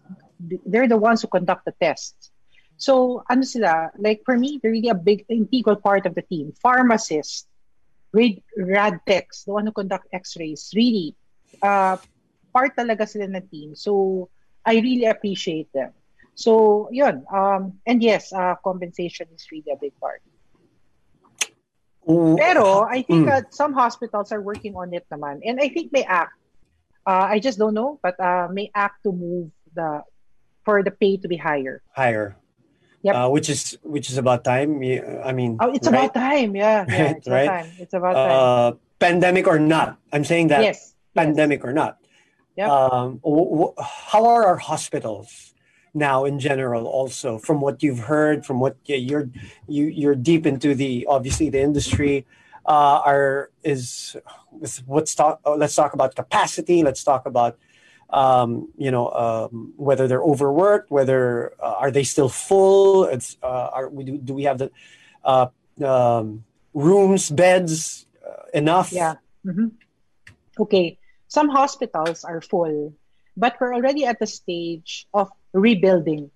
They're 0.67 0.89
the 0.89 0.97
ones 0.99 1.23
who 1.23 1.29
conduct 1.29 1.65
the 1.65 1.75
tests. 1.81 2.31
So, 2.77 3.23
ano 3.31 3.43
sila, 3.43 3.91
like 3.99 4.23
for 4.25 4.37
me, 4.37 4.59
they're 4.61 4.73
really 4.73 4.89
a 4.91 4.95
big, 4.99 5.25
integral 5.29 5.77
part 5.77 6.07
of 6.07 6.15
the 6.15 6.23
team. 6.23 6.53
Pharmacists, 6.63 7.47
rad, 8.13 8.43
rad 8.57 9.01
techs, 9.07 9.45
the 9.45 9.53
one 9.53 9.67
who 9.67 9.73
conduct 9.73 10.09
x-rays, 10.13 10.73
really, 10.75 11.15
uh, 11.63 11.97
part 12.53 12.75
talaga 12.77 13.07
sila 13.09 13.31
ng 13.31 13.47
team. 13.49 13.75
So, 13.75 14.29
I 14.67 14.79
really 14.83 15.07
appreciate 15.07 15.71
them. 15.73 15.93
So, 16.35 16.89
yun. 16.91 17.25
Um, 17.33 17.79
and 17.87 18.03
yes, 18.03 18.33
uh, 18.33 18.55
compensation 18.65 19.29
is 19.35 19.47
really 19.53 19.71
a 19.73 19.79
big 19.79 19.93
part. 20.01 20.23
Ooh, 22.09 22.37
Pero 22.37 22.83
I 22.89 23.03
think 23.03 23.29
Mm. 23.29 23.31
uh, 23.31 23.43
some 23.51 23.73
hospitals 23.75 24.33
are 24.33 24.41
working 24.43 24.75
on 24.75 24.93
it 24.95 25.07
naman. 25.13 25.41
And 25.45 25.61
I 25.61 25.69
think 25.69 25.93
may 25.93 26.03
act. 26.05 26.35
Uh, 27.07 27.27
I 27.31 27.39
just 27.39 27.59
don't 27.59 27.75
know, 27.75 27.99
but 28.03 28.19
uh, 28.19 28.49
may 28.51 28.71
act 28.75 29.03
to 29.05 29.13
move 29.13 29.51
the 29.75 30.03
for 30.65 30.83
the 30.83 30.91
pay 30.91 31.17
to 31.17 31.29
be 31.29 31.37
higher. 31.37 31.83
higher. 31.95 32.37
Yep. 33.03 33.15
Uh, 33.17 33.29
which 33.31 33.51
is 33.51 33.77
which 33.83 34.11
is 34.11 34.17
about 34.17 34.45
time. 34.45 34.79
I 35.25 35.33
mean, 35.33 35.59
Oh, 35.59 35.73
it's 35.75 35.89
right? 35.91 36.07
about 36.07 36.15
time. 36.15 36.55
Yeah, 36.55 36.87
yeah 36.89 37.03
Right, 37.03 37.17
it's 37.17 37.29
right. 37.29 37.43
about 37.43 37.63
time. 37.65 37.71
It's 37.79 37.95
about 37.95 38.15
time. 38.15 38.31
uh, 38.31 38.71
pandemic 39.01 39.47
or 39.49 39.59
not. 39.59 39.99
I'm 40.13 40.25
saying 40.25 40.49
that 40.55 40.63
yes. 40.63 40.95
yes. 40.95 40.95
pandemic 41.15 41.65
or 41.65 41.73
not. 41.73 41.99
Yep. 42.57 42.69
Um, 42.69 43.19
w- 43.25 43.51
w- 43.51 43.75
how 43.83 44.27
are 44.27 44.45
our 44.47 44.57
hospitals 44.57 45.55
now 45.95 46.25
in 46.25 46.39
general? 46.39 46.87
Also, 46.87 47.39
from 47.39 47.61
what 47.61 47.83
you've 47.83 48.07
heard, 48.07 48.47
from 48.47 48.61
what 48.61 48.77
you're 48.87 49.27
you 49.67 49.87
you're 49.87 50.15
deep 50.15 50.47
into 50.47 50.75
the 50.75 51.07
obviously 51.11 51.51
the 51.51 51.61
industry. 51.61 52.25
Uh, 52.65 53.03
are 53.03 53.51
is 53.65 54.15
let's 54.87 55.17
talk 55.17 55.41
uh, 55.45 55.57
let's 55.57 55.75
talk 55.75 55.95
about 55.95 56.15
capacity. 56.15 56.85
Let's 56.85 57.03
talk 57.03 57.27
about 57.27 57.59
um, 58.13 58.69
you 58.77 58.91
know 58.91 59.11
um, 59.11 59.73
whether 59.77 60.07
they're 60.07 60.23
overworked, 60.23 60.91
whether 60.91 61.53
uh, 61.59 61.75
are 61.81 61.91
they 61.91 62.05
still 62.05 62.29
full? 62.29 63.05
It's 63.05 63.37
uh, 63.43 63.71
are 63.73 63.89
we 63.89 64.05
do, 64.05 64.19
do 64.19 64.35
we 64.35 64.45
have 64.45 64.59
the 64.59 64.71
uh, 65.25 65.49
um, 65.85 66.45
rooms, 66.75 67.31
beds 67.31 68.07
uh, 68.21 68.45
enough? 68.53 68.93
Yeah. 68.93 69.17
Mhm. 69.45 69.73
Okay. 70.61 70.99
Some 71.29 71.49
hospitals 71.49 72.25
are 72.25 72.43
full, 72.43 72.93
but 73.37 73.57
we're 73.59 73.75
already 73.75 74.05
at 74.05 74.21
the 74.21 74.27
stage 74.27 75.09
of 75.15 75.33
rebuilding 75.53 76.31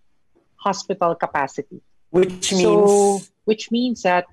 hospital 0.56 1.14
capacity. 1.14 1.80
which 2.10 2.52
means 2.52 2.62
So, 2.62 3.20
which 3.44 3.70
means 3.70 4.02
that 4.02 4.24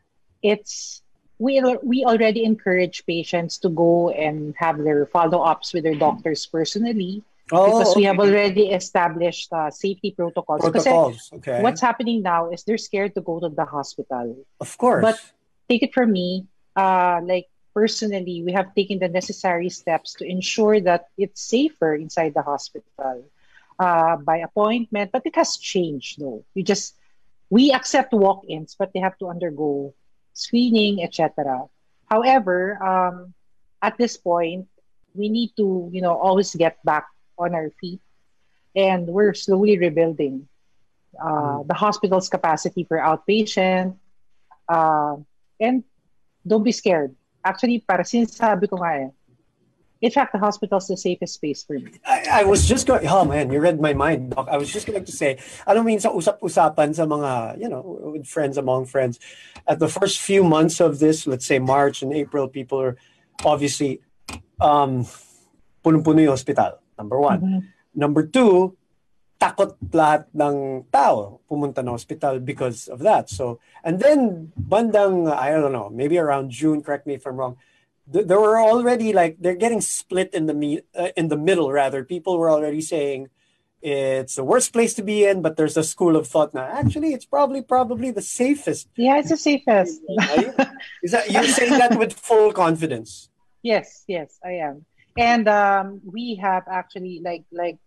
it's 0.42 1.04
we 1.38 1.60
we 1.84 2.06
already 2.06 2.46
encourage 2.48 3.06
patients 3.06 3.58
to 3.60 3.70
go 3.70 4.10
and 4.10 4.56
have 4.56 4.80
their 4.80 5.06
follow-ups 5.06 5.74
with 5.74 5.84
their 5.84 6.00
doctors 6.00 6.48
personally 6.48 7.24
oh, 7.52 7.80
because 7.80 7.96
we 7.96 8.04
have 8.04 8.20
already 8.20 8.70
established 8.72 9.52
uh, 9.52 9.70
safety 9.70 10.12
protocols. 10.12 10.62
Kasi 10.62 10.72
protocols. 10.90 11.30
Okay, 11.34 11.62
what's 11.62 11.82
happening 11.82 12.22
now 12.22 12.50
is 12.52 12.64
they're 12.64 12.78
scared 12.82 13.14
to 13.16 13.22
go 13.22 13.40
to 13.40 13.50
the 13.50 13.66
hospital. 13.66 14.38
of 14.60 14.78
course. 14.78 15.02
but- 15.04 15.20
Take 15.70 15.82
it 15.84 15.94
from 15.96 16.12
me, 16.12 16.46
uh, 16.76 17.22
like 17.24 17.48
personally, 17.74 18.44
we 18.44 18.52
have 18.52 18.76
taken 18.76 19.00
the 19.00 19.08
necessary 19.08 19.70
steps 19.72 20.14
to 20.20 20.28
ensure 20.28 20.82
that 20.82 21.08
it's 21.18 21.40
safer 21.42 21.96
inside 21.96 22.34
the 22.36 22.44
hospital 22.44 23.24
uh, 23.80 24.18
by 24.18 24.44
appointment. 24.44 25.12
But 25.16 25.24
it 25.26 25.36
has 25.40 25.56
changed, 25.56 26.20
though. 26.20 26.44
You 26.54 26.64
just 26.68 27.00
we 27.50 27.72
accept 27.72 28.12
walk-ins, 28.12 28.76
but 28.78 28.92
they 28.92 29.00
have 29.00 29.18
to 29.24 29.32
undergo 29.32 29.96
screening, 30.34 31.02
etc. 31.02 31.64
However, 32.12 32.76
um, 32.84 33.34
at 33.82 33.98
this 33.98 34.18
point, 34.18 34.68
we 35.16 35.30
need 35.30 35.56
to, 35.58 35.90
you 35.96 36.02
know, 36.02 36.18
always 36.20 36.54
get 36.54 36.84
back 36.84 37.08
on 37.38 37.56
our 37.56 37.70
feet, 37.82 38.02
and 38.76 39.08
we're 39.08 39.34
slowly 39.34 39.78
rebuilding 39.78 40.48
uh, 41.22 41.64
the 41.64 41.74
hospital's 41.74 42.30
capacity 42.30 42.84
for 42.84 42.98
outpatient. 42.98 43.96
Uh, 44.68 45.18
and 45.60 45.84
don't 46.46 46.64
be 46.64 46.72
scared. 46.72 47.16
Actually, 47.44 47.80
para 47.80 48.04
sinasabi 48.04 48.70
ko 48.70 48.80
nga 48.80 49.08
eh, 49.08 49.12
in 50.04 50.12
fact, 50.12 50.34
the 50.34 50.38
hospital's 50.38 50.88
the 50.92 50.98
safest 50.98 51.36
space 51.36 51.64
for 51.64 51.80
me. 51.80 51.96
I, 52.06 52.42
I 52.42 52.44
was 52.44 52.68
just 52.68 52.86
going, 52.86 53.08
oh 53.08 53.24
man, 53.24 53.50
you 53.50 53.64
read 53.64 53.80
my 53.80 53.94
mind, 53.94 54.36
Doc. 54.36 54.50
I 54.52 54.58
was 54.58 54.68
just 54.68 54.86
going 54.86 55.00
to 55.00 55.12
say, 55.12 55.40
I 55.66 55.74
don't 55.74 55.88
mean 55.88 56.04
sa 56.04 56.12
usap-usapan 56.12 56.92
sa 56.92 57.08
mga, 57.08 57.64
you 57.64 57.72
know, 57.72 58.12
with 58.12 58.28
friends, 58.28 58.60
among 58.60 58.92
friends. 58.92 59.18
At 59.64 59.80
the 59.80 59.88
first 59.88 60.20
few 60.20 60.44
months 60.44 60.84
of 60.84 61.00
this, 61.00 61.26
let's 61.26 61.48
say 61.48 61.58
March 61.58 62.04
and 62.04 62.12
April, 62.12 62.52
people 62.52 62.84
are 62.84 63.00
obviously 63.48 64.04
um, 64.60 65.08
punong-puno 65.88 66.20
yung 66.20 66.36
hospital. 66.36 66.83
Number 66.98 67.20
one. 67.20 67.42
Mhm. 67.42 67.62
Number 67.96 68.24
two, 68.26 68.76
takot 69.40 69.76
lahat 69.92 70.26
ng 70.34 70.86
tao 70.88 71.40
pumunta 71.50 71.84
ng 71.84 71.92
hospital 71.92 72.40
because 72.40 72.88
of 72.88 73.00
that. 73.04 73.30
So, 73.30 73.60
and 73.84 74.00
then 74.00 74.52
bandang, 74.56 75.28
I 75.30 75.52
don't 75.52 75.74
know, 75.74 75.90
maybe 75.92 76.18
around 76.18 76.50
June, 76.50 76.82
correct 76.82 77.06
me 77.06 77.16
if 77.16 77.26
I'm 77.28 77.36
wrong, 77.36 77.58
th- 78.12 78.26
there 78.26 78.40
were 78.40 78.56
already 78.62 79.12
like, 79.12 79.38
they're 79.40 79.60
getting 79.60 79.82
split 79.82 80.34
in 80.34 80.46
the, 80.48 80.54
me- 80.54 80.82
uh, 80.96 81.10
in 81.18 81.28
the 81.28 81.36
middle 81.38 81.72
rather. 81.72 82.04
People 82.04 82.38
were 82.40 82.50
already 82.50 82.80
saying 82.80 83.28
it's 83.84 84.36
the 84.40 84.46
worst 84.48 84.72
place 84.72 84.94
to 84.96 85.04
be 85.04 85.26
in, 85.28 85.42
but 85.42 85.58
there's 85.58 85.76
a 85.76 85.84
school 85.84 86.16
of 86.16 86.26
thought 86.26 86.54
now. 86.54 86.64
Actually, 86.64 87.12
it's 87.14 87.26
probably, 87.26 87.62
probably 87.62 88.12
the 88.12 88.22
safest. 88.24 88.88
Yeah, 88.96 89.20
it's 89.20 89.28
the 89.30 89.36
safest. 89.36 90.00
Is 91.04 91.12
that, 91.12 91.30
you're 91.30 91.44
saying 91.52 91.78
that 91.84 92.00
with 92.00 92.14
full 92.14 92.54
confidence? 92.54 93.28
Yes, 93.64 94.04
yes, 94.12 94.40
I 94.44 94.60
am. 94.60 94.84
And 95.18 95.48
um, 95.48 96.02
we 96.06 96.36
have 96.42 96.64
actually 96.68 97.22
like 97.24 97.46
like 97.52 97.78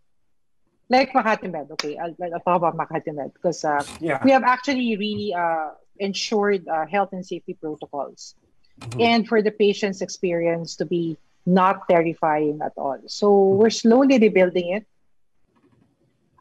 like 0.89 1.13
Makati 1.13 1.51
Med. 1.51 1.67
Okay, 1.73 1.99
I'll, 1.99 2.15
I'll 2.23 2.41
talk 2.41 2.63
about 2.63 2.77
Makati 2.77 3.13
Med 3.15 3.33
because 3.35 3.65
uh, 3.65 3.83
Yeah. 4.01 4.23
we 4.23 4.31
have 4.31 4.45
actually 4.45 4.97
really 4.97 5.35
uh, 5.35 5.71
ensured 5.99 6.69
uh, 6.69 6.87
health 6.87 7.11
and 7.13 7.27
safety 7.27 7.55
protocols, 7.55 8.35
Mhm. 8.81 9.01
and 9.03 9.29
for 9.29 9.43
the 9.43 9.51
patient's 9.51 10.03
experience 10.03 10.77
to 10.77 10.85
be 10.85 11.17
not 11.45 11.89
terrifying 11.89 12.61
at 12.63 12.73
all. 12.77 12.99
So 13.07 13.59
we're 13.59 13.71
slowly 13.71 14.19
rebuilding 14.19 14.69
it, 14.79 14.87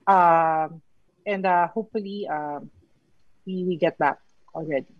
um, 0.08 0.82
and 1.26 1.46
uh, 1.46 1.68
hopefully 1.70 2.28
um, 2.30 2.70
we 3.46 3.64
we 3.66 3.78
get 3.78 3.98
back 3.98 4.20
already. 4.54 4.94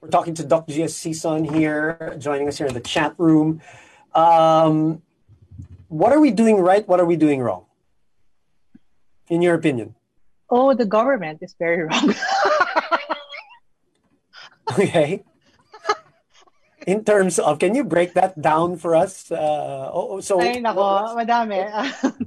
We're 0.00 0.08
talking 0.08 0.32
to 0.34 0.44
Dr. 0.44 0.72
Gia 0.72 0.88
Sison 0.88 1.44
here, 1.54 2.16
joining 2.18 2.48
us 2.48 2.56
here 2.56 2.66
in 2.66 2.72
the 2.74 2.80
chat 2.80 3.14
room. 3.18 3.60
Um, 4.14 5.02
what 5.90 6.14
are 6.14 6.20
we 6.22 6.30
doing 6.30 6.56
right? 6.56 6.86
What 6.86 7.00
are 7.02 7.04
we 7.04 7.16
doing 7.18 7.42
wrong? 7.42 7.66
In 9.28 9.42
your 9.42 9.54
opinion? 9.54 9.94
Oh, 10.48 10.74
the 10.74 10.86
government 10.86 11.42
is 11.42 11.54
very 11.58 11.82
wrong. 11.82 12.14
Okay. 14.78 15.24
In 16.86 17.04
terms 17.04 17.38
of, 17.38 17.58
can 17.58 17.74
you 17.74 17.84
break 17.84 18.14
that 18.14 18.40
down 18.40 18.76
for 18.78 18.94
us? 18.94 19.30
Uh, 19.30 19.90
oh, 19.92 20.16
oh, 20.16 20.20
so, 20.20 20.40
Ay, 20.40 20.62
nako, 20.62 21.10
madami. 21.18 21.66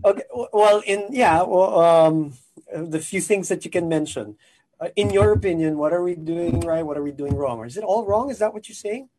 okay, 0.06 0.24
well, 0.52 0.84
in 0.86 1.08
yeah, 1.10 1.42
well, 1.42 1.80
um, 1.80 2.34
the 2.68 3.00
few 3.00 3.22
things 3.22 3.48
that 3.48 3.66
you 3.66 3.72
can 3.72 3.90
mention. 3.90 4.36
Uh, 4.80 4.90
in 4.96 5.10
your 5.10 5.32
opinion, 5.32 5.78
what 5.78 5.94
are 5.94 6.04
we 6.04 6.16
doing 6.16 6.60
right? 6.62 6.86
What 6.86 6.98
are 6.98 7.04
we 7.04 7.12
doing 7.12 7.36
wrong? 7.36 7.60
Or 7.60 7.66
is 7.66 7.78
it 7.78 7.84
all 7.84 8.06
wrong? 8.06 8.30
Is 8.30 8.40
that 8.40 8.54
what 8.54 8.68
you're 8.68 8.76
saying? 8.76 9.10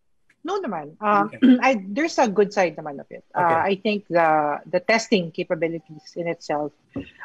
No 0.45 0.61
naman. 0.61 0.95
Um, 1.01 1.33
Okay. 1.33 1.41
I, 1.65 1.81
there's 1.89 2.19
a 2.19 2.29
good 2.29 2.53
side 2.53 2.77
naman 2.77 3.01
of 3.01 3.09
it. 3.11 3.25
Uh, 3.35 3.43
Okay. 3.43 3.59
I 3.73 3.75
think 3.81 4.07
the 4.09 4.61
the 4.69 4.81
testing 4.81 5.33
capabilities 5.33 6.15
in 6.17 6.29
itself, 6.29 6.73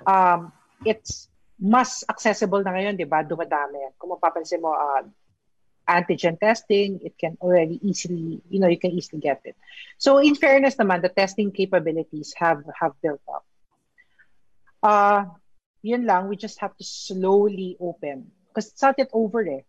um, 0.08 0.52
it's 0.88 1.28
mas 1.60 2.08
accessible 2.08 2.64
na 2.64 2.72
ngayon, 2.72 2.96
di 2.96 3.04
ba? 3.04 3.20
Dumadami. 3.22 3.92
Kung 4.00 4.16
mapapansin 4.16 4.64
mo, 4.64 4.72
uh, 4.72 5.04
antigen 5.90 6.40
testing, 6.40 7.02
it 7.04 7.18
can 7.20 7.36
already 7.44 7.82
easily, 7.84 8.40
you 8.48 8.60
know, 8.64 8.72
you 8.72 8.80
can 8.80 8.92
easily 8.96 9.20
get 9.20 9.42
it. 9.44 9.58
So 10.00 10.24
in 10.24 10.36
fairness 10.40 10.80
naman, 10.80 11.04
the 11.04 11.12
testing 11.12 11.52
capabilities 11.52 12.32
have 12.40 12.64
have 12.80 12.96
built 13.04 13.20
up. 13.28 13.44
Uh, 14.80 15.26
yun 15.84 16.06
lang, 16.08 16.28
we 16.32 16.36
just 16.40 16.60
have 16.64 16.76
to 16.78 16.86
slowly 16.86 17.76
open. 17.80 18.32
Because 18.48 18.72
it's 18.72 18.82
not 18.82 18.96
yet 18.98 19.10
over 19.12 19.44
eh. 19.44 19.64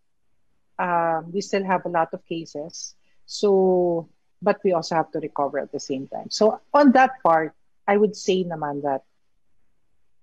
Um, 0.78 1.32
we 1.32 1.40
still 1.42 1.64
have 1.64 1.84
a 1.84 1.92
lot 1.92 2.14
of 2.14 2.24
cases. 2.26 2.94
So, 3.30 4.10
but 4.42 4.58
we 4.66 4.74
also 4.74 4.98
have 4.98 5.14
to 5.14 5.22
recover 5.22 5.62
at 5.62 5.70
the 5.70 5.78
same 5.78 6.10
time. 6.10 6.34
So 6.34 6.58
on 6.74 6.90
that 6.98 7.22
part, 7.22 7.54
I 7.86 7.96
would 7.96 8.18
say 8.18 8.42
naman 8.42 8.82
that 8.82 9.06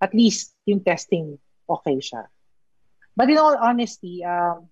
at 0.04 0.12
least 0.12 0.52
yung 0.68 0.84
testing 0.84 1.40
okay 1.64 1.96
siya. 2.04 2.28
But 3.16 3.32
in 3.32 3.40
all 3.40 3.56
honesty, 3.56 4.20
um, 4.22 4.68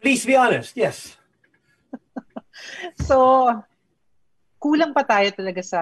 Please 0.00 0.24
be 0.24 0.34
honest. 0.36 0.72
Yes. 0.76 1.16
So, 3.04 3.52
kulang 4.56 4.96
pa 4.96 5.04
tayo 5.04 5.28
talaga 5.36 5.60
sa 5.60 5.80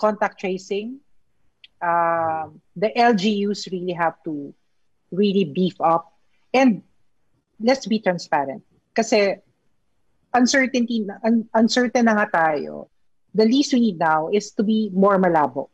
contact 0.00 0.40
tracing. 0.40 0.96
Um, 1.76 2.64
the 2.72 2.88
LGUs 2.96 3.68
really 3.68 3.92
have 3.92 4.16
to 4.24 4.56
really 5.12 5.44
beef 5.44 5.76
up. 5.76 6.08
And 6.56 6.80
let's 7.60 7.84
be 7.84 8.00
transparent. 8.00 8.64
Kasi 8.96 9.44
uncertainty, 10.36 11.08
un- 11.24 11.48
uncertain 11.56 12.04
na 12.04 12.20
nga 12.20 12.28
tayo. 12.28 12.92
The 13.32 13.48
least 13.48 13.72
we 13.72 13.80
need 13.80 13.98
now 13.98 14.28
is 14.28 14.52
to 14.56 14.62
be 14.62 14.92
more 14.92 15.16
malabo. 15.16 15.72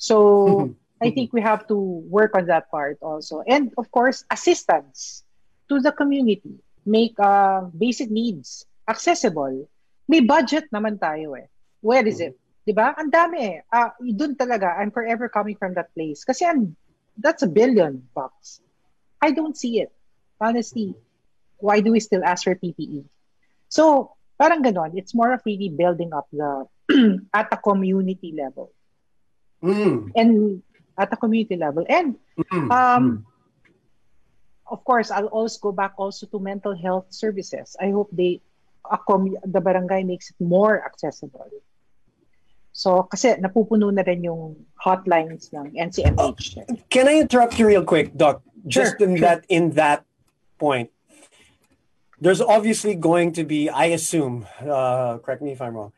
So, 0.00 0.72
I 1.02 1.14
think 1.14 1.32
we 1.32 1.40
have 1.40 1.68
to 1.68 1.76
work 2.10 2.34
on 2.34 2.50
that 2.50 2.70
part 2.70 2.98
also. 3.00 3.44
And 3.46 3.70
of 3.78 3.86
course, 3.92 4.24
assistance 4.32 5.22
to 5.68 5.78
the 5.78 5.92
community. 5.92 6.58
Make 6.88 7.14
uh, 7.20 7.68
basic 7.70 8.10
needs 8.10 8.66
accessible. 8.88 9.68
May 10.08 10.24
budget 10.24 10.72
naman 10.72 10.96
tayo 10.98 11.36
eh. 11.36 11.46
Where 11.84 12.02
is 12.02 12.18
it? 12.18 12.34
'Di 12.64 12.72
ba? 12.72 12.96
Ang 12.96 13.12
dami 13.12 13.38
eh. 13.44 13.56
Ah, 13.72 13.92
doon 14.00 14.34
talaga, 14.34 14.76
I'm 14.76 14.92
forever 14.92 15.28
coming 15.28 15.56
from 15.56 15.76
that 15.76 15.92
place. 15.92 16.24
Kasi 16.24 16.48
ang, 16.48 16.76
that's 17.16 17.44
a 17.44 17.48
billion 17.48 18.04
bucks. 18.12 18.60
I 19.24 19.32
don't 19.32 19.56
see 19.56 19.80
it. 19.80 19.92
Honestly, 20.40 20.92
why 21.60 21.80
do 21.80 21.92
we 21.92 22.00
still 22.00 22.24
ask 22.24 22.44
for 22.44 22.56
PPE? 22.56 23.08
So, 23.68 24.14
parang 24.38 24.62
ganon. 24.62 24.96
It's 24.96 25.14
more 25.14 25.32
of 25.32 25.42
really 25.44 25.68
building 25.68 26.12
up 26.12 26.26
the 26.32 26.66
at 27.34 27.48
a 27.52 27.56
community 27.56 28.32
level. 28.36 28.72
Mm, 29.62 30.12
And 30.14 30.62
at 30.96 31.12
a 31.12 31.16
community 31.16 31.56
level. 31.56 31.84
And 31.88 32.16
mm, 32.38 32.70
Um, 32.70 33.02
mm. 33.02 33.16
of 34.70 34.84
course, 34.84 35.10
I'll 35.10 35.28
also 35.32 35.58
go 35.60 35.72
back 35.72 35.92
also 35.98 36.26
to 36.26 36.38
mental 36.38 36.76
health 36.76 37.06
services. 37.10 37.76
I 37.80 37.90
hope 37.90 38.08
they, 38.12 38.40
a 38.88 38.98
commu- 38.98 39.40
the 39.44 39.60
barangay 39.60 40.04
makes 40.04 40.30
it 40.30 40.36
more 40.40 40.84
accessible. 40.84 41.50
So, 42.72 43.02
kasi 43.10 43.34
napupuno 43.42 43.90
na 43.92 44.06
rin 44.06 44.22
yung 44.22 44.54
hotlines 44.78 45.50
ng 45.52 45.74
NCMH. 45.74 46.62
Can 46.88 47.08
I 47.08 47.18
interrupt 47.18 47.58
you 47.58 47.66
real 47.66 47.82
quick, 47.84 48.14
Doc? 48.14 48.40
Just 48.66 48.98
Sure, 48.98 49.08
in 49.08 49.16
sure. 49.18 49.26
that 49.26 49.44
in 49.50 49.70
that 49.74 50.06
point, 50.62 50.90
there's 52.20 52.40
obviously 52.40 52.94
going 52.94 53.32
to 53.32 53.44
be, 53.44 53.68
I 53.68 53.86
assume, 53.86 54.46
uh, 54.60 55.18
correct 55.18 55.42
me 55.42 55.52
if 55.52 55.62
I'm 55.62 55.74
wrong. 55.74 55.92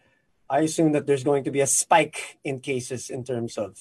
I 0.49 0.61
assume 0.61 0.93
that 0.93 1.07
there's 1.07 1.25
going 1.25 1.45
to 1.45 1.51
be 1.51 1.61
a 1.61 1.67
spike 1.67 2.39
in 2.45 2.61
cases 2.61 3.09
in 3.09 3.25
terms 3.25 3.57
of 3.57 3.79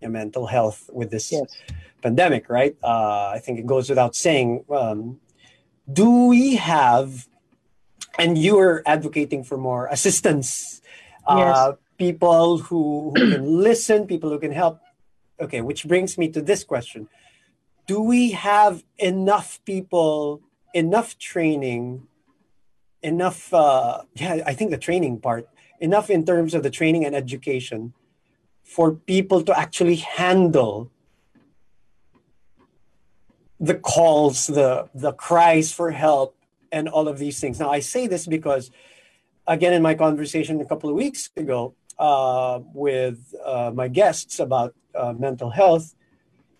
mental 0.00 0.46
health 0.46 0.90
with 0.92 1.10
this 1.10 1.32
Yes. 1.32 1.48
pandemic, 2.02 2.48
right? 2.48 2.76
Uh, 2.82 3.30
I 3.34 3.38
think 3.38 3.58
it 3.58 3.66
goes 3.66 3.88
without 3.88 4.14
saying. 4.14 4.64
Um, 4.70 5.20
do 5.90 6.26
we 6.26 6.56
have, 6.56 7.26
and 8.18 8.36
you 8.36 8.58
are 8.58 8.82
advocating 8.86 9.44
for 9.44 9.56
more 9.56 9.86
assistance, 9.86 10.80
uh, 11.26 11.72
people 11.98 12.58
who, 12.58 13.12
who 13.16 13.30
can 13.30 13.60
listen, 13.62 14.06
people 14.06 14.30
who 14.30 14.38
can 14.38 14.52
help. 14.52 14.80
Okay, 15.40 15.60
which 15.62 15.86
brings 15.86 16.16
me 16.16 16.28
to 16.28 16.40
this 16.42 16.62
question 16.64 17.08
Do 17.86 18.00
we 18.00 18.32
have 18.32 18.84
enough 18.98 19.60
people, 19.64 20.42
enough 20.74 21.16
training, 21.18 22.06
enough, 23.02 23.54
uh, 23.54 24.02
yeah, 24.14 24.42
I 24.44 24.52
think 24.52 24.70
the 24.70 24.78
training 24.78 25.20
part, 25.20 25.48
enough 25.80 26.10
in 26.10 26.26
terms 26.26 26.52
of 26.52 26.62
the 26.62 26.70
training 26.70 27.04
and 27.06 27.14
education 27.14 27.94
for 28.62 28.92
people 28.92 29.42
to 29.42 29.58
actually 29.58 29.96
handle 29.96 30.90
the 33.60 33.74
calls, 33.74 34.48
the 34.48 34.88
the 34.94 35.12
cries 35.12 35.72
for 35.72 35.92
help, 35.92 36.36
and 36.72 36.88
all 36.88 37.06
of 37.08 37.18
these 37.18 37.38
things. 37.40 37.60
Now, 37.60 37.70
I 37.70 37.80
say 37.80 38.06
this 38.06 38.26
because, 38.26 38.70
again, 39.46 39.72
in 39.72 39.80
my 39.80 39.94
conversation 39.94 40.60
a 40.60 40.64
couple 40.64 40.90
of 40.90 40.96
weeks 40.96 41.30
ago 41.36 41.74
uh, 41.98 42.60
with 42.74 43.34
uh, 43.44 43.70
my 43.72 43.88
guests 43.88 44.40
about 44.40 44.74
uh, 44.94 45.12
mental 45.12 45.50
health, 45.50 45.94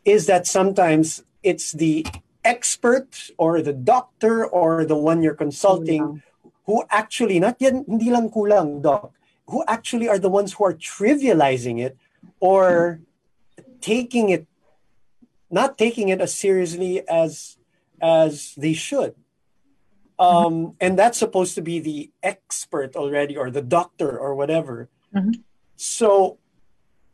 is 0.05 0.27
that 0.27 0.47
sometimes 0.47 1.25
it's 1.43 1.73
the 1.73 2.07
expert 2.45 3.31
or 3.39 3.63
the 3.63 3.73
doctor 3.73 4.45
or 4.45 4.85
the 4.85 4.97
one 4.97 5.23
you're 5.23 5.35
consulting 5.35 6.23
who 6.67 6.85
actually 6.91 7.41
not 7.41 7.57
yan 7.61 7.85
hindi 7.89 8.13
lang 8.13 8.29
kulang 8.29 8.81
doc 8.85 9.13
who 9.49 9.65
actually 9.69 10.09
are 10.09 10.19
the 10.19 10.29
ones 10.29 10.55
who 10.55 10.65
are 10.65 10.77
trivializing 10.77 11.81
it 11.81 11.97
or 12.41 13.01
taking 13.81 14.29
it 14.29 14.47
not 15.51 15.77
taking 15.77 16.09
it 16.09 16.21
as 16.21 16.35
seriously 16.35 17.07
as 17.09 17.57
as 18.01 18.55
they 18.57 18.73
should. 18.73 19.15
Um 20.19 20.77
and 20.81 20.99
that's 20.99 21.19
supposed 21.19 21.55
to 21.57 21.63
be 21.63 21.81
the 21.81 22.11
expert 22.23 22.97
already 22.97 23.37
or 23.37 23.51
the 23.51 23.63
doctor 23.63 24.19
or 24.19 24.35
whatever. 24.35 24.89
Mhm. 25.15 25.43
so 25.77 26.39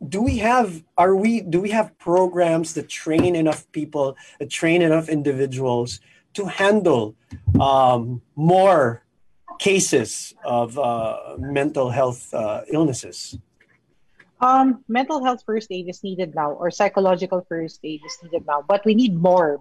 do 0.09 0.23
we 0.23 0.39
have 0.39 0.83
are 0.97 1.15
we 1.15 1.41
do 1.41 1.61
we 1.61 1.71
have 1.71 1.97
programs 1.99 2.75
that 2.75 2.89
train 2.89 3.37
enough 3.37 3.71
people 3.73 4.17
that 4.39 4.49
train 4.49 4.81
enough 4.83 5.09
individuals 5.09 6.01
to 6.35 6.47
handle 6.47 7.15
um, 7.61 8.23
more 8.35 9.03
cases 9.59 10.35
of 10.45 10.79
uh, 10.79 11.37
mental 11.39 11.91
health 11.91 12.33
uh, 12.33 12.63
illnesses? 12.73 13.39
Um, 14.41 14.83
mental 14.89 15.23
health 15.23 15.43
first 15.45 15.69
aid 15.71 15.89
is 15.89 16.03
needed 16.03 16.35
now, 16.35 16.53
or 16.53 16.71
psychological 16.71 17.45
first 17.47 17.81
aid 17.85 18.01
is 18.07 18.17
needed 18.23 18.47
now, 18.47 18.65
but 18.67 18.85
we 18.87 18.95
need 18.95 19.15
more. 19.15 19.61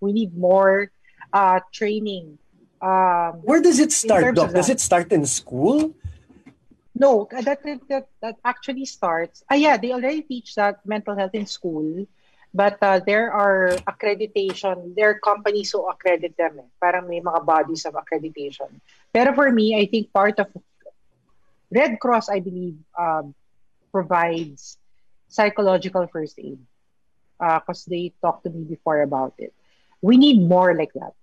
We 0.00 0.12
need 0.12 0.36
more 0.36 0.92
uh, 1.32 1.60
training. 1.72 2.38
Um, 2.82 3.40
Where 3.40 3.62
does 3.62 3.80
it 3.80 3.90
start, 3.90 4.36
Doc? 4.36 4.52
Does 4.52 4.68
it 4.68 4.80
start 4.80 5.12
in 5.12 5.24
school? 5.24 5.94
No, 6.98 7.28
that, 7.30 7.62
that 7.62 8.06
that 8.20 8.36
actually 8.44 8.84
starts. 8.84 9.42
Ah, 9.50 9.54
yeah, 9.54 9.76
they 9.78 9.92
already 9.92 10.22
teach 10.22 10.54
that 10.58 10.84
mental 10.84 11.14
health 11.14 11.34
in 11.34 11.46
school, 11.46 12.06
but 12.52 12.76
uh, 12.82 12.98
there 12.98 13.30
are 13.32 13.78
accreditation. 13.86 14.94
There 14.98 15.10
are 15.10 15.18
companies 15.22 15.70
who 15.70 15.86
accredit 15.86 16.36
them. 16.36 16.58
Eh. 16.58 16.68
Parang 16.82 17.06
may 17.06 17.22
mga 17.22 17.46
bodies 17.46 17.86
of 17.86 17.94
accreditation. 17.94 18.82
Pero 19.14 19.32
for 19.32 19.50
me, 19.50 19.78
I 19.78 19.86
think 19.86 20.12
part 20.12 20.38
of 20.42 20.50
Red 21.70 22.00
Cross, 22.02 22.28
I 22.28 22.40
believe, 22.40 22.76
um, 22.98 23.34
provides 23.92 24.76
psychological 25.28 26.06
first 26.10 26.38
aid 26.38 26.58
because 27.38 27.84
they 27.86 28.12
talked 28.20 28.42
to 28.44 28.50
me 28.50 28.64
before 28.64 29.02
about 29.02 29.34
it. 29.38 29.54
We 30.02 30.16
need 30.16 30.42
more 30.42 30.74
like 30.74 30.92
that. 30.94 31.14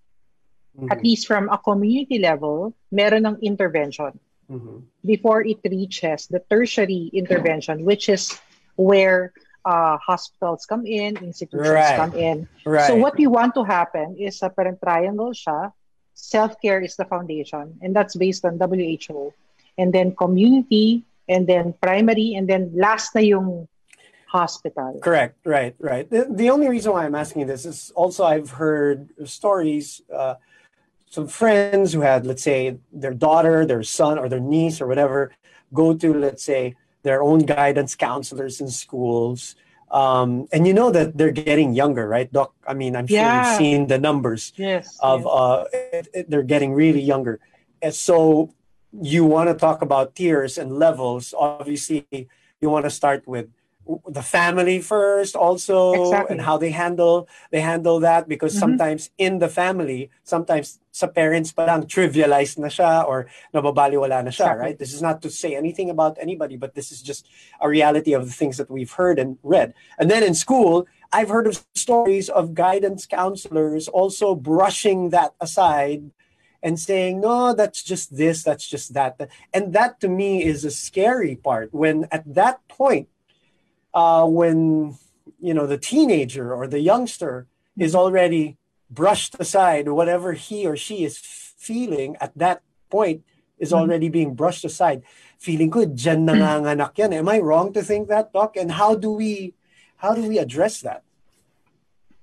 At 0.91 1.03
least 1.03 1.27
from 1.27 1.47
a 1.47 1.57
community 1.57 2.19
level, 2.19 2.75
meron 2.91 3.25
ng 3.25 3.37
intervention 3.39 4.19
Mhm. 4.49 4.83
before 5.05 5.41
it 5.45 5.57
reaches 5.65 6.27
the 6.27 6.39
tertiary 6.49 7.09
intervention, 7.13 7.85
which 7.85 8.09
is 8.09 8.37
where 8.75 9.33
uh, 9.65 9.97
hospitals 9.97 10.65
come 10.69 10.85
in, 10.85 11.17
institutions 11.17 11.73
Right. 11.73 11.97
come 11.97 12.13
in. 12.13 12.47
Right. 12.65 12.85
So 12.85 12.95
what 12.95 13.17
we 13.17 13.25
want 13.25 13.55
to 13.55 13.63
happen 13.65 14.15
is 14.21 14.41
a 14.45 14.49
parang 14.53 14.77
triangle 14.77 15.33
siya. 15.33 15.73
Self-care 16.13 16.79
is 16.85 16.95
the 16.95 17.05
foundation, 17.05 17.73
and 17.81 17.89
that's 17.95 18.15
based 18.15 18.45
on 18.45 18.57
WHO. 18.61 19.33
And 19.77 19.91
then 19.91 20.15
community, 20.15 21.03
and 21.27 21.47
then 21.49 21.73
primary, 21.81 22.37
and 22.37 22.47
then 22.47 22.71
last 22.77 23.11
na 23.17 23.21
yung 23.25 23.67
hospital. 24.29 24.99
Correct. 25.01 25.35
Right. 25.43 25.75
Right. 25.79 26.05
The, 26.09 26.27
the 26.29 26.49
only 26.53 26.69
reason 26.69 26.93
why 26.93 27.05
I'm 27.05 27.15
asking 27.15 27.47
this 27.47 27.65
is 27.65 27.91
also 27.95 28.23
I've 28.23 28.51
heard 28.61 29.09
stories, 29.25 30.01
uh, 30.13 30.35
some 31.09 31.27
friends 31.27 31.93
who 31.93 32.01
had, 32.01 32.25
let's 32.25 32.43
say, 32.43 32.77
their 32.91 33.13
daughter, 33.13 33.65
their 33.65 33.83
son, 33.83 34.17
or 34.19 34.27
their 34.29 34.39
niece, 34.39 34.81
or 34.81 34.87
whatever, 34.87 35.31
go 35.73 35.93
to, 35.93 36.13
let's 36.13 36.43
say, 36.43 36.75
their 37.03 37.21
own 37.21 37.39
guidance 37.39 37.95
counselors 37.95 38.59
in 38.59 38.69
schools. 38.69 39.55
Um, 39.91 40.47
and 40.51 40.65
you 40.67 40.73
know 40.73 40.91
that 40.91 41.17
they're 41.17 41.31
getting 41.31 41.73
younger, 41.73 42.07
right, 42.07 42.31
Doc? 42.31 42.53
I 42.67 42.73
mean, 42.73 42.95
I'm 42.95 43.07
sure 43.07 43.21
you've 43.21 43.55
seen 43.57 43.87
the 43.87 43.99
numbers 43.99 44.51
Yes. 44.57 44.97
of 44.99 45.21
yes. 45.21 45.29
uh, 45.31 45.63
it, 45.93 46.07
it- 46.13 46.29
they're 46.29 46.43
getting 46.43 46.73
really 46.73 47.01
younger. 47.01 47.39
And 47.81 47.93
so 47.93 48.53
you 48.91 49.23
want 49.25 49.49
to 49.49 49.55
talk 49.55 49.81
about 49.81 50.15
tiers 50.15 50.57
and 50.57 50.71
levels. 50.79 51.33
Obviously, 51.37 52.07
you 52.59 52.69
want 52.69 52.85
to 52.85 52.89
start 52.89 53.27
with 53.27 53.47
the 54.07 54.21
family 54.23 54.81
first 54.81 55.35
also 55.35 55.93
Exactly. 55.93 56.33
and 56.33 56.41
how 56.41 56.57
they 56.57 56.71
handle 56.71 57.29
they 57.51 57.61
handle 57.61 57.99
that 57.99 58.27
because 58.27 58.53
Mhm. 58.55 58.59
sometimes 58.59 59.09
in 59.17 59.37
the 59.37 59.47
family 59.49 60.09
sometimes 60.25 60.79
sa 60.89 61.05
parents 61.05 61.53
pa 61.53 61.69
lang 61.69 61.85
trivialized 61.85 62.57
na 62.57 62.65
siya 62.67 63.05
or 63.05 63.29
nababaliwala 63.53 64.25
na 64.25 64.33
siya 64.33 64.57
Exactly. 64.57 64.61
right 64.65 64.77
this 64.81 64.93
is 64.93 65.01
not 65.05 65.21
to 65.21 65.29
say 65.29 65.53
anything 65.53 65.93
about 65.93 66.17
anybody 66.17 66.57
but 66.57 66.73
this 66.73 66.89
is 66.89 67.01
just 67.05 67.29
a 67.61 67.69
reality 67.69 68.13
of 68.17 68.25
the 68.25 68.33
things 68.33 68.57
that 68.57 68.73
we've 68.73 68.97
heard 68.97 69.21
and 69.21 69.37
read 69.45 69.73
and 70.01 70.09
then 70.09 70.25
in 70.25 70.33
school 70.33 70.89
i've 71.13 71.29
heard 71.29 71.45
of 71.45 71.61
stories 71.77 72.25
of 72.29 72.57
guidance 72.57 73.05
counselors 73.05 73.85
also 73.85 74.33
brushing 74.33 75.13
that 75.13 75.37
aside 75.37 76.09
and 76.65 76.81
saying 76.81 77.21
no 77.21 77.53
that's 77.53 77.85
just 77.85 78.17
this 78.17 78.41
that's 78.41 78.65
just 78.65 78.97
that 78.97 79.13
and 79.53 79.77
that 79.77 80.01
to 80.01 80.09
me 80.09 80.41
is 80.41 80.65
a 80.65 80.73
scary 80.73 81.37
part 81.37 81.69
when 81.69 82.09
at 82.09 82.25
that 82.25 82.65
point 82.65 83.05
uh, 83.95 84.27
when 84.27 84.93
you 85.39 85.55
know 85.55 85.65
the 85.65 85.79
teenager 85.79 86.53
or 86.53 86.67
the 86.67 86.83
youngster 86.83 87.47
is 87.79 87.95
already 87.95 88.59
brushed 88.91 89.33
aside 89.39 89.89
whatever 89.89 90.33
he 90.35 90.67
or 90.67 90.75
she 90.77 91.03
is 91.07 91.17
feeling 91.17 92.13
at 92.21 92.35
that 92.37 92.61
point 92.91 93.23
is 93.57 93.71
Mhm. 93.71 93.79
already 93.81 94.09
being 94.11 94.35
brushed 94.35 94.67
aside 94.67 95.01
feeling 95.41 95.71
ko 95.71 95.87
dyan 95.87 96.27
nanganganak 96.27 96.93
yan 96.99 97.15
am 97.15 97.25
i 97.31 97.39
wrong 97.41 97.73
to 97.73 97.81
think 97.81 98.05
that 98.11 98.29
doc 98.35 98.53
and 98.59 98.77
how 98.77 98.93
do 98.93 99.09
we 99.09 99.55
how 100.03 100.13
do 100.13 100.21
we 100.27 100.37
address 100.37 100.83
that 100.83 101.01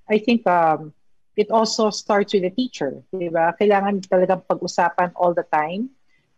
I 0.08 0.18
think 0.18 0.44
um, 0.46 0.92
it 1.40 1.48
also 1.50 1.88
starts 1.88 2.34
with 2.34 2.42
the 2.44 2.50
teacher. 2.52 3.00
Di 3.16 3.32
ba? 3.32 3.54
Kailangan 3.56 4.04
talagang 4.04 4.44
pag-usapan 4.44 5.14
all 5.16 5.32
the 5.32 5.46
time. 5.48 5.88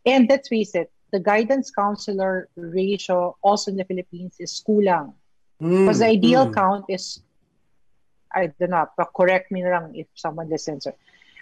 And 0.07 0.29
let's 0.31 0.47
face 0.47 0.79
it, 0.79 0.93
the 1.11 1.19
guidance 1.19 1.75
counselor 1.75 2.47
ratio 2.55 3.35
also 3.43 3.73
in 3.75 3.81
the 3.81 3.89
Philippines 3.89 4.37
is 4.39 4.53
kulang. 4.63 5.17
Because 5.59 5.99
the 6.01 6.07
Mm, 6.07 6.17
ideal 6.19 6.45
mm. 6.49 6.55
count 6.55 6.85
is, 6.89 7.23
I 8.33 8.51
don't 8.59 8.71
know, 8.71 8.87
correct 9.15 9.51
me 9.53 9.63
lang 9.65 9.95
if 9.95 10.07
someone 10.15 10.51
listens. 10.51 10.87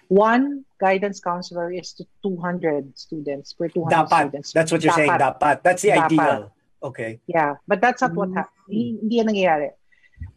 One 0.09 0.65
guidance 0.79 1.21
counselor 1.21 1.73
is 1.73 1.95
to 1.97 2.05
200 2.23 2.93
students 2.99 3.55
per 3.57 3.69
200 3.69 3.89
dapat 3.97 4.29
students. 4.29 4.53
that's 4.53 4.71
what 4.71 4.85
you're 4.85 4.93
saying 4.93 5.09
Dapat. 5.17 5.41
dapat 5.41 5.55
that's 5.65 5.81
the 5.83 5.89
Dapat. 5.97 6.05
ideal 6.13 6.41
okay 6.83 7.11
Yeah, 7.25 7.57
but 7.65 7.81
that's 7.81 8.03
not 8.05 8.13
what 8.13 8.29
Mm. 8.29 8.37
ha- 8.37 8.53
hindi 8.69 9.17
yan 9.17 9.27
nangyayari. 9.33 9.71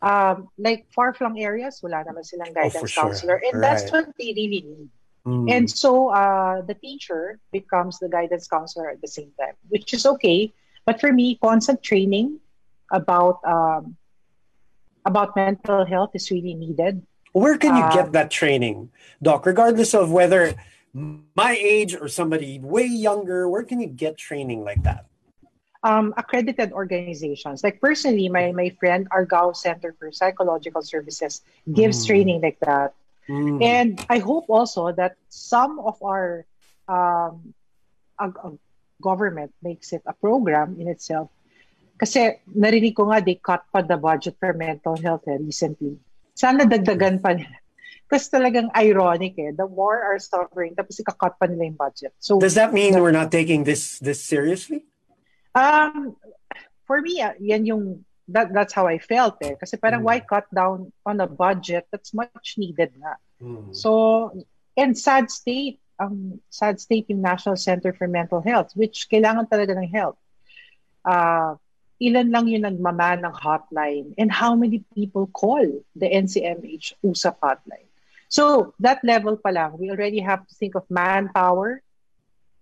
Um, 0.01 0.47
like 0.57 0.87
far-flung 0.95 1.35
areas, 1.37 1.83
wala 1.83 2.07
naman 2.07 2.23
silang 2.23 2.55
Oh, 2.55 2.57
guidance 2.57 2.87
sure. 2.89 3.11
counselor, 3.11 3.37
and 3.43 3.59
that's 3.59 3.91
Right. 3.91 4.07
what 4.07 4.15
they 4.15 4.31
really 4.31 4.63
need. 4.63 4.89
Mm. 5.27 5.45
And 5.51 5.65
so 5.69 6.09
uh, 6.13 6.61
the 6.63 6.77
teacher 6.77 7.41
becomes 7.51 7.99
the 7.99 8.07
guidance 8.07 8.47
counselor 8.47 8.87
at 8.89 9.01
the 9.01 9.09
same 9.11 9.33
time, 9.35 9.57
which 9.67 9.91
is 9.93 10.05
okay. 10.05 10.53
But 10.85 11.01
for 11.01 11.11
me, 11.11 11.35
constant 11.41 11.81
training 11.83 12.39
about 12.91 13.39
um, 13.45 13.95
about 15.05 15.35
mental 15.35 15.85
health 15.85 16.11
is 16.13 16.31
really 16.31 16.53
needed. 16.53 17.01
Where 17.33 17.57
can 17.57 17.75
you 17.75 17.83
Um, 17.83 17.93
get 17.93 18.11
that 18.13 18.31
training, 18.31 18.89
Doc? 19.21 19.45
Regardless 19.45 19.93
of 19.93 20.11
whether 20.11 20.55
my 20.93 21.53
age 21.59 21.93
or 21.95 22.07
somebody 22.07 22.59
way 22.59 22.85
younger, 22.87 23.49
where 23.49 23.63
can 23.63 23.79
you 23.81 23.87
get 23.87 24.17
training 24.17 24.63
like 24.63 24.81
that? 24.83 25.05
um, 25.85 26.15
accredited 26.17 26.73
organizations. 26.73 27.61
Like 27.61 27.77
personally, 27.79 28.25
my, 28.27 28.49
my 28.51 28.73
friend 28.81 29.05
Argao 29.13 29.55
Center 29.55 29.93
for 29.99 30.09
Psychological 30.11 30.81
Services 30.81 31.45
gives 31.71 32.01
Mm. 32.01 32.07
training 32.09 32.41
like 32.41 32.57
that. 32.65 32.97
Mm. 33.29 33.61
And 33.61 33.89
I 34.09 34.17
hope 34.17 34.49
also 34.49 34.89
that 34.97 35.13
some 35.29 35.77
of 35.77 36.01
our 36.01 36.41
um, 36.89 37.53
ag- 38.17 38.33
ag- 38.43 38.57
government 38.97 39.53
makes 39.61 39.93
it 39.93 40.01
a 40.09 40.13
program 40.17 40.81
in 40.81 40.87
itself. 40.89 41.29
Kasi 41.95 42.43
narinig 42.51 42.95
ko 42.95 43.07
nga, 43.07 43.23
they 43.23 43.39
cut 43.39 43.63
pa 43.71 43.79
the 43.79 43.95
budget 43.95 44.35
for 44.35 44.51
mental 44.51 44.99
health 44.99 45.23
eh, 45.31 45.39
recently. 45.39 45.95
Sana 46.35 46.67
dagdagan 46.67 47.23
pa 47.23 47.35
nila. 47.39 47.55
Kasi 48.11 48.29
talagang 48.29 48.69
ironic 48.77 49.33
eh. 49.39 49.49
The 49.55 49.65
more 49.65 49.97
are 49.97 50.19
suffering, 50.19 50.75
tapos 50.75 50.99
ika-cut 51.01 51.39
pa 51.39 51.47
nila 51.47 51.73
yung 51.73 51.79
budget. 51.79 52.13
So, 52.19 52.37
Does 52.37 52.53
that 52.59 52.75
mean 52.75 52.99
we're 52.99 53.15
not 53.15 53.31
taking 53.31 53.63
this 53.65 53.97
this 53.97 54.21
seriously? 54.21 54.85
Um, 55.55 56.13
for 56.85 57.01
me, 57.01 57.23
ah, 57.23 57.33
yan 57.41 57.65
yung 57.65 58.05
that 58.29 58.53
that's 58.53 58.73
how 58.75 58.85
I 58.85 58.99
felt 59.01 59.41
eh. 59.41 59.55
Kasi 59.57 59.77
parang 59.79 60.03
Mm. 60.03 60.07
why 60.11 60.17
cut 60.21 60.45
down 60.53 60.93
on 61.07 61.17
a 61.23 61.29
budget 61.29 61.89
that's 61.89 62.13
much 62.13 62.59
needed 62.61 62.93
na. 62.99 63.17
Mm. 63.41 63.73
So, 63.73 64.29
and 64.77 64.93
sad 64.93 65.31
state, 65.31 65.79
ang 65.97 66.43
sad 66.51 66.77
state 66.77 67.07
yung 67.09 67.23
National 67.23 67.55
Center 67.57 67.95
for 67.95 68.05
Mental 68.05 68.43
Health, 68.43 68.75
which 68.75 69.07
kailangan 69.09 69.47
talaga 69.49 69.73
ng 69.79 69.89
help. 69.89 70.19
Uh, 71.01 71.55
ilan 72.01 72.31
lang 72.31 72.47
yung 72.47 72.67
nagmaman 72.67 73.23
ng 73.23 73.31
hotline 73.31 74.11
and 74.17 74.31
how 74.31 74.55
many 74.55 74.83
people 74.93 75.27
call 75.31 75.63
the 75.95 76.07
NCMH 76.07 76.93
USAP 77.03 77.39
hotline. 77.39 77.87
So, 78.27 78.73
that 78.79 78.99
level 79.03 79.37
pa 79.37 79.49
lang, 79.49 79.77
we 79.79 79.91
already 79.91 80.19
have 80.19 80.43
to 80.43 80.53
think 80.55 80.75
of 80.75 80.83
manpower, 80.91 81.79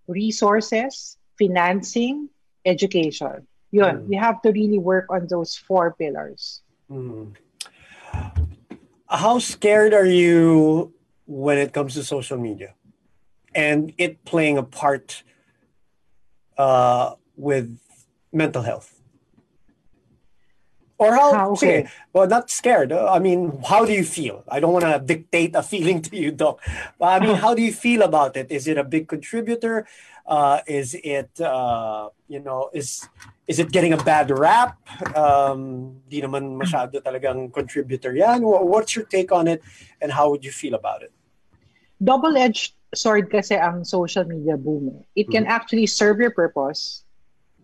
resources, 0.06 1.16
financing, 1.34 2.30
education. 2.64 3.46
Yun, 3.74 4.06
Mm. 4.06 4.06
we 4.06 4.14
have 4.14 4.38
to 4.46 4.54
really 4.54 4.78
work 4.78 5.10
on 5.10 5.26
those 5.26 5.58
four 5.58 5.98
pillars. 5.98 6.62
Mm. 6.86 7.34
How 9.10 9.38
scared 9.42 9.94
are 9.94 10.06
you 10.06 10.94
when 11.26 11.58
it 11.58 11.72
comes 11.72 11.94
to 11.94 12.04
social 12.04 12.38
media 12.38 12.74
and 13.54 13.90
it 13.98 14.22
playing 14.24 14.58
a 14.58 14.62
part 14.62 15.24
uh, 16.54 17.18
with 17.34 17.74
mental 18.30 18.62
health? 18.62 18.93
Or 21.04 21.12
how? 21.12 21.28
Ah, 21.36 21.46
okay. 21.52 21.84
sige, 21.84 21.90
well, 22.12 22.26
not 22.26 22.48
scared. 22.48 22.92
I 22.92 23.20
mean, 23.20 23.60
how 23.60 23.84
do 23.84 23.92
you 23.92 24.04
feel? 24.04 24.40
I 24.48 24.60
don't 24.60 24.72
want 24.72 24.88
to 24.88 24.96
dictate 24.98 25.52
a 25.54 25.62
feeling 25.72 26.00
to 26.08 26.16
you, 26.16 26.32
Doc. 26.32 26.64
But 26.98 27.20
I 27.20 27.26
mean, 27.26 27.36
how 27.44 27.52
do 27.52 27.60
you 27.60 27.72
feel 27.72 28.02
about 28.02 28.36
it? 28.40 28.48
Is 28.50 28.66
it 28.66 28.78
a 28.80 28.84
big 28.84 29.08
contributor? 29.08 29.86
Uh, 30.24 30.64
is 30.64 30.96
it, 31.04 31.36
uh, 31.40 32.08
you 32.28 32.40
know, 32.40 32.70
is 32.72 33.04
is 33.44 33.60
it 33.60 33.68
getting 33.68 33.92
a 33.92 34.00
bad 34.00 34.32
rap? 34.32 34.80
Um, 35.12 36.00
di 36.08 36.24
naman 36.24 36.56
masyado 36.56 36.96
talagang 37.04 37.52
contributor 37.52 38.16
yan. 38.16 38.40
What's 38.40 38.96
your 38.96 39.04
take 39.04 39.28
on 39.36 39.46
it 39.46 39.60
and 40.00 40.08
how 40.08 40.32
would 40.32 40.40
you 40.40 40.52
feel 40.52 40.72
about 40.72 41.04
it? 41.04 41.12
double-edged 42.02 42.74
sword 42.94 43.30
kasi 43.30 43.54
ang 43.54 43.84
social 43.84 44.24
media 44.24 44.56
boom. 44.56 44.90
eh. 44.90 45.24
It 45.24 45.30
can 45.30 45.46
actually 45.46 45.86
serve 45.86 46.18
your 46.18 46.30
purpose 46.30 47.03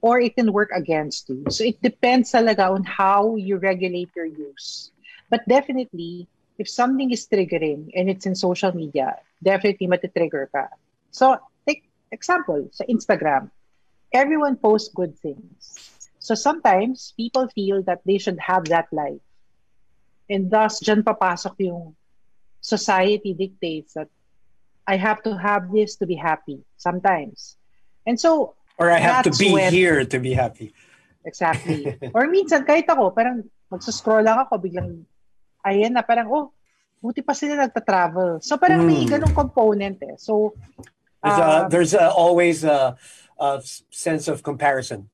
or 0.01 0.21
it 0.21 0.37
can 0.37 0.53
work 0.53 0.71
against 0.75 1.29
you. 1.29 1.45
So 1.51 1.65
it 1.65 1.81
depends 1.83 2.33
talaga 2.33 2.71
on 2.73 2.85
how 2.85 3.37
you 3.37 3.57
regulate 3.57 4.11
your 4.17 4.27
use. 4.27 4.91
But 5.29 5.47
definitely, 5.47 6.27
if 6.59 6.69
something 6.69 7.11
is 7.11 7.29
triggering 7.29 7.89
and 7.95 8.11
it's 8.11 8.27
in 8.27 8.35
social 8.35 8.75
media, 8.75 9.17
definitely 9.43 9.89
matitrigger 9.89 10.51
ka. 10.53 10.69
So, 11.11 11.39
take 11.67 11.89
example, 12.13 12.69
sa 12.73 12.85
Instagram, 12.85 13.51
everyone 14.13 14.57
posts 14.57 14.93
good 14.93 15.17
things. 15.19 15.81
So 16.21 16.35
sometimes, 16.35 17.15
people 17.17 17.49
feel 17.49 17.83
that 17.85 18.05
they 18.05 18.19
should 18.19 18.39
have 18.41 18.69
that 18.69 18.93
life. 18.93 19.25
And 20.29 20.51
thus, 20.51 20.85
dyan 20.85 21.01
papasok 21.01 21.57
yung 21.65 21.97
society 22.61 23.33
dictates 23.33 23.97
that 23.97 24.13
I 24.85 25.01
have 25.01 25.23
to 25.25 25.39
have 25.39 25.73
this 25.73 25.97
to 25.97 26.07
be 26.07 26.15
happy 26.15 26.61
sometimes. 26.77 27.57
And 28.05 28.21
so, 28.21 28.55
Or 28.81 28.89
I 28.91 28.97
have 28.99 29.29
to 29.29 29.33
be 29.37 29.53
when- 29.53 29.69
here 29.71 30.05
to 30.09 30.19
be 30.19 30.33
happy. 30.33 30.73
exactly. 31.21 31.85
Or 32.17 32.25
minsan, 32.33 32.65
kahit 32.65 32.89
ako, 32.89 33.13
parang 33.13 33.45
magsuscroll 33.69 34.25
lang 34.25 34.41
ako, 34.41 34.57
biglang, 34.57 35.05
ayan 35.61 35.93
na, 35.93 36.01
parang, 36.01 36.33
oh, 36.33 36.49
buti 37.05 37.21
pa 37.21 37.37
sila 37.37 37.61
nagta-travel. 37.61 38.41
So 38.41 38.57
parang 38.57 38.89
may 38.89 39.05
Mm. 39.05 39.21
ganong 39.21 39.37
component 39.37 40.01
eh. 40.01 40.17
So, 40.17 40.57
There's, 41.21 41.37
a, 41.37 41.45
um, 41.45 41.69
there's 41.69 41.93
a, 41.93 42.09
always 42.09 42.65
a, 42.65 42.97
a 43.37 43.61
sense 43.93 44.25
of 44.33 44.41
comparison. 44.41 45.13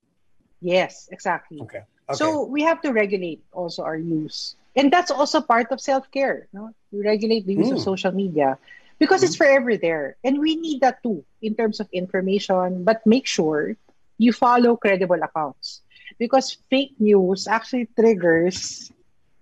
yes, 0.63 1.11
exactly. 1.11 1.59
Okay. 1.67 1.83
Okay. 2.07 2.15
So 2.15 2.47
we 2.47 2.63
have 2.63 2.79
to 2.87 2.95
regulate 2.95 3.43
also 3.51 3.83
our 3.83 3.99
use. 3.99 4.55
And 4.79 4.87
that's 4.87 5.11
also 5.11 5.43
part 5.43 5.67
of 5.75 5.83
self-care. 5.83 6.47
No? 6.55 6.71
We 6.95 7.03
regulate 7.03 7.43
the 7.43 7.59
use 7.59 7.75
of 7.75 7.83
Mm. 7.83 7.89
social 7.91 8.15
media 8.15 8.55
because 8.99 9.23
it's 9.23 9.35
forever 9.35 9.77
there. 9.77 10.17
And 10.23 10.39
we 10.39 10.55
need 10.55 10.81
that 10.81 11.01
too 11.03 11.23
in 11.41 11.55
terms 11.55 11.79
of 11.79 11.87
information, 11.93 12.83
but 12.83 13.05
make 13.05 13.27
sure 13.27 13.75
you 14.17 14.33
follow 14.33 14.75
credible 14.75 15.21
accounts. 15.21 15.81
Because 16.17 16.57
fake 16.69 16.95
news 16.99 17.47
actually 17.47 17.87
triggers 17.99 18.91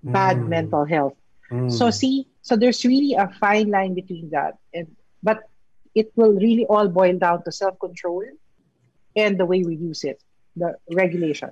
bad 0.03 0.38
Mm. 0.38 0.47
mental 0.49 0.84
health. 0.86 1.16
Mm. 1.51 1.72
So 1.72 1.89
see, 1.91 2.28
so 2.41 2.56
there's 2.56 2.84
really 2.86 3.14
a 3.14 3.28
fine 3.39 3.70
line 3.70 3.93
between 3.93 4.30
that. 4.32 4.58
And 4.74 4.88
but 5.24 5.43
it 5.95 6.12
will 6.16 6.34
really 6.34 6.66
all 6.66 6.88
boil 6.89 7.18
down 7.18 7.43
to 7.43 7.51
self-control 7.51 8.24
and 9.16 9.39
the 9.39 9.45
way 9.45 9.64
we 9.64 9.76
use 9.78 10.03
it, 10.03 10.22
the 10.56 10.76
regulation. 10.91 11.51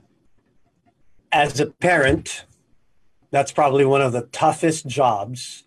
as 1.32 1.60
a 1.60 1.66
parent, 1.66 2.46
that's 3.32 3.52
probably 3.52 3.86
one 3.86 4.02
of 4.02 4.12
the 4.14 4.22
toughest 4.30 4.86
jobs 4.86 5.64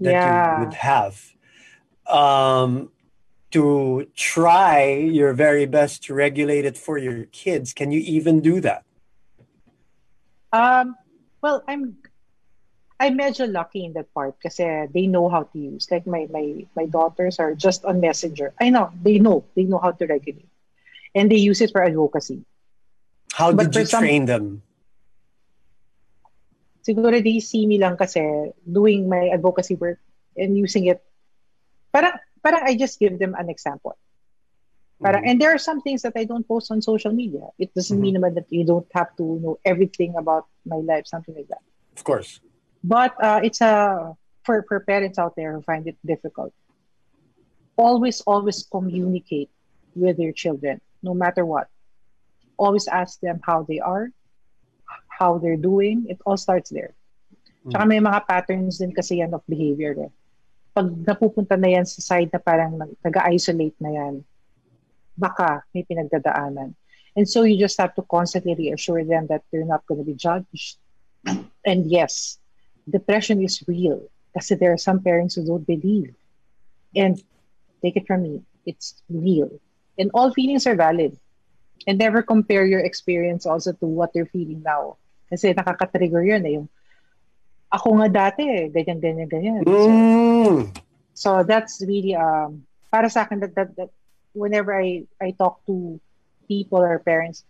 that 0.00 0.10
Yeah. 0.10 0.58
you 0.58 0.64
would 0.64 0.74
have. 0.74 1.35
Um, 2.08 2.90
to 3.52 4.06
try 4.14 4.92
your 4.92 5.32
very 5.32 5.66
best 5.66 6.04
to 6.04 6.14
regulate 6.14 6.64
it 6.66 6.76
for 6.76 6.98
your 6.98 7.24
kids, 7.30 7.72
can 7.72 7.90
you 7.90 8.00
even 8.00 8.40
do 8.42 8.60
that? 8.60 8.84
Um, 10.52 10.96
well, 11.40 11.62
I'm 11.66 11.96
I'm 12.98 13.16
medyo 13.16 13.46
lucky 13.50 13.84
in 13.84 13.92
that 13.94 14.12
part 14.12 14.34
kasi 14.42 14.88
they 14.92 15.06
know 15.06 15.28
how 15.28 15.44
to 15.44 15.58
use. 15.58 15.86
Like 15.90 16.06
my 16.06 16.26
my 16.32 16.66
my 16.74 16.86
daughters 16.86 17.38
are 17.38 17.54
just 17.54 17.84
on 17.84 18.00
Messenger. 18.00 18.52
I 18.60 18.70
know 18.70 18.90
they 19.00 19.18
know 19.18 19.44
they 19.54 19.64
know 19.64 19.78
how 19.78 19.92
to 19.92 20.04
regulate, 20.06 20.50
and 21.14 21.30
they 21.30 21.38
use 21.38 21.62
it 21.62 21.70
for 21.70 21.84
advocacy. 21.86 22.42
How 23.32 23.52
But 23.52 23.70
did 23.70 23.84
you 23.84 23.86
some- 23.86 24.02
train 24.02 24.26
them? 24.26 24.62
Siguro 26.82 27.18
they 27.18 27.40
see 27.40 27.66
me 27.66 27.78
lang 27.78 27.96
kasi 27.98 28.22
doing 28.62 29.08
my 29.10 29.30
advocacy 29.30 29.74
work 29.78 29.98
and 30.36 30.58
using 30.58 30.86
it. 30.90 31.02
Parang 31.92 32.12
parang 32.42 32.62
I 32.64 32.76
just 32.76 32.98
give 32.98 33.18
them 33.18 33.34
an 33.38 33.50
example. 33.50 33.96
Parang, 35.02 35.28
and 35.28 35.36
there 35.36 35.52
are 35.52 35.60
some 35.60 35.82
things 35.84 36.00
that 36.02 36.16
I 36.16 36.24
don't 36.24 36.48
post 36.48 36.70
on 36.72 36.80
social 36.80 37.12
media. 37.12 37.44
It 37.58 37.74
doesn't 37.74 38.00
mean 38.00 38.16
naman 38.16 38.32
that 38.34 38.48
you 38.48 38.64
don't 38.64 38.88
have 38.96 39.12
to 39.20 39.24
know 39.44 39.60
everything 39.64 40.16
about 40.16 40.48
my 40.64 40.80
life, 40.80 41.04
something 41.04 41.36
like 41.36 41.48
that. 41.52 41.60
Of 41.96 42.04
course. 42.04 42.40
But 42.82 43.12
uh, 43.20 43.44
it's 43.44 43.60
a 43.60 44.16
for 44.44 44.64
for 44.64 44.80
parents 44.80 45.18
out 45.18 45.36
there 45.36 45.52
who 45.52 45.60
find 45.60 45.84
it 45.84 46.00
difficult. 46.00 46.54
Always, 47.76 48.24
always 48.24 48.64
communicate 48.64 49.52
with 49.92 50.16
your 50.16 50.32
children, 50.32 50.80
no 51.02 51.12
matter 51.12 51.44
what. 51.44 51.68
Always 52.56 52.88
ask 52.88 53.20
them 53.20 53.40
how 53.44 53.68
they 53.68 53.80
are, 53.84 54.08
how 55.12 55.36
they're 55.36 55.60
doing. 55.60 56.06
It 56.08 56.24
all 56.24 56.40
starts 56.40 56.72
there. 56.72 56.96
Tsaka 57.68 57.84
may 57.84 58.00
mga 58.00 58.24
patterns 58.24 58.78
din 58.78 58.96
kasi 58.96 59.20
yan 59.20 59.34
of 59.34 59.42
behavior. 59.44 59.92
Eh. 59.98 60.12
Pag 60.76 60.92
napupunta 61.08 61.56
na 61.56 61.72
yan 61.72 61.88
sa 61.88 62.04
side 62.04 62.28
na 62.28 62.36
parang 62.36 62.76
nag- 62.76 63.00
nag-isolate 63.00 63.80
na 63.80 63.90
yan, 63.96 64.14
baka 65.16 65.64
may 65.72 65.88
pinagdadaanan. 65.88 66.76
And 67.16 67.24
so 67.24 67.48
you 67.48 67.56
just 67.56 67.80
have 67.80 67.96
to 67.96 68.04
constantly 68.04 68.52
reassure 68.52 69.00
them 69.00 69.26
that 69.32 69.40
they're 69.48 69.64
not 69.64 69.88
going 69.88 70.04
to 70.04 70.06
be 70.06 70.12
judged. 70.12 70.76
And 71.64 71.88
yes, 71.88 72.36
depression 72.84 73.40
is 73.40 73.64
real 73.64 74.04
kasi 74.36 74.54
there 74.54 74.70
are 74.76 74.78
some 74.78 75.00
parents 75.00 75.34
who 75.34 75.48
don't 75.48 75.64
believe. 75.64 76.12
And 76.92 77.16
take 77.80 77.96
it 77.96 78.06
from 78.06 78.22
me, 78.22 78.44
it's 78.68 79.00
real. 79.08 79.48
And 79.96 80.12
all 80.12 80.28
feelings 80.36 80.68
are 80.68 80.76
valid. 80.76 81.16
And 81.88 81.96
never 81.96 82.20
compare 82.20 82.68
your 82.68 82.84
experience 82.84 83.48
also 83.48 83.72
to 83.72 83.86
what 83.86 84.12
you're 84.12 84.28
feeling 84.28 84.60
now. 84.60 85.00
Kasi 85.32 85.56
nakaka-trigger 85.56 86.22
yun 86.22 86.44
eh. 86.44 86.52
Yung, 86.60 86.68
ako 87.72 87.98
nga 88.02 88.08
dati 88.08 88.42
eh, 88.46 88.68
ganyan, 88.70 89.00
ganyan, 89.00 89.28
ganyan. 89.28 89.62
So, 89.66 89.90
Mm. 89.90 90.60
so 91.14 91.42
that's 91.42 91.82
really 91.82 92.14
um 92.14 92.62
para 92.92 93.10
sa 93.10 93.26
akin 93.26 93.40
that, 93.40 93.54
that, 93.56 93.70
that 93.76 93.90
whenever 94.32 94.70
I 94.76 95.04
I 95.20 95.34
talk 95.34 95.64
to 95.66 95.98
people 96.46 96.78
or 96.78 96.98
parents, 97.02 97.42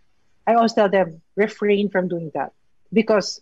I 0.49 0.55
always 0.55 0.73
tell 0.73 0.89
them 0.89 1.21
refrain 1.35 1.89
from 1.93 2.07
doing 2.07 2.31
that 2.33 2.51
because 2.91 3.41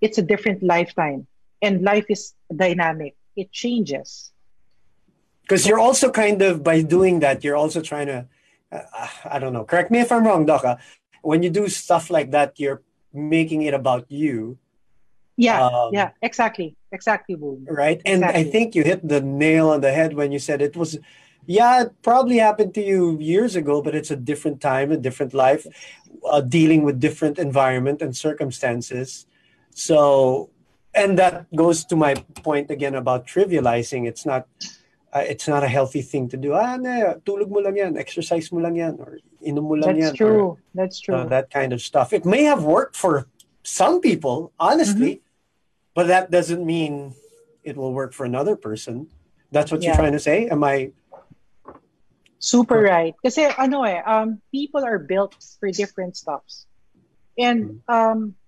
it's 0.00 0.18
a 0.18 0.22
different 0.22 0.62
lifetime 0.62 1.26
and 1.60 1.82
life 1.82 2.06
is 2.08 2.34
dynamic. 2.54 3.16
It 3.34 3.50
changes. 3.50 4.30
Because 5.42 5.66
you're 5.66 5.80
also 5.80 6.10
kind 6.12 6.42
of, 6.42 6.62
by 6.62 6.82
doing 6.82 7.20
that, 7.20 7.42
you're 7.42 7.56
also 7.56 7.80
trying 7.80 8.06
to, 8.06 8.28
uh, 8.70 9.08
I 9.24 9.38
don't 9.38 9.52
know, 9.52 9.64
correct 9.64 9.90
me 9.90 9.98
if 9.98 10.12
I'm 10.12 10.26
wrong, 10.26 10.44
Doc. 10.44 10.62
ah. 10.64 10.76
When 11.22 11.42
you 11.42 11.50
do 11.50 11.66
stuff 11.68 12.10
like 12.10 12.30
that, 12.30 12.60
you're 12.60 12.82
making 13.12 13.62
it 13.62 13.72
about 13.74 14.06
you, 14.12 14.58
Yeah, 15.38 15.62
Um, 15.62 15.94
yeah, 15.94 16.10
exactly, 16.20 16.74
exactly, 16.90 17.38
boom. 17.38 17.62
right? 17.70 18.02
And 18.02 18.26
I 18.26 18.42
think 18.42 18.74
you 18.74 18.82
hit 18.82 19.06
the 19.06 19.22
nail 19.22 19.70
on 19.70 19.80
the 19.86 19.94
head 19.94 20.18
when 20.18 20.34
you 20.34 20.42
said 20.42 20.58
it 20.58 20.74
was, 20.74 20.98
yeah, 21.46 21.86
it 21.86 21.94
probably 22.02 22.42
happened 22.42 22.74
to 22.74 22.82
you 22.82 23.16
years 23.22 23.54
ago, 23.54 23.80
but 23.80 23.94
it's 23.94 24.10
a 24.10 24.18
different 24.18 24.60
time, 24.60 24.90
a 24.90 24.98
different 24.98 25.32
life, 25.32 25.62
uh, 26.26 26.42
dealing 26.42 26.82
with 26.82 26.98
different 26.98 27.38
environment 27.38 28.02
and 28.02 28.18
circumstances. 28.18 29.30
So, 29.70 30.50
and 30.92 31.14
that 31.22 31.46
goes 31.54 31.86
to 31.86 31.94
my 31.94 32.18
point 32.42 32.74
again 32.74 32.98
about 32.98 33.30
trivializing. 33.30 34.10
It's 34.10 34.26
not, 34.26 34.50
uh, 35.14 35.22
it's 35.22 35.46
not 35.46 35.62
a 35.62 35.70
healthy 35.70 36.02
thing 36.02 36.28
to 36.30 36.36
do. 36.36 36.52
Ah, 36.52 36.74
na, 36.74 37.14
tulog 37.22 37.46
mo 37.46 37.62
lang 37.62 37.78
yan, 37.78 37.94
exercise 37.94 38.50
mo 38.50 38.58
lang 38.58 38.74
yan, 38.74 38.98
or 38.98 39.22
inom 39.46 39.70
mo 39.70 39.78
lang 39.78 40.02
yan. 40.02 40.10
That's 40.10 40.20
or, 40.20 40.34
true. 40.34 40.58
That's 40.74 40.98
true. 40.98 41.14
uh, 41.14 41.24
that 41.30 41.54
kind 41.54 41.70
of 41.70 41.78
stuff. 41.80 42.12
It 42.12 42.26
may 42.26 42.42
have 42.42 42.66
worked 42.66 42.96
for 42.98 43.30
some 43.62 44.00
people, 44.02 44.50
honestly, 44.58 45.22
but 45.98 46.06
that 46.06 46.30
doesn't 46.30 46.64
mean 46.64 47.12
it 47.64 47.76
will 47.76 47.92
work 47.92 48.14
for 48.14 48.22
another 48.22 48.54
person. 48.54 49.10
That's 49.50 49.72
what 49.74 49.82
you're 49.82 49.98
trying 49.98 50.14
to 50.14 50.22
say? 50.22 50.46
Am 50.46 50.62
I? 50.62 50.94
Super 52.38 52.78
right. 52.78 53.18
Kasi 53.18 53.50
ano 53.58 53.82
eh, 53.82 53.98
um, 54.06 54.38
people 54.54 54.86
are 54.86 55.02
built 55.02 55.34
for 55.58 55.74
different 55.74 56.14
stuffs. 56.14 56.70
And 57.34 57.82
um, 57.90 58.38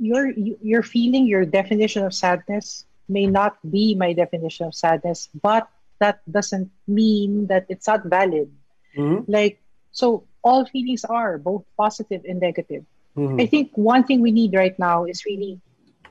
your 0.00 0.32
your 0.64 0.80
feeling, 0.80 1.28
your 1.28 1.44
definition 1.44 2.08
of 2.08 2.16
sadness 2.16 2.88
may 3.12 3.28
not 3.28 3.60
be 3.60 3.92
my 3.92 4.16
definition 4.16 4.64
of 4.64 4.72
sadness, 4.72 5.28
but 5.44 5.68
that 6.00 6.24
doesn't 6.24 6.72
mean 6.88 7.52
that 7.52 7.68
it's 7.68 7.84
not 7.84 8.08
valid. 8.08 8.48
Mhm. 8.96 9.28
Like 9.28 9.60
so, 9.92 10.24
all 10.40 10.64
feelings 10.64 11.04
are 11.04 11.36
both 11.36 11.68
positive 11.76 12.24
and 12.24 12.40
negative. 12.40 12.88
Mhm. 13.20 13.36
I 13.36 13.44
think 13.44 13.76
one 13.76 14.08
thing 14.08 14.24
we 14.24 14.32
need 14.32 14.56
right 14.56 14.80
now 14.80 15.04
is 15.04 15.28
really 15.28 15.60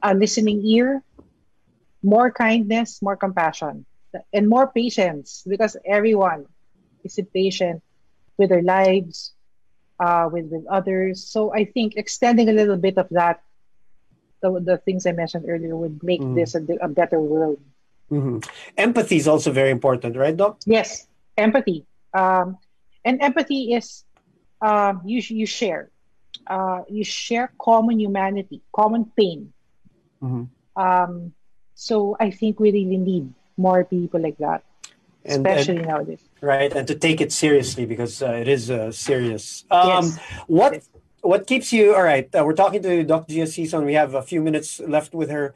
a 0.02 0.14
listening 0.14 0.64
ear, 0.66 1.04
more 2.04 2.32
kindness, 2.32 3.02
more 3.02 3.16
compassion, 3.16 3.86
and 4.34 4.48
more 4.48 4.68
patience 4.72 5.44
because 5.48 5.76
everyone 5.86 6.46
is 7.04 7.18
impatient 7.18 7.82
with 8.38 8.50
their 8.50 8.62
lives, 8.64 9.34
uh, 10.00 10.30
with 10.32 10.46
with 10.52 10.66
others. 10.68 11.24
So 11.26 11.54
I 11.54 11.66
think 11.66 11.96
extending 11.96 12.50
a 12.50 12.54
little 12.54 12.78
bit 12.78 12.98
of 12.98 13.08
that, 13.12 13.42
the, 14.42 14.60
the 14.60 14.78
things 14.78 15.06
I 15.06 15.12
mentioned 15.12 15.46
earlier, 15.48 15.76
would 15.76 16.02
make 16.04 16.22
Mm. 16.22 16.36
this 16.36 16.56
a, 16.56 16.62
a 16.82 16.88
better 16.88 17.20
world. 17.20 17.60
Mhm. 18.12 18.44
Empathy 18.78 19.18
is 19.18 19.28
also 19.28 19.52
very 19.52 19.72
important, 19.72 20.16
right, 20.16 20.36
Doc? 20.36 20.60
Yes, 20.66 21.08
empathy. 21.38 21.86
Um, 22.14 22.58
and 23.04 23.22
empathy 23.22 23.74
is 23.74 24.04
um, 24.62 25.02
you 25.06 25.22
you 25.28 25.46
share, 25.46 25.90
uh, 26.48 26.84
you 26.90 27.04
share 27.04 27.52
common 27.60 28.00
humanity, 28.00 28.62
common 28.74 29.12
pain. 29.18 29.54
Mhm. 30.22 30.48
Um, 30.76 31.34
so 31.76 32.16
I 32.20 32.32
think 32.32 32.60
we 32.60 32.72
really 32.72 32.98
need 32.98 33.34
more 33.58 33.84
people 33.84 34.20
like 34.22 34.38
that. 34.38 34.64
And, 35.26 35.46
especially 35.46 35.78
and- 35.78 35.88
nowadays. 35.88 36.22
right, 36.42 36.72
and 36.74 36.88
to 36.88 36.96
take 36.96 37.20
it 37.20 37.32
seriously 37.34 37.86
because 37.86 38.22
uh, 38.22 38.32
it 38.32 38.48
is 38.48 38.72
uh, 38.72 38.92
serious. 38.92 39.66
Um, 39.70 39.88
Yes. 39.88 40.20
What 40.48 40.74
Yes. 40.74 40.90
what 41.22 41.48
keeps 41.48 41.74
you 41.74 41.94
all 41.96 42.04
right? 42.04 42.30
Uh, 42.34 42.44
we're 42.46 42.54
talking 42.56 42.82
to 42.84 43.04
Dr. 43.04 43.34
Gia 43.34 43.44
Sison. 43.44 43.84
We 43.86 43.96
have 43.96 44.14
a 44.16 44.22
few 44.22 44.42
minutes 44.42 44.80
left 44.80 45.14
with 45.14 45.30
her. 45.30 45.54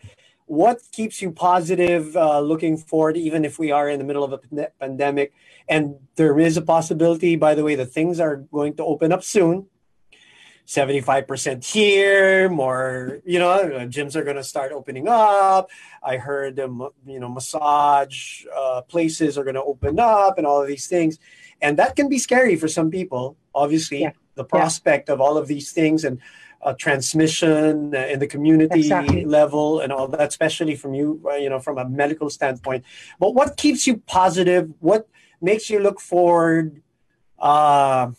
What 0.47 0.81
keeps 0.91 1.21
you 1.21 1.31
positive, 1.31 2.17
uh, 2.17 2.41
looking 2.41 2.75
forward, 2.75 3.15
even 3.15 3.45
if 3.45 3.57
we 3.57 3.71
are 3.71 3.87
in 3.87 3.97
the 3.99 4.03
middle 4.03 4.25
of 4.25 4.33
a 4.33 4.39
pande- 4.43 4.71
pandemic? 4.81 5.31
And 5.69 5.95
there 6.17 6.37
is 6.37 6.57
a 6.57 6.61
possibility, 6.61 7.37
by 7.37 7.55
the 7.55 7.63
way, 7.63 7.75
that 7.75 7.85
things 7.95 8.19
are 8.19 8.35
going 8.51 8.73
to 8.75 8.83
open 8.83 9.13
up 9.15 9.23
soon. 9.23 9.67
75% 10.67 11.65
here, 11.65 12.49
more, 12.49 13.19
you 13.25 13.39
know, 13.39 13.59
gyms 13.89 14.15
are 14.15 14.23
going 14.23 14.37
to 14.37 14.43
start 14.43 14.71
opening 14.71 15.07
up. 15.07 15.69
I 16.03 16.17
heard, 16.17 16.59
um, 16.59 16.89
you 17.05 17.19
know, 17.19 17.29
massage 17.29 18.45
uh, 18.55 18.81
places 18.81 19.37
are 19.37 19.43
going 19.43 19.55
to 19.55 19.63
open 19.63 19.99
up 19.99 20.37
and 20.37 20.47
all 20.47 20.61
of 20.61 20.67
these 20.67 20.87
things. 20.87 21.19
And 21.61 21.77
that 21.77 21.95
can 21.95 22.09
be 22.09 22.17
scary 22.17 22.55
for 22.55 22.67
some 22.67 22.89
people, 22.89 23.37
obviously, 23.53 24.01
Yeah. 24.01 24.11
the 24.35 24.45
prospect 24.45 25.09
of 25.09 25.19
all 25.19 25.37
of 25.37 25.47
these 25.47 25.71
things 25.71 26.03
and 26.05 26.19
uh, 26.63 26.73
transmission 26.73 27.93
in 27.95 28.19
the 28.19 28.27
community 28.27 28.79
Exactly. 28.79 29.25
level 29.25 29.79
and 29.79 29.91
all 29.91 30.07
that, 30.07 30.27
especially 30.29 30.75
from 30.75 30.93
you, 30.93 31.19
uh, 31.25 31.33
you 31.35 31.49
know, 31.49 31.59
from 31.59 31.77
a 31.77 31.85
medical 31.89 32.29
standpoint. 32.29 32.85
But 33.19 33.33
what 33.33 33.57
keeps 33.57 33.87
you 33.87 33.97
positive? 33.97 34.71
What 34.79 35.07
makes 35.41 35.69
you 35.69 35.79
look 35.79 35.99
forward, 35.99 36.81
uh, 37.39 38.11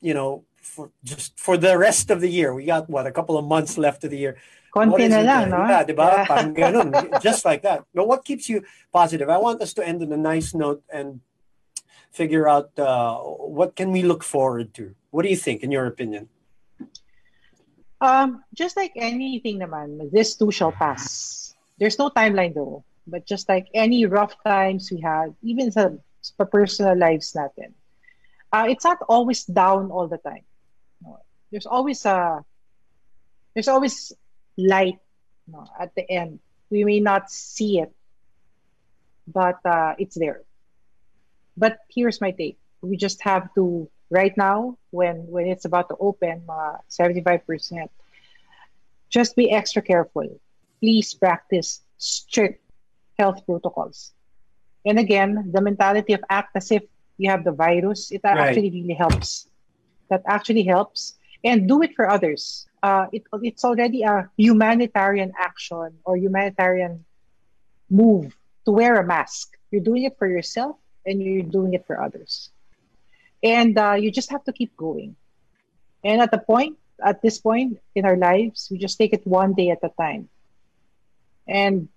you 0.00 0.12
know, 0.12 0.44
for 0.66 0.90
just 1.06 1.38
for 1.38 1.56
the 1.56 1.78
rest 1.78 2.10
of 2.10 2.20
the 2.20 2.28
year? 2.28 2.52
We 2.52 2.66
got 2.66 2.90
what 2.90 3.06
a 3.06 3.14
couple 3.14 3.38
of 3.38 3.46
months 3.46 3.78
left 3.78 4.04
of 4.04 4.10
the 4.10 4.18
year. 4.18 4.36
Konti 4.74 5.08
na 5.08 5.24
lang, 5.24 5.48
no? 5.48 5.64
Yeah, 5.64 5.84
diba? 5.88 6.26
Parang 6.28 6.52
ganun, 6.52 6.92
just 7.26 7.46
like 7.46 7.62
that. 7.62 7.88
But 7.94 8.04
what 8.04 8.26
keeps 8.26 8.50
you 8.50 8.60
positive? 8.92 9.30
I 9.30 9.38
want 9.38 9.62
us 9.62 9.72
to 9.78 9.86
end 9.86 10.02
on 10.02 10.12
a 10.12 10.20
nice 10.20 10.52
note 10.52 10.84
and 10.92 11.24
figure 12.12 12.44
out 12.48 12.76
uh, 12.78 13.16
what 13.56 13.76
can 13.76 13.92
we 13.92 14.02
look 14.02 14.20
forward 14.20 14.74
to. 14.74 14.92
What 15.10 15.22
do 15.22 15.30
you 15.32 15.36
think, 15.36 15.62
in 15.62 15.72
your 15.72 15.86
opinion? 15.86 16.28
Um, 18.00 18.44
just 18.52 18.76
like 18.76 18.92
anything 18.96 19.60
naman, 19.60 20.12
this 20.12 20.36
too 20.36 20.52
shall 20.52 20.72
pass. 20.72 21.54
There's 21.78 21.98
no 21.98 22.10
timeline 22.10 22.52
though. 22.52 22.84
But 23.06 23.24
just 23.24 23.48
like 23.48 23.68
any 23.72 24.04
rough 24.04 24.34
times 24.44 24.90
we 24.90 25.00
had, 25.00 25.32
even 25.40 25.70
sa, 25.70 25.94
sa 26.20 26.44
personal 26.44 26.98
lives 26.98 27.32
natin, 27.32 27.72
uh, 28.52 28.66
it's 28.68 28.84
not 28.84 28.98
always 29.08 29.44
down 29.44 29.90
all 29.90 30.08
the 30.08 30.18
time. 30.18 30.44
There's 31.50 31.66
always 31.66 32.04
a, 32.04 32.44
there's 33.54 33.68
always 33.68 34.12
light 34.56 34.98
no, 35.46 35.66
at 35.78 35.94
the 35.94 36.08
end. 36.10 36.40
We 36.70 36.84
may 36.84 37.00
not 37.00 37.30
see 37.30 37.80
it, 37.80 37.92
but 39.26 39.58
uh, 39.64 39.94
it's 39.98 40.16
there. 40.18 40.42
But 41.56 41.78
here's 41.90 42.20
my 42.20 42.32
take. 42.32 42.58
We 42.82 42.96
just 42.96 43.22
have 43.22 43.52
to 43.54 43.88
right 44.10 44.36
now 44.36 44.78
when 44.90 45.26
when 45.26 45.46
it's 45.46 45.64
about 45.64 45.88
to 45.88 45.96
open 45.98 46.42
mga 46.46 46.78
75% 46.90 47.88
just 49.10 49.34
be 49.34 49.50
extra 49.50 49.82
careful 49.82 50.40
please 50.80 51.14
practice 51.14 51.82
strict 51.98 52.62
health 53.18 53.44
protocols 53.46 54.12
and 54.84 54.98
again 54.98 55.50
the 55.52 55.60
mentality 55.60 56.12
of 56.12 56.22
act 56.30 56.54
as 56.54 56.70
if 56.70 56.82
you 57.18 57.30
have 57.30 57.42
the 57.42 57.50
virus 57.50 58.12
it 58.12 58.20
Right. 58.22 58.38
actually 58.38 58.70
really 58.70 58.94
helps 58.94 59.48
that 60.08 60.22
actually 60.26 60.62
helps 60.62 61.15
and 61.44 61.68
do 61.68 61.82
it 61.82 61.94
for 61.94 62.08
others. 62.08 62.66
Uh, 62.82 63.06
it, 63.12 63.24
it's 63.42 63.64
already 63.64 64.02
a 64.02 64.28
humanitarian 64.36 65.32
action 65.38 65.98
or 66.04 66.16
humanitarian 66.16 67.04
move 67.90 68.36
to 68.64 68.70
wear 68.72 68.98
a 69.00 69.04
mask. 69.04 69.56
You're 69.70 69.82
doing 69.82 70.04
it 70.04 70.18
for 70.18 70.28
yourself 70.28 70.76
and 71.04 71.22
you're 71.22 71.42
doing 71.42 71.74
it 71.74 71.86
for 71.86 72.00
others. 72.00 72.50
And 73.42 73.78
uh, 73.78 73.94
you 73.94 74.10
just 74.10 74.30
have 74.30 74.44
to 74.44 74.52
keep 74.52 74.76
going. 74.76 75.16
And 76.04 76.20
at 76.20 76.30
the 76.30 76.38
point 76.38 76.78
at 77.04 77.20
this 77.20 77.38
point 77.38 77.78
in 77.94 78.06
our 78.06 78.16
lives 78.16 78.68
we 78.70 78.78
just 78.78 78.96
take 78.96 79.12
it 79.12 79.26
one 79.26 79.52
day 79.52 79.70
at 79.70 79.78
a 79.82 79.90
time. 80.00 80.28
And 81.46 81.88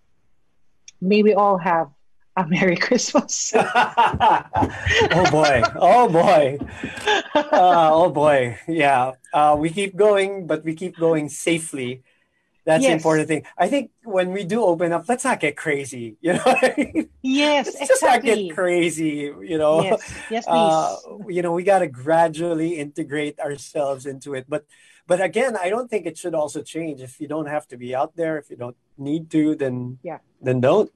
may 1.02 1.24
we 1.24 1.34
all 1.34 1.58
have 1.58 1.90
a 2.40 2.48
merry 2.48 2.76
christmas 2.78 3.54
oh 3.56 5.26
boy! 5.32 5.62
Oh 5.76 6.08
boy! 6.10 6.58
Uh, 7.36 7.90
oh 7.92 8.10
boy! 8.10 8.58
Yeah, 8.68 9.14
uh, 9.34 9.56
we 9.60 9.70
keep 9.70 9.96
going, 9.96 10.48
but 10.48 10.64
we 10.64 10.76
keep 10.76 10.98
going 10.98 11.30
safely. 11.30 12.04
That's 12.66 12.86
the 12.86 12.92
important 12.92 13.28
thing. 13.28 13.46
I 13.58 13.68
think 13.68 13.92
when 14.04 14.32
we 14.32 14.44
do 14.44 14.64
open 14.64 14.92
up, 14.94 15.10
let's 15.10 15.24
not 15.24 15.40
get 15.40 15.58
crazy. 15.58 16.18
You 16.22 16.34
know, 16.34 16.44
what 16.44 16.64
I 16.64 16.74
mean? 16.78 17.10
yes 17.24 17.66
let's 17.66 17.88
just 17.88 18.04
not 18.04 18.22
get 18.22 18.54
crazy. 18.54 19.34
You 19.42 19.58
know, 19.58 19.82
yes 19.82 20.14
yes 20.30 20.46
please 20.46 20.54
uh, 20.54 20.96
you 21.28 21.42
know, 21.42 21.54
we 21.54 21.64
got 21.64 21.80
to 21.80 21.88
gradually 21.88 22.78
integrate 22.78 23.40
ourselves 23.40 24.06
into 24.06 24.36
it. 24.36 24.46
But, 24.48 24.66
but 25.08 25.22
again, 25.22 25.58
I 25.58 25.70
don't 25.70 25.90
think 25.90 26.06
it 26.06 26.18
should 26.18 26.36
also 26.36 26.62
change. 26.62 27.02
If 27.02 27.20
you 27.20 27.28
don't 27.28 27.48
have 27.48 27.68
to 27.70 27.78
be 27.78 27.96
out 27.96 28.16
there, 28.16 28.38
if 28.38 28.50
you 28.50 28.56
don't 28.56 28.78
need 28.98 29.32
to, 29.32 29.56
then 29.56 29.98
Yeah. 30.04 30.20
then 30.42 30.62
don't. 30.62 30.92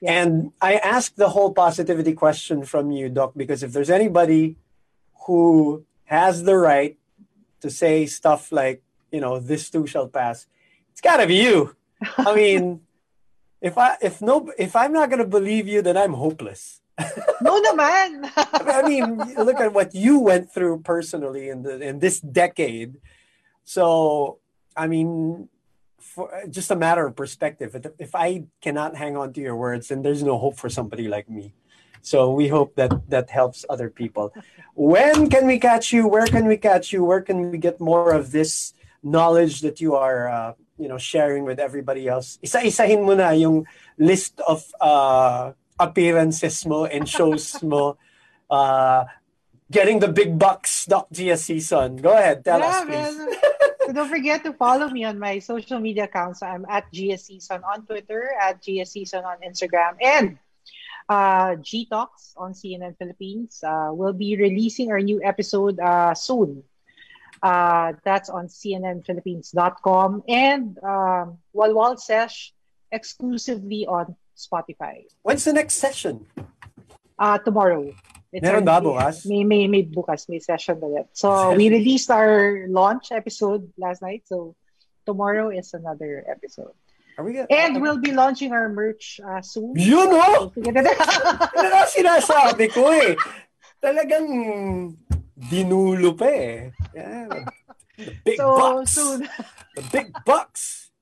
Yeah. 0.00 0.22
And 0.22 0.52
I 0.60 0.76
asked 0.76 1.16
the 1.16 1.30
whole 1.30 1.52
positivity 1.52 2.14
question 2.14 2.64
from 2.64 2.90
you, 2.90 3.08
Doc, 3.08 3.32
because 3.36 3.62
if 3.62 3.72
there's 3.72 3.90
anybody 3.90 4.56
who 5.26 5.84
has 6.04 6.44
the 6.44 6.56
right 6.56 6.96
to 7.60 7.70
say 7.70 8.06
stuff 8.06 8.52
like, 8.52 8.82
you 9.10 9.20
know, 9.20 9.38
this 9.38 9.70
too 9.70 9.86
shall 9.86 10.08
pass, 10.08 10.46
it's 10.92 11.00
got 11.00 11.18
to 11.18 11.26
be 11.26 11.36
you. 11.36 11.74
I 12.16 12.34
mean, 12.34 12.80
if 13.60 13.76
I 13.76 13.96
if 14.00 14.22
no 14.22 14.52
if 14.56 14.76
I'm 14.76 14.92
not 14.92 15.10
gonna 15.10 15.26
believe 15.26 15.66
you, 15.66 15.82
then 15.82 15.96
I'm 15.96 16.14
hopeless. 16.14 16.80
no 17.42 17.62
naman 17.62 18.26
I 18.34 18.82
mean, 18.82 19.18
look 19.38 19.60
at 19.60 19.72
what 19.72 19.94
you 19.94 20.18
went 20.18 20.50
through 20.50 20.82
personally 20.82 21.48
in 21.48 21.62
the 21.62 21.80
in 21.80 21.98
this 21.98 22.20
decade. 22.20 22.98
So, 23.64 24.38
I 24.76 24.86
mean, 24.86 25.48
for 26.00 26.30
just 26.48 26.70
a 26.70 26.76
matter 26.76 27.06
of 27.06 27.16
perspective. 27.16 27.74
If, 27.74 27.86
if 27.98 28.14
I 28.14 28.44
cannot 28.60 28.96
hang 28.96 29.16
on 29.16 29.32
to 29.34 29.40
your 29.40 29.56
words, 29.56 29.88
then 29.88 30.02
there's 30.02 30.22
no 30.22 30.38
hope 30.38 30.56
for 30.56 30.68
somebody 30.68 31.08
like 31.08 31.28
me. 31.28 31.54
So 32.02 32.30
we 32.30 32.48
hope 32.48 32.76
that 32.76 32.92
that 33.10 33.30
helps 33.30 33.64
other 33.68 33.90
people. 33.90 34.32
When 34.74 35.28
can 35.28 35.46
we 35.46 35.58
catch 35.58 35.92
you? 35.92 36.06
Where 36.06 36.26
can 36.26 36.46
we 36.46 36.56
catch 36.56 36.92
you? 36.92 37.04
Where 37.04 37.20
can 37.20 37.50
we 37.50 37.58
get 37.58 37.80
more 37.80 38.12
of 38.12 38.30
this 38.30 38.72
knowledge 39.02 39.60
that 39.62 39.80
you 39.80 39.96
are, 39.96 40.28
uh, 40.28 40.52
you 40.78 40.88
know, 40.88 40.98
sharing 40.98 41.44
with 41.44 41.58
everybody 41.58 42.06
else? 42.06 42.38
Isa-isahin 42.42 43.04
mo 43.04 43.14
na 43.14 43.30
yung 43.30 43.66
list 43.98 44.40
of 44.46 44.64
uh, 44.80 45.52
appearances 45.78 46.64
mo 46.64 46.86
and 46.86 47.08
shows 47.08 47.60
mo. 47.62 47.98
Uh, 48.48 49.04
getting 49.70 49.98
the 49.98 50.08
big 50.08 50.38
bucks, 50.38 50.86
Doc 50.86 51.10
Gia 51.12 51.34
Sison. 51.34 52.00
Go 52.00 52.16
ahead, 52.16 52.44
tell 52.44 52.60
yeah, 52.60 52.66
us, 52.66 52.84
please. 52.86 53.18
man. 53.18 53.57
So 53.88 53.94
don't 53.94 54.10
forget 54.10 54.44
to 54.44 54.52
follow 54.52 54.86
me 54.90 55.04
on 55.04 55.18
my 55.18 55.38
social 55.38 55.80
media 55.80 56.04
accounts. 56.04 56.42
I'm 56.42 56.66
at 56.68 56.92
GS 56.92 57.24
Season 57.24 57.62
on 57.64 57.86
Twitter, 57.86 58.36
at 58.38 58.60
GS 58.60 58.92
Season 58.92 59.24
on 59.24 59.38
Instagram, 59.40 59.96
and 60.04 60.36
uh, 61.08 61.56
G 61.56 61.86
Talks 61.88 62.34
on 62.36 62.52
CNN 62.52 62.98
Philippines. 62.98 63.64
Uh, 63.64 63.88
we'll 63.92 64.12
be 64.12 64.36
releasing 64.36 64.92
our 64.92 65.00
new 65.00 65.24
episode 65.24 65.80
uh, 65.80 66.12
soon. 66.12 66.64
Uh, 67.42 67.94
that's 68.04 68.28
on 68.28 68.48
CNNPhilippines.com 68.48 70.22
and 70.28 70.76
um, 70.84 71.38
Walwal 71.56 71.98
Sesh 71.98 72.52
exclusively 72.92 73.86
on 73.86 74.14
Spotify. 74.36 75.08
When's 75.22 75.44
the 75.44 75.54
next 75.54 75.80
session? 75.80 76.26
Uh, 77.18 77.38
tomorrow. 77.38 77.94
It's 78.28 78.44
Meron 78.44 78.64
ba 78.68 78.76
bukas? 78.76 79.24
May, 79.24 79.40
may, 79.44 79.64
may 79.68 79.82
bukas, 79.88 80.28
may 80.28 80.38
session 80.38 80.76
ulit. 80.84 81.08
So, 81.16 81.56
we 81.56 81.72
released 81.72 82.10
our 82.12 82.68
launch 82.68 83.08
episode 83.08 83.72
last 83.80 84.02
night. 84.04 84.28
So, 84.28 84.52
tomorrow 85.08 85.48
is 85.48 85.72
another 85.72 86.24
episode. 86.28 86.76
Are 87.16 87.24
we 87.24 87.32
gonna, 87.32 87.48
And 87.50 87.80
we'll 87.80 87.98
be 87.98 88.12
launching 88.12 88.52
our 88.52 88.68
merch 88.68 89.18
uh, 89.24 89.40
soon. 89.40 89.72
Yun, 89.74 90.12
na- 90.12 90.52
Ano 90.54 91.66
na 91.72 91.82
sinasabi 91.88 92.68
ko 92.70 92.92
eh. 92.92 93.16
Talagang 93.80 94.28
dinulo 95.34 96.12
pa 96.12 96.28
eh. 96.28 96.70
Yeah. 96.94 97.48
The 97.96 98.12
big 98.22 98.36
so, 98.38 98.46
bucks. 98.54 98.92
soon. 98.92 99.18
The 99.74 99.82
big 99.90 100.08
bucks. 100.22 100.92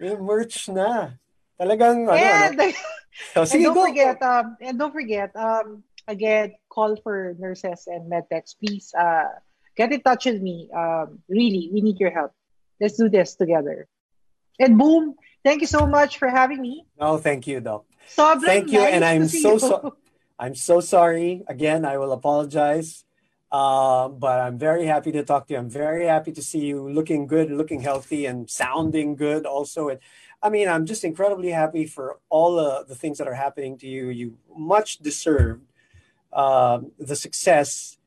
Yung 0.00 0.24
merch 0.24 0.66
na. 0.72 1.20
Talagang 1.60 2.08
ano, 2.08 2.16
And, 2.16 2.56
ano. 2.58 2.72
So, 3.36 3.44
and 3.44 3.50
sige, 3.50 3.68
don't 3.68 3.76
go. 3.76 3.84
forget, 3.86 4.16
um, 4.24 4.56
and 4.56 4.74
don't 4.80 4.90
forget, 4.96 5.30
um, 5.36 5.84
again, 6.08 6.54
call 6.68 6.96
for 6.96 7.34
nurses 7.38 7.86
and 7.86 8.10
medtechs. 8.10 8.54
Please 8.58 8.92
uh, 8.94 9.28
get 9.76 9.92
in 9.92 10.00
touch 10.00 10.26
with 10.26 10.40
me. 10.40 10.68
Um, 10.74 11.20
really, 11.28 11.70
we 11.72 11.80
need 11.80 12.00
your 12.00 12.10
help. 12.10 12.32
Let's 12.80 12.96
do 12.96 13.08
this 13.08 13.34
together. 13.34 13.86
And 14.58 14.78
boom, 14.78 15.14
thank 15.44 15.60
you 15.60 15.66
so 15.66 15.86
much 15.86 16.18
for 16.18 16.28
having 16.28 16.60
me. 16.60 16.84
No, 16.98 17.18
thank 17.18 17.46
you, 17.46 17.60
Doc. 17.60 17.84
Sobrang 18.08 18.42
Thank 18.44 18.72
you, 18.72 18.80
nice 18.80 18.92
and 18.94 19.04
I'm 19.04 19.28
so 19.28 19.52
you. 19.54 19.58
so- 19.58 19.96
I'm 20.38 20.54
so 20.56 20.80
sorry. 20.80 21.44
Again, 21.46 21.84
I 21.84 21.98
will 21.98 22.12
apologize. 22.12 23.04
Um, 23.52 24.18
but 24.18 24.40
I'm 24.40 24.58
very 24.58 24.86
happy 24.86 25.12
to 25.12 25.22
talk 25.22 25.46
to 25.46 25.54
you. 25.54 25.60
I'm 25.60 25.68
very 25.68 26.06
happy 26.06 26.32
to 26.32 26.42
see 26.42 26.60
you 26.60 26.88
looking 26.88 27.26
good, 27.26 27.50
looking 27.52 27.82
healthy, 27.82 28.24
and 28.24 28.48
sounding 28.48 29.14
good 29.14 29.44
also. 29.44 29.90
And 29.90 30.00
I 30.42 30.48
mean, 30.48 30.68
I'm 30.68 30.86
just 30.86 31.04
incredibly 31.04 31.50
happy 31.50 31.84
for 31.84 32.18
all 32.30 32.58
uh, 32.58 32.82
the 32.82 32.94
things 32.94 33.18
that 33.18 33.28
are 33.28 33.34
happening 33.34 33.76
to 33.78 33.86
you. 33.86 34.08
You 34.08 34.38
much 34.56 34.98
deserved 34.98 35.68
um, 36.32 36.90
the 36.98 37.14
success. 37.14 38.00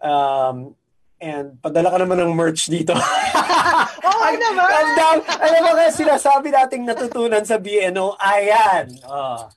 Um, 0.00 0.74
and 1.20 1.56
padala 1.60 1.92
ka 1.92 1.98
naman 2.00 2.20
ng 2.20 2.32
merch 2.36 2.68
dito. 2.68 2.92
Oo 4.08 4.20
Ang- 4.20 4.40
naman! 4.40 4.68
ang 4.68 4.90
dam- 4.96 5.26
alam 5.28 5.60
mo 5.64 5.72
kaya 5.76 5.92
sinasabi 5.92 6.48
nating 6.52 6.84
natutunan 6.84 7.44
sa 7.44 7.56
BNO, 7.56 8.16
ayan. 8.20 8.92
Oh. 9.04 9.48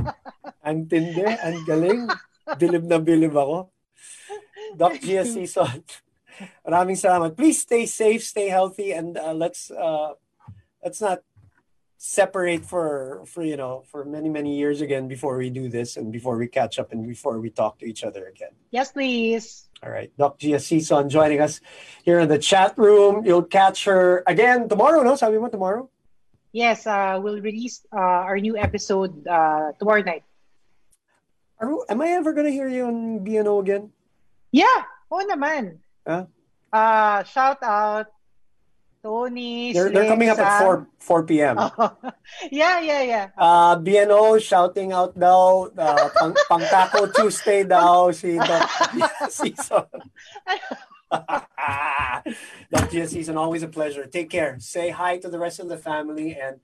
ang 0.66 0.84
tindi, 0.88 1.24
ang 1.24 1.64
galing. 1.64 2.08
Bilib 2.56 2.84
na 2.88 2.96
bilib 2.96 3.36
ako. 3.36 3.68
Doc 4.76 5.00
Gia 5.00 5.24
Season. 5.24 5.84
Maraming 6.64 6.96
salamat. 6.96 7.36
Please 7.36 7.64
stay 7.64 7.84
safe, 7.84 8.24
stay 8.24 8.48
healthy, 8.48 8.92
and 8.94 9.16
uh, 9.18 9.34
let's 9.34 9.68
uh, 9.72 10.14
let's 10.80 11.00
not 11.02 11.24
separate 11.98 12.64
for 12.64 13.26
for 13.26 13.42
you 13.42 13.58
know 13.58 13.82
for 13.90 14.06
many 14.06 14.30
many 14.30 14.54
years 14.56 14.80
again 14.80 15.10
before 15.10 15.36
we 15.36 15.50
do 15.50 15.68
this 15.68 15.98
and 15.98 16.14
before 16.14 16.38
we 16.38 16.46
catch 16.46 16.78
up 16.78 16.94
and 16.94 17.02
before 17.02 17.42
we 17.42 17.50
talk 17.50 17.78
to 17.82 17.84
each 17.84 18.06
other 18.06 18.26
again. 18.30 18.54
Yes, 18.70 18.94
please. 18.94 19.66
All 19.82 19.90
right, 19.90 20.10
Doc 20.16 20.38
Gia 20.38 20.62
Sison 20.62 21.10
joining 21.10 21.42
us 21.42 21.60
here 22.02 22.20
in 22.20 22.28
the 22.30 22.38
chat 22.38 22.78
room. 22.78 23.26
You'll 23.26 23.46
catch 23.46 23.84
her 23.84 24.22
again 24.26 24.68
tomorrow, 24.68 25.02
no? 25.02 25.18
Sabi 25.18 25.38
mo 25.38 25.50
tomorrow? 25.50 25.90
Yes, 26.54 26.86
uh, 26.86 27.18
we'll 27.20 27.42
release 27.42 27.82
uh, 27.92 28.24
our 28.26 28.38
new 28.38 28.56
episode 28.56 29.26
uh, 29.26 29.74
tomorrow 29.78 30.02
night. 30.02 30.22
Are, 31.58 31.70
am 31.90 32.00
I 32.00 32.14
ever 32.14 32.32
gonna 32.32 32.54
hear 32.54 32.70
you 32.70 32.86
on 32.86 33.26
BNO 33.26 33.58
again? 33.60 33.90
Yeah, 34.54 34.86
oh 35.10 35.26
naman. 35.26 35.82
Huh? 36.06 36.30
Uh, 36.70 37.26
shout 37.26 37.58
out 37.62 38.14
They're, 39.74 39.90
they're 39.90 40.08
coming 40.08 40.28
up 40.28 40.38
at 40.38 40.58
4 40.58 40.86
4 41.00 41.22
p.m. 41.24 41.56
Sam. 41.56 41.70
yeah, 42.50 42.80
yeah, 42.80 43.02
yeah. 43.02 43.28
Uh, 43.36 43.76
BNO 43.76 44.40
shouting 44.42 44.92
out 44.92 45.18
daw, 45.18 45.64
uh, 45.66 46.08
pang, 46.18 46.34
pang 46.48 46.64
Taco 46.68 47.06
Tuesday 47.16 47.64
daw 47.64 48.10
si 48.10 48.36
Doc 48.36 48.68
Sison. 49.32 49.88
Doc 52.70 52.90
Gia 52.90 53.06
Sison, 53.08 53.36
always 53.36 53.62
a 53.62 53.68
pleasure. 53.68 54.04
Take 54.06 54.30
care. 54.30 54.56
Say 54.60 54.90
hi 54.90 55.18
to 55.18 55.28
the 55.28 55.38
rest 55.38 55.60
of 55.60 55.68
the 55.68 55.78
family 55.78 56.36
and 56.36 56.60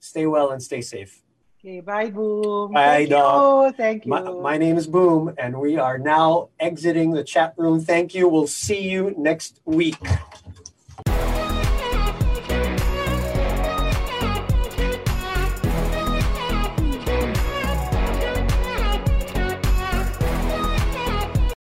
stay 0.00 0.26
well 0.26 0.50
and 0.50 0.62
stay 0.62 0.80
safe. 0.80 1.22
Okay, 1.60 1.80
bye, 1.80 2.10
Boom. 2.10 2.72
Bye, 2.72 3.06
Thank 3.06 3.10
Doc. 3.10 3.36
you. 3.38 3.72
Thank 3.76 4.04
you. 4.06 4.10
My, 4.10 4.22
my 4.32 4.56
name 4.58 4.76
is 4.76 4.88
Boom, 4.88 5.32
and 5.38 5.60
we 5.60 5.78
are 5.78 5.96
now 5.96 6.48
exiting 6.58 7.12
the 7.12 7.22
chat 7.22 7.54
room. 7.56 7.80
Thank 7.80 8.14
you. 8.14 8.28
We'll 8.28 8.48
see 8.48 8.82
you 8.82 9.14
next 9.16 9.60
week. 9.64 10.00